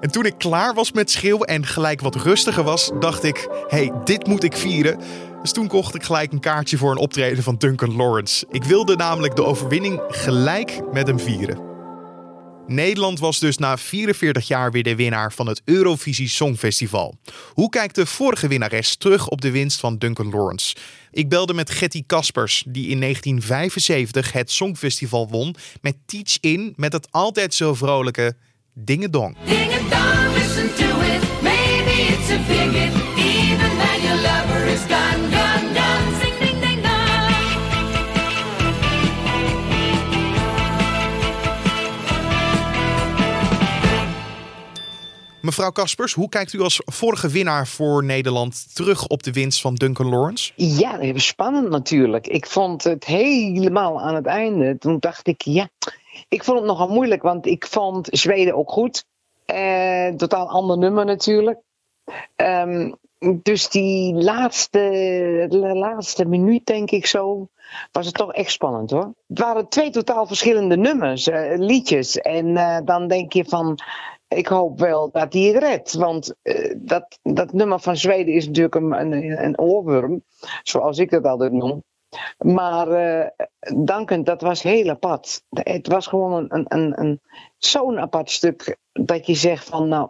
En 0.00 0.10
toen 0.10 0.26
ik 0.26 0.38
klaar 0.38 0.74
was 0.74 0.92
met 0.92 1.10
schreeuwen 1.10 1.46
en 1.46 1.66
gelijk 1.66 2.00
wat 2.00 2.14
rustiger 2.14 2.64
was, 2.64 2.90
dacht 3.00 3.24
ik: 3.24 3.48
hey, 3.68 3.92
dit 4.04 4.26
moet 4.26 4.44
ik 4.44 4.56
vieren. 4.56 5.00
Dus 5.42 5.52
toen 5.52 5.68
kocht 5.68 5.94
ik 5.94 6.02
gelijk 6.02 6.32
een 6.32 6.40
kaartje 6.40 6.76
voor 6.76 6.90
een 6.90 6.98
optreden 6.98 7.42
van 7.42 7.56
Duncan 7.56 7.96
Lawrence. 7.96 8.46
Ik 8.50 8.64
wilde 8.64 8.96
namelijk 8.96 9.36
de 9.36 9.44
overwinning 9.44 10.00
gelijk 10.08 10.80
met 10.92 11.06
hem 11.06 11.20
vieren. 11.20 11.66
Nederland 12.66 13.18
was 13.18 13.38
dus 13.38 13.58
na 13.58 13.78
44 13.78 14.48
jaar 14.48 14.72
weer 14.72 14.82
de 14.82 14.96
winnaar 14.96 15.32
van 15.32 15.46
het 15.46 15.62
Eurovisie 15.64 16.28
Songfestival. 16.28 17.18
Hoe 17.52 17.68
kijkt 17.68 17.94
de 17.94 18.06
vorige 18.06 18.48
winnares 18.48 18.96
terug 18.96 19.28
op 19.28 19.40
de 19.40 19.50
winst 19.50 19.80
van 19.80 19.98
Duncan 19.98 20.30
Lawrence? 20.30 20.76
Ik 21.10 21.28
belde 21.28 21.54
met 21.54 21.70
Getty 21.70 22.02
Kaspers, 22.06 22.64
die 22.66 22.88
in 22.88 23.00
1975 23.00 24.32
het 24.32 24.50
Songfestival 24.50 25.28
won 25.28 25.54
met 25.80 25.96
Teach 26.06 26.40
In 26.40 26.72
met 26.76 26.92
het 26.92 27.08
altijd 27.10 27.54
zo 27.54 27.74
vrolijke 27.74 28.36
Dingedong. 28.72 29.36
Ding-a-dong, 29.44 30.26
Mevrouw 45.56 45.74
Kaspers, 45.74 46.12
hoe 46.12 46.28
kijkt 46.28 46.52
u 46.52 46.60
als 46.60 46.80
vorige 46.84 47.28
winnaar 47.28 47.66
voor 47.66 48.04
Nederland 48.04 48.74
terug 48.74 49.06
op 49.06 49.22
de 49.22 49.32
winst 49.32 49.60
van 49.60 49.74
Duncan 49.74 50.08
Lawrence? 50.08 50.52
Ja, 50.56 51.18
spannend 51.18 51.68
natuurlijk. 51.68 52.26
Ik 52.26 52.46
vond 52.46 52.84
het 52.84 53.04
helemaal 53.04 54.00
aan 54.00 54.14
het 54.14 54.26
einde. 54.26 54.78
Toen 54.78 54.96
dacht 54.98 55.26
ik, 55.26 55.42
ja, 55.42 55.68
ik 56.28 56.44
vond 56.44 56.58
het 56.58 56.66
nogal 56.66 56.88
moeilijk, 56.88 57.22
want 57.22 57.46
ik 57.46 57.66
vond 57.66 58.08
Zweden 58.10 58.56
ook 58.56 58.70
goed. 58.70 59.04
Uh, 59.54 60.08
totaal 60.08 60.48
ander 60.48 60.78
nummer 60.78 61.04
natuurlijk. 61.04 61.58
Um, 62.36 62.96
dus 63.42 63.68
die 63.68 64.14
laatste, 64.14 65.46
laatste 65.74 66.24
minuut, 66.24 66.66
denk 66.66 66.90
ik 66.90 67.06
zo, 67.06 67.48
was 67.92 68.06
het 68.06 68.14
toch 68.14 68.32
echt 68.32 68.50
spannend 68.50 68.90
hoor. 68.90 69.12
Het 69.28 69.38
waren 69.38 69.68
twee 69.68 69.90
totaal 69.90 70.26
verschillende 70.26 70.76
nummers, 70.76 71.28
uh, 71.28 71.52
liedjes. 71.56 72.18
En 72.18 72.46
uh, 72.46 72.78
dan 72.84 73.08
denk 73.08 73.32
je 73.32 73.44
van, 73.44 73.78
ik 74.28 74.46
hoop 74.46 74.78
wel 74.78 75.10
dat 75.10 75.32
hij 75.32 75.42
het 75.42 75.62
redt. 75.62 75.92
Want 75.92 76.34
dat, 76.76 77.18
dat 77.22 77.52
nummer 77.52 77.80
van 77.80 77.96
Zweden 77.96 78.34
is 78.34 78.46
natuurlijk 78.46 78.74
een, 78.74 78.92
een, 78.92 79.44
een 79.44 79.58
oorworm, 79.58 80.24
zoals 80.62 80.98
ik 80.98 81.10
het 81.10 81.26
altijd 81.26 81.52
noem. 81.52 81.82
Maar 82.38 82.88
uh, 82.88 83.26
Duncan, 83.84 84.24
dat 84.24 84.40
was 84.40 84.62
heel 84.62 84.88
apart. 84.88 85.42
Het 85.50 85.86
was 85.86 86.06
gewoon 86.06 86.44
een, 86.48 86.64
een, 86.68 87.00
een, 87.00 87.20
zo'n 87.56 87.98
apart 87.98 88.30
stuk 88.30 88.76
dat 88.92 89.26
je 89.26 89.34
zegt 89.34 89.68
van 89.68 89.88
nou, 89.88 90.08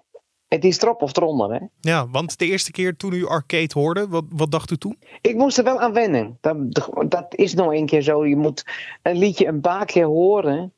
het 0.49 0.65
is 0.65 0.83
erop 0.83 1.03
of 1.03 1.17
eronder. 1.17 1.53
Hè? 1.53 1.59
Ja, 1.81 2.09
want 2.09 2.39
de 2.39 2.47
eerste 2.47 2.71
keer 2.71 2.97
toen 2.97 3.13
u 3.13 3.27
Arcade 3.27 3.71
hoorde, 3.73 4.09
wat, 4.09 4.25
wat 4.29 4.51
dacht 4.51 4.71
u 4.71 4.77
toen? 4.77 4.99
Ik 5.21 5.35
moest 5.35 5.59
er 5.59 5.65
wel 5.65 5.81
aan 5.81 5.93
wennen. 5.93 6.39
Dat, 6.41 6.57
dat 7.09 7.27
is 7.35 7.55
nog 7.55 7.73
een 7.73 7.87
keer 7.87 8.03
zo. 8.03 8.27
Je 8.27 8.37
moet 8.37 8.65
een 9.03 9.17
liedje 9.17 9.47
een 9.47 9.61
paar 9.61 9.85
keer 9.85 10.07
horen. 10.07 10.73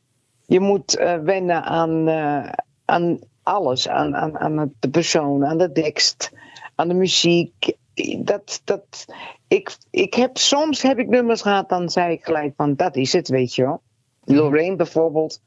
Je 0.46 0.60
moet 0.60 0.98
uh, 0.98 1.16
wennen 1.16 1.62
aan, 1.62 2.08
uh, 2.08 2.52
aan 2.88 3.18
alles. 3.42 3.88
Aan, 3.88 4.16
aan, 4.16 4.38
aan 4.38 4.72
de 4.78 4.90
persoon, 4.90 5.44
aan 5.44 5.58
de 5.58 5.72
tekst, 5.72 6.32
aan 6.74 6.88
de 6.88 6.94
muziek 6.94 7.76
dat, 8.18 8.60
dat, 8.64 9.06
ik, 9.48 9.76
ik 9.90 10.14
heb, 10.14 10.36
soms 10.36 10.82
heb 10.82 10.98
ik 10.98 11.08
nummers 11.08 11.42
gehad, 11.42 11.68
dan 11.68 11.90
zei 11.90 12.12
ik 12.12 12.24
gelijk 12.24 12.52
van 12.56 12.74
dat 12.74 12.96
is 12.96 13.12
het, 13.12 13.28
weet 13.28 13.54
je 13.54 13.62
wel. 13.62 13.80
Lorraine 14.24 14.76
bijvoorbeeld, 14.76 15.40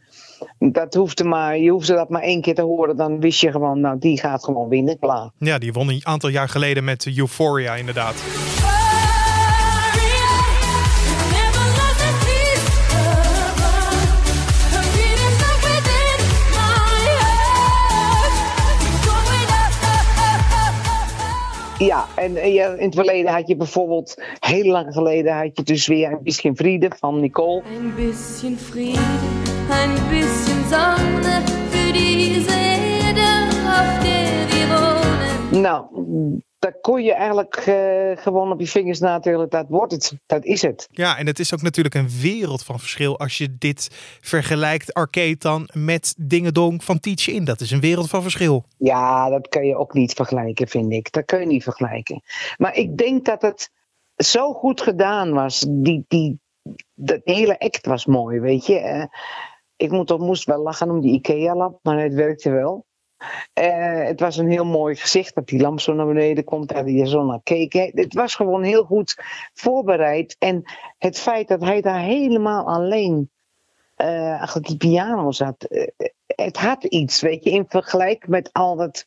dat 0.60 0.94
hoefde 0.94 1.24
maar, 1.24 1.58
je 1.58 1.72
hoefde 1.72 1.94
dat 1.94 2.10
maar 2.10 2.22
één 2.22 2.42
keer 2.42 2.56
te 2.56 2.62
horen, 2.62 2.96
dan 2.96 3.20
wist 3.20 3.42
je 3.42 3.52
gewoon, 3.52 3.80
nou 3.80 4.00
die 4.00 4.20
gaat 4.20 4.44
gewoon 4.44 4.70
winnen, 4.70 5.00
klaar. 5.00 5.30
Ja, 5.38 5.58
die 5.58 5.74
won 5.74 5.90
een 5.90 6.06
aantal 6.06 6.30
jaar 6.30 6.50
geleden 6.50 6.84
met 6.84 7.18
Euphoria 7.18 7.76
inderdaad. 7.76 8.16
Ja, 21.86 22.06
en 22.16 22.36
eh, 22.36 22.54
in 22.56 22.86
het 22.86 22.96
verleden 22.96 23.32
had 23.32 23.48
je 23.48 23.56
bijvoorbeeld, 23.56 24.24
heel 24.40 24.66
lang 24.66 24.94
geleden 24.94 25.34
had 25.38 25.58
je 25.58 25.64
dus 25.64 25.88
weer 25.88 26.12
een 26.12 26.24
bisschen 26.24 26.56
Friede 26.56 26.92
van 27.00 27.20
Nicole. 27.20 27.62
Ein 27.62 27.96
bisschen 27.96 28.58
Frieden, 28.58 29.20
ein 29.70 29.94
bisschen 30.10 30.64
Sonne 30.70 31.42
für 31.70 31.94
diese 31.94 32.56
Erde, 32.56 33.50
der 34.02 34.48
wir 34.50 34.68
wohnen. 34.70 35.62
Nou, 35.62 35.86
daar 36.62 36.80
kon 36.82 37.04
je 37.04 37.14
eigenlijk 37.14 37.56
eh, 37.56 38.24
gewoon 38.24 38.52
op 38.52 38.60
je 38.60 38.68
vingers 38.68 39.00
natellen, 39.00 39.50
dat 39.50 39.66
wordt 39.70 39.92
het, 39.92 40.14
dat 40.26 40.46
is 40.46 40.62
het. 40.62 40.88
Ja, 40.92 41.18
en 41.18 41.28
het 41.28 41.40
is 41.40 41.54
ook 41.54 41.62
natuurlijk 41.62 41.96
een 41.96 42.10
wereld 42.22 42.64
van 42.64 42.80
verschil 42.80 43.20
als 43.20 43.38
je 43.38 43.58
dit 43.58 43.90
vergelijkt, 44.22 44.94
arcade 44.94 45.38
dan, 45.38 45.70
met 45.74 46.16
Dingedong 46.18 46.84
van 46.84 47.00
Teach 47.00 47.28
In. 47.28 47.44
Dat 47.44 47.62
is 47.62 47.72
een 47.72 47.80
wereld 47.80 48.10
van 48.10 48.22
verschil. 48.22 48.66
Ja, 48.78 49.30
dat 49.30 49.48
kun 49.48 49.66
je 49.66 49.76
ook 49.76 49.94
niet 49.94 50.14
vergelijken, 50.14 50.68
vind 50.68 50.94
ik. 50.94 51.12
Dat 51.12 51.26
kun 51.26 51.40
je 51.40 51.46
niet 51.46 51.64
vergelijken. 51.64 52.22
Maar 52.58 52.76
ik 52.76 52.98
denk 52.98 53.26
dat 53.26 53.42
het 53.42 53.72
zo 54.16 54.54
goed 54.54 54.82
gedaan 54.82 55.34
was. 55.34 55.66
Die, 55.70 56.06
die, 56.08 56.40
dat 56.94 57.22
hele 57.24 57.60
act 57.60 57.86
was 57.86 58.06
mooi, 58.06 58.40
weet 58.40 58.66
je. 58.66 58.80
Eh, 58.80 59.06
ik 59.76 59.92
moet, 59.92 60.18
moest 60.18 60.46
wel 60.46 60.62
lachen 60.62 60.90
om 60.90 61.02
die 61.02 61.14
IKEA-lamp, 61.14 61.80
maar 61.82 62.00
het 62.00 62.14
werkte 62.14 62.50
wel. 62.50 62.86
Eh, 63.54 64.04
het 64.04 64.20
was 64.20 64.38
een 64.38 64.50
heel 64.50 64.66
mooi 64.66 64.96
gezicht 64.96 65.36
dat 65.36 65.48
die 65.48 65.62
lamp 65.62 65.80
zo 65.80 65.94
naar 65.94 66.08
beneden 66.08 66.44
komt, 66.44 66.70
dat 66.70 66.86
hij 66.86 67.00
er 67.00 67.08
zo 67.08 67.26
naar 67.26 67.42
keek. 67.44 67.74
Het 67.74 68.14
was 68.14 68.36
gewoon 68.36 68.64
heel 68.64 68.84
goed 68.84 69.16
voorbereid. 69.54 70.36
En 70.40 70.64
het 70.98 71.20
feit 71.20 71.48
dat 71.48 71.62
hij 71.62 71.82
daar 71.82 72.02
helemaal 72.02 72.66
alleen 72.66 73.30
eh, 74.02 74.42
achter 74.42 74.62
die 74.62 74.78
piano 74.78 75.32
zat, 75.32 75.64
eh, 75.64 75.88
het 76.26 76.58
had 76.58 76.84
iets, 76.84 77.22
weet 77.22 77.44
je, 77.44 77.50
in 77.50 77.66
vergelijking 77.68 78.32
met 78.32 78.50
al 78.54 78.76
dat 78.76 79.06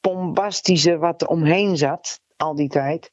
bombastische 0.00 0.98
wat 0.98 1.22
er 1.22 1.28
omheen 1.28 1.76
zat, 1.76 2.20
al 2.36 2.54
die 2.54 2.68
tijd. 2.68 3.12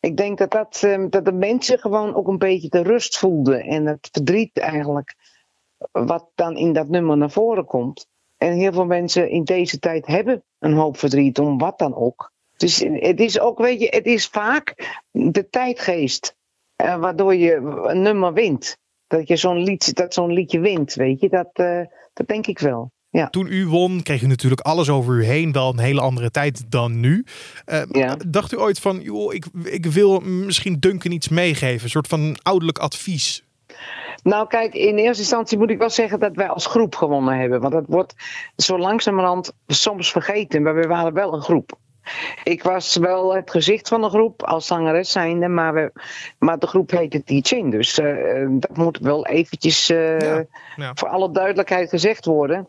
Ik 0.00 0.16
denk 0.16 0.38
dat, 0.38 0.50
dat, 0.50 0.82
eh, 0.82 1.04
dat 1.10 1.24
de 1.24 1.32
mensen 1.32 1.78
gewoon 1.78 2.14
ook 2.14 2.28
een 2.28 2.38
beetje 2.38 2.68
de 2.68 2.82
rust 2.82 3.18
voelden 3.18 3.60
en 3.62 3.86
het 3.86 4.08
verdriet 4.12 4.58
eigenlijk, 4.58 5.14
wat 5.92 6.30
dan 6.34 6.56
in 6.56 6.72
dat 6.72 6.88
nummer 6.88 7.16
naar 7.16 7.30
voren 7.30 7.64
komt. 7.64 8.06
En 8.42 8.52
heel 8.52 8.72
veel 8.72 8.86
mensen 8.86 9.30
in 9.30 9.44
deze 9.44 9.78
tijd 9.78 10.06
hebben 10.06 10.42
een 10.58 10.72
hoop 10.72 10.98
verdriet, 10.98 11.38
om 11.38 11.58
wat 11.58 11.78
dan 11.78 11.94
ook. 11.94 12.32
Dus 12.56 12.78
het 12.92 13.20
is 13.20 13.40
ook, 13.40 13.58
weet 13.58 13.80
je, 13.80 13.86
het 13.90 14.06
is 14.06 14.26
vaak 14.26 14.74
de 15.10 15.48
tijdgeest 15.48 16.36
eh, 16.76 16.96
waardoor 16.96 17.34
je 17.34 17.54
een 17.86 18.02
nummer 18.02 18.32
wint. 18.32 18.76
Dat 19.06 19.28
je 19.28 19.36
zo'n 19.36 19.62
lied, 19.62 19.94
dat 19.94 20.14
zo'n 20.14 20.32
liedje 20.32 20.60
wint, 20.60 20.94
weet 20.94 21.20
je, 21.20 21.28
dat, 21.28 21.50
eh, 21.52 21.80
dat 22.12 22.28
denk 22.28 22.46
ik 22.46 22.58
wel. 22.58 22.90
Ja. 23.08 23.28
Toen 23.28 23.46
u 23.46 23.66
won, 23.66 24.02
kreeg 24.02 24.22
u 24.22 24.26
natuurlijk 24.26 24.60
alles 24.60 24.88
over 24.88 25.14
u 25.14 25.24
heen. 25.24 25.52
Wel 25.52 25.68
een 25.68 25.78
hele 25.78 26.00
andere 26.00 26.30
tijd 26.30 26.70
dan 26.70 27.00
nu. 27.00 27.24
Eh, 27.64 28.12
Dacht 28.28 28.52
u 28.52 28.58
ooit 28.58 28.78
van, 28.78 29.00
joh, 29.00 29.34
ik, 29.34 29.46
ik 29.64 29.86
wil 29.86 30.20
misschien 30.20 30.80
Duncan 30.80 31.12
iets 31.12 31.28
meegeven? 31.28 31.84
Een 31.84 31.90
soort 31.90 32.08
van 32.08 32.36
ouderlijk 32.42 32.78
advies. 32.78 33.44
Nou, 34.22 34.46
kijk, 34.46 34.74
in 34.74 34.96
eerste 34.96 35.22
instantie 35.22 35.58
moet 35.58 35.70
ik 35.70 35.78
wel 35.78 35.90
zeggen 35.90 36.20
dat 36.20 36.36
wij 36.36 36.48
als 36.48 36.66
groep 36.66 36.94
gewonnen 36.94 37.38
hebben. 37.38 37.60
Want 37.60 37.72
dat 37.72 37.84
wordt 37.86 38.14
zo 38.56 38.78
langzamerhand 38.78 39.52
soms 39.66 40.12
vergeten, 40.12 40.62
maar 40.62 40.74
we 40.74 40.86
waren 40.86 41.12
wel 41.12 41.34
een 41.34 41.42
groep. 41.42 41.78
Ik 42.44 42.62
was 42.62 42.96
wel 42.96 43.34
het 43.34 43.50
gezicht 43.50 43.88
van 43.88 44.00
de 44.00 44.08
groep 44.08 44.42
als 44.42 44.66
zangeres 44.66 45.12
zijnde, 45.12 45.48
maar, 45.48 45.74
we, 45.74 45.92
maar 46.38 46.58
de 46.58 46.66
groep 46.66 46.90
heette 46.90 47.24
Teaching. 47.24 47.70
Dus 47.70 47.98
eh, 47.98 48.46
dat 48.50 48.76
moet 48.76 48.98
wel 48.98 49.26
eventjes 49.26 49.90
eh, 49.90 50.38
voor 50.94 51.08
alle 51.08 51.30
duidelijkheid 51.30 51.88
gezegd 51.88 52.24
worden. 52.24 52.68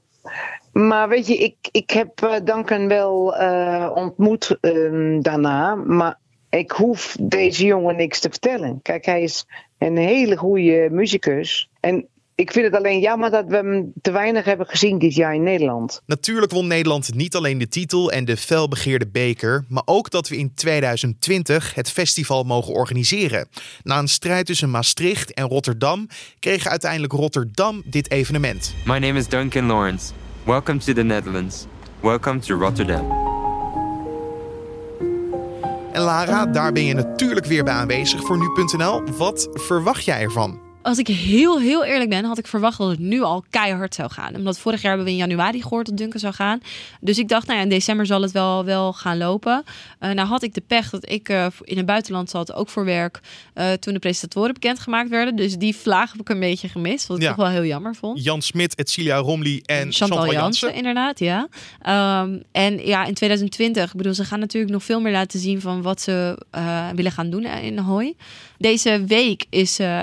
Maar 0.72 1.10
weet 1.10 1.28
je, 1.28 1.38
ik, 1.38 1.56
ik 1.72 1.90
heb 1.90 2.42
Duncan 2.44 2.88
wel 2.88 3.36
eh, 3.36 3.92
ontmoet 3.96 4.58
ehm, 4.62 5.22
daarna. 5.22 5.76
Maar 5.76 6.18
ik 6.60 6.72
hoef 6.72 7.16
deze 7.20 7.66
jongen 7.66 7.96
niks 7.96 8.20
te 8.20 8.30
vertellen. 8.30 8.80
Kijk, 8.82 9.06
hij 9.06 9.22
is 9.22 9.46
een 9.78 9.98
hele 9.98 10.38
goede 10.38 10.88
muzikus. 10.92 11.70
En 11.80 12.08
ik 12.36 12.52
vind 12.52 12.66
het 12.66 12.76
alleen 12.76 13.00
jammer 13.00 13.32
dat 13.32 13.46
we 13.48 13.56
hem 13.56 13.92
te 14.02 14.12
weinig 14.12 14.46
hebben 14.46 14.68
gezien 14.68 15.00
dit 15.00 15.16
jaar 15.16 15.36
in 15.36 15.44
Nederland. 15.44 16.02
Natuurlijk 16.06 16.52
won 16.52 16.68
Nederland 16.68 17.14
niet 17.16 17.36
alleen 17.36 17.58
de 17.58 17.68
titel 17.68 18.12
en 18.12 18.26
de 18.26 18.38
felbegeerde 18.38 19.08
beker, 19.08 19.66
maar 19.68 19.84
ook 19.86 20.10
dat 20.10 20.30
we 20.30 20.38
in 20.38 20.54
2020 20.54 21.76
het 21.76 21.92
festival 21.92 22.44
mogen 22.44 22.74
organiseren. 22.74 23.48
Na 23.84 24.00
een 24.00 24.08
strijd 24.08 24.46
tussen 24.46 24.72
Maastricht 24.72 25.34
en 25.34 25.48
Rotterdam 25.48 26.08
kreeg 26.40 26.68
uiteindelijk 26.68 27.14
Rotterdam 27.14 27.84
dit 27.86 28.12
evenement. 28.12 28.74
My 28.86 28.98
name 28.98 29.20
is 29.20 29.28
Duncan 29.28 29.66
Lawrence. 29.66 30.14
Welcome 30.46 30.80
to 30.80 30.94
the 30.94 31.04
Netherlands. 31.04 31.66
Welcome 32.02 32.40
to 32.40 32.56
Rotterdam. 32.56 33.23
En 35.94 36.02
Lara, 36.02 36.46
daar 36.46 36.72
ben 36.72 36.86
je 36.86 36.94
natuurlijk 36.94 37.46
weer 37.46 37.64
bij 37.64 37.74
aanwezig 37.74 38.22
voor 38.22 38.38
nu.nl. 38.38 39.04
Wat 39.18 39.48
verwacht 39.54 40.04
jij 40.04 40.22
ervan? 40.22 40.63
Als 40.84 40.98
ik 40.98 41.08
heel, 41.08 41.60
heel 41.60 41.84
eerlijk 41.84 42.10
ben, 42.10 42.26
had 42.26 42.38
ik 42.38 42.48
verwacht 42.48 42.78
dat 42.78 42.90
het 42.90 43.00
nu 43.00 43.22
al 43.22 43.44
keihard 43.50 43.96
zou 43.96 44.12
gaan. 44.12 44.36
Omdat 44.36 44.60
vorig 44.60 44.82
jaar 44.82 44.96
hebben 44.96 45.06
we 45.06 45.20
in 45.20 45.28
januari 45.28 45.62
gehoord 45.62 45.86
dat 45.86 45.98
Duncan 45.98 46.20
zou 46.20 46.34
gaan. 46.34 46.60
Dus 47.02 47.18
ik 47.18 47.28
dacht, 47.28 47.46
nou 47.48 47.58
ja, 47.58 47.64
in 47.64 47.70
december 47.70 48.06
zal 48.06 48.22
het 48.22 48.32
wel, 48.32 48.66
wel 48.66 48.94
gaan 48.94 49.18
lopen. 49.18 49.64
Uh, 50.00 50.12
nou 50.12 50.28
had 50.28 50.44
ik 50.44 50.54
de 50.54 50.64
pech 50.68 50.90
dat 50.90 51.10
ik 51.10 51.30
uh, 51.30 51.46
in 51.62 51.78
het 51.78 51.86
buitenland 51.86 52.30
zat, 52.30 52.54
ook 52.54 52.70
voor 52.70 52.86
werk, 52.86 53.20
uh, 53.56 53.72
toen 53.72 53.94
de 53.94 54.00
presentatoren 54.00 54.54
bekendgemaakt 54.54 55.10
werden. 55.10 55.36
Dus 55.36 55.58
die 55.58 55.76
vlaag 55.76 56.12
heb 56.12 56.22
ik 56.22 56.30
een 56.30 56.40
beetje 56.40 56.70
gemist, 56.70 57.08
wat 57.08 57.18
ik 57.18 57.24
Ja. 57.24 57.30
toch 57.30 57.38
wel 57.38 57.48
heel 57.48 57.66
jammer 57.66 57.96
vond. 57.96 58.24
Jan 58.24 58.42
Smit, 58.42 58.76
Etcilia 58.76 59.18
Romli 59.18 59.62
en 59.66 59.92
Chantal, 59.92 60.18
Chantal 60.18 60.34
Jansen, 60.34 60.74
inderdaad, 60.74 61.20
ja. 61.20 61.48
Ehm, 61.82 62.38
en 62.52 62.86
ja, 62.86 63.06
in 63.06 63.14
2020, 63.14 63.90
ik 63.92 63.98
bedoel, 63.98 64.14
ze 64.14 64.26
gaan 64.26 64.40
natuurlijk 64.40 64.74
nog 64.74 64.84
veel 64.84 65.00
meer 65.02 65.12
laten 65.12 65.40
zien 65.40 65.62
van 65.62 65.82
wat 65.82 66.02
ze 66.02 66.46
eh, 66.52 66.90
willen 66.96 67.12
gaan 67.12 67.30
doen 67.30 67.46
in 67.46 67.80
Ahoy. 67.80 68.16
Deze 68.58 69.04
week 69.08 69.46
is 69.50 69.80
eh 69.80 70.00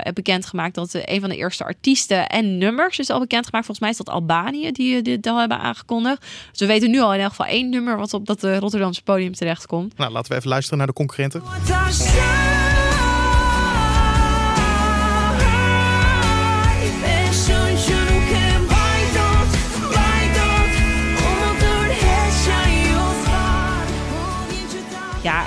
bekendgemaakt 0.71 0.75
dat 0.75 0.95
eh, 0.95 1.15
een 1.15 1.21
van 1.21 1.29
de 1.29 1.37
eerste 1.37 1.65
artiesten 1.65 2.29
en 2.29 2.59
nummers 2.59 2.99
is 2.99 3.11
al 3.11 3.19
bekendgemaakt. 3.19 3.67
Volgens 3.67 3.79
mij 3.79 3.91
is 3.91 3.97
dat 3.97 4.09
Albanië 4.09 4.73
die 4.73 4.97
eh, 4.97 5.03
dit 5.03 5.27
al 5.27 5.39
hebben 5.39 5.59
aangekondigd. 5.59 6.21
Dus 6.51 6.61
we 6.61 6.67
weten 6.67 6.91
nu 6.91 7.01
al 7.01 7.15
in 7.15 7.21
elk 7.21 7.31
geval 7.31 7.47
één 7.47 7.69
nummer 7.69 7.97
wat 7.97 8.15
op 8.15 8.27
dat 8.27 8.45
eh, 8.45 8.59
Rotterdamse 8.59 9.03
podium 9.03 9.35
terechtkomt. 9.35 9.97
Nou, 9.97 10.13
laten 10.13 10.31
we 10.31 10.37
even 10.37 10.49
luisteren 10.49 10.79
naar 10.79 10.87
de 10.87 10.93
concurrenten. 10.93 11.43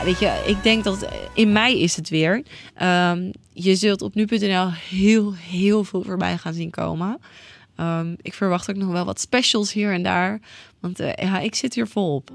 Weet 0.03 0.19
je, 0.19 0.43
ik 0.45 0.63
denk 0.63 0.83
dat 0.83 1.07
in 1.33 1.51
mei 1.51 1.81
is 1.81 1.95
het 1.95 2.09
weer. 2.09 2.43
Ehm, 2.75 3.31
je 3.53 3.75
zult 3.75 4.01
op 4.01 4.15
nu.nl 4.15 4.71
heel, 4.71 5.33
heel 5.33 5.83
veel 5.83 6.03
voorbij 6.03 6.37
gaan 6.37 6.53
zien 6.53 6.69
komen. 6.69 7.19
Ehm, 7.75 8.13
ik 8.21 8.33
verwacht 8.33 8.69
ook 8.69 8.75
nog 8.75 8.91
wel 8.91 9.05
wat 9.05 9.19
specials 9.19 9.73
hier 9.73 9.93
en 9.93 10.03
daar. 10.03 10.39
Want 10.79 10.99
eh, 10.99 11.43
ik 11.43 11.55
zit 11.55 11.73
hier 11.73 11.87
volop. 11.87 12.31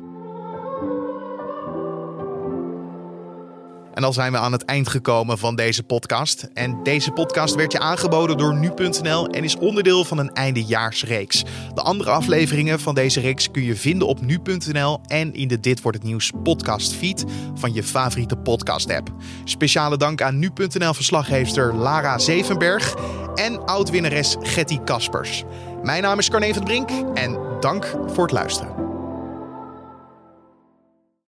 En 3.99 4.05
dan 4.05 4.13
zijn 4.13 4.33
we 4.33 4.39
aan 4.39 4.53
het 4.53 4.65
eind 4.65 4.89
gekomen 4.89 5.39
van 5.39 5.57
deze 5.57 5.83
podcast. 5.83 6.49
En 6.55 6.83
deze 6.83 7.11
podcast 7.11 7.55
werd 7.55 7.73
je 7.73 7.79
aangeboden 7.79 8.39
door 8.39 8.55
nu.nl 8.55 9.29
en 9.29 9.45
is 9.45 9.57
onderdeel 9.57 10.05
van 10.05 10.19
een 10.19 10.33
eindejaarsreeks. 10.33 11.45
De 11.75 11.83
andere 11.83 12.11
afleveringen 12.11 12.81
van 12.81 12.95
deze 12.95 13.21
reeks 13.21 13.51
kun 13.51 13.63
je 13.63 13.77
vinden 13.77 14.09
op 14.09 14.21
nu.nl 14.21 15.01
en 15.07 15.35
in 15.35 15.49
de 15.49 15.61
Dit 15.61 15.83
wordt 15.83 15.99
het 15.99 16.07
nieuws 16.07 16.33
podcast 16.43 16.95
feed 16.95 17.25
van 17.55 17.73
je 17.73 17.83
favoriete 17.83 18.37
podcast 18.37 18.91
app. 18.91 19.11
Speciale 19.45 19.97
dank 19.97 20.23
aan 20.23 20.39
nu.nl 20.39 20.95
verslaggeefster 20.95 21.75
Lara 21.75 22.19
Zevenberg 22.19 22.95
en 23.35 23.65
oud-winnares 23.65 24.37
Getty 24.41 24.79
Kaspers. 24.79 25.45
Mijn 25.83 26.03
naam 26.03 26.19
is 26.19 26.31
Carne 26.31 26.55
van 26.55 26.65
Brink 26.65 26.91
en 27.15 27.39
dank 27.61 27.95
voor 28.07 28.23
het 28.23 28.33
luisteren. 28.33 28.88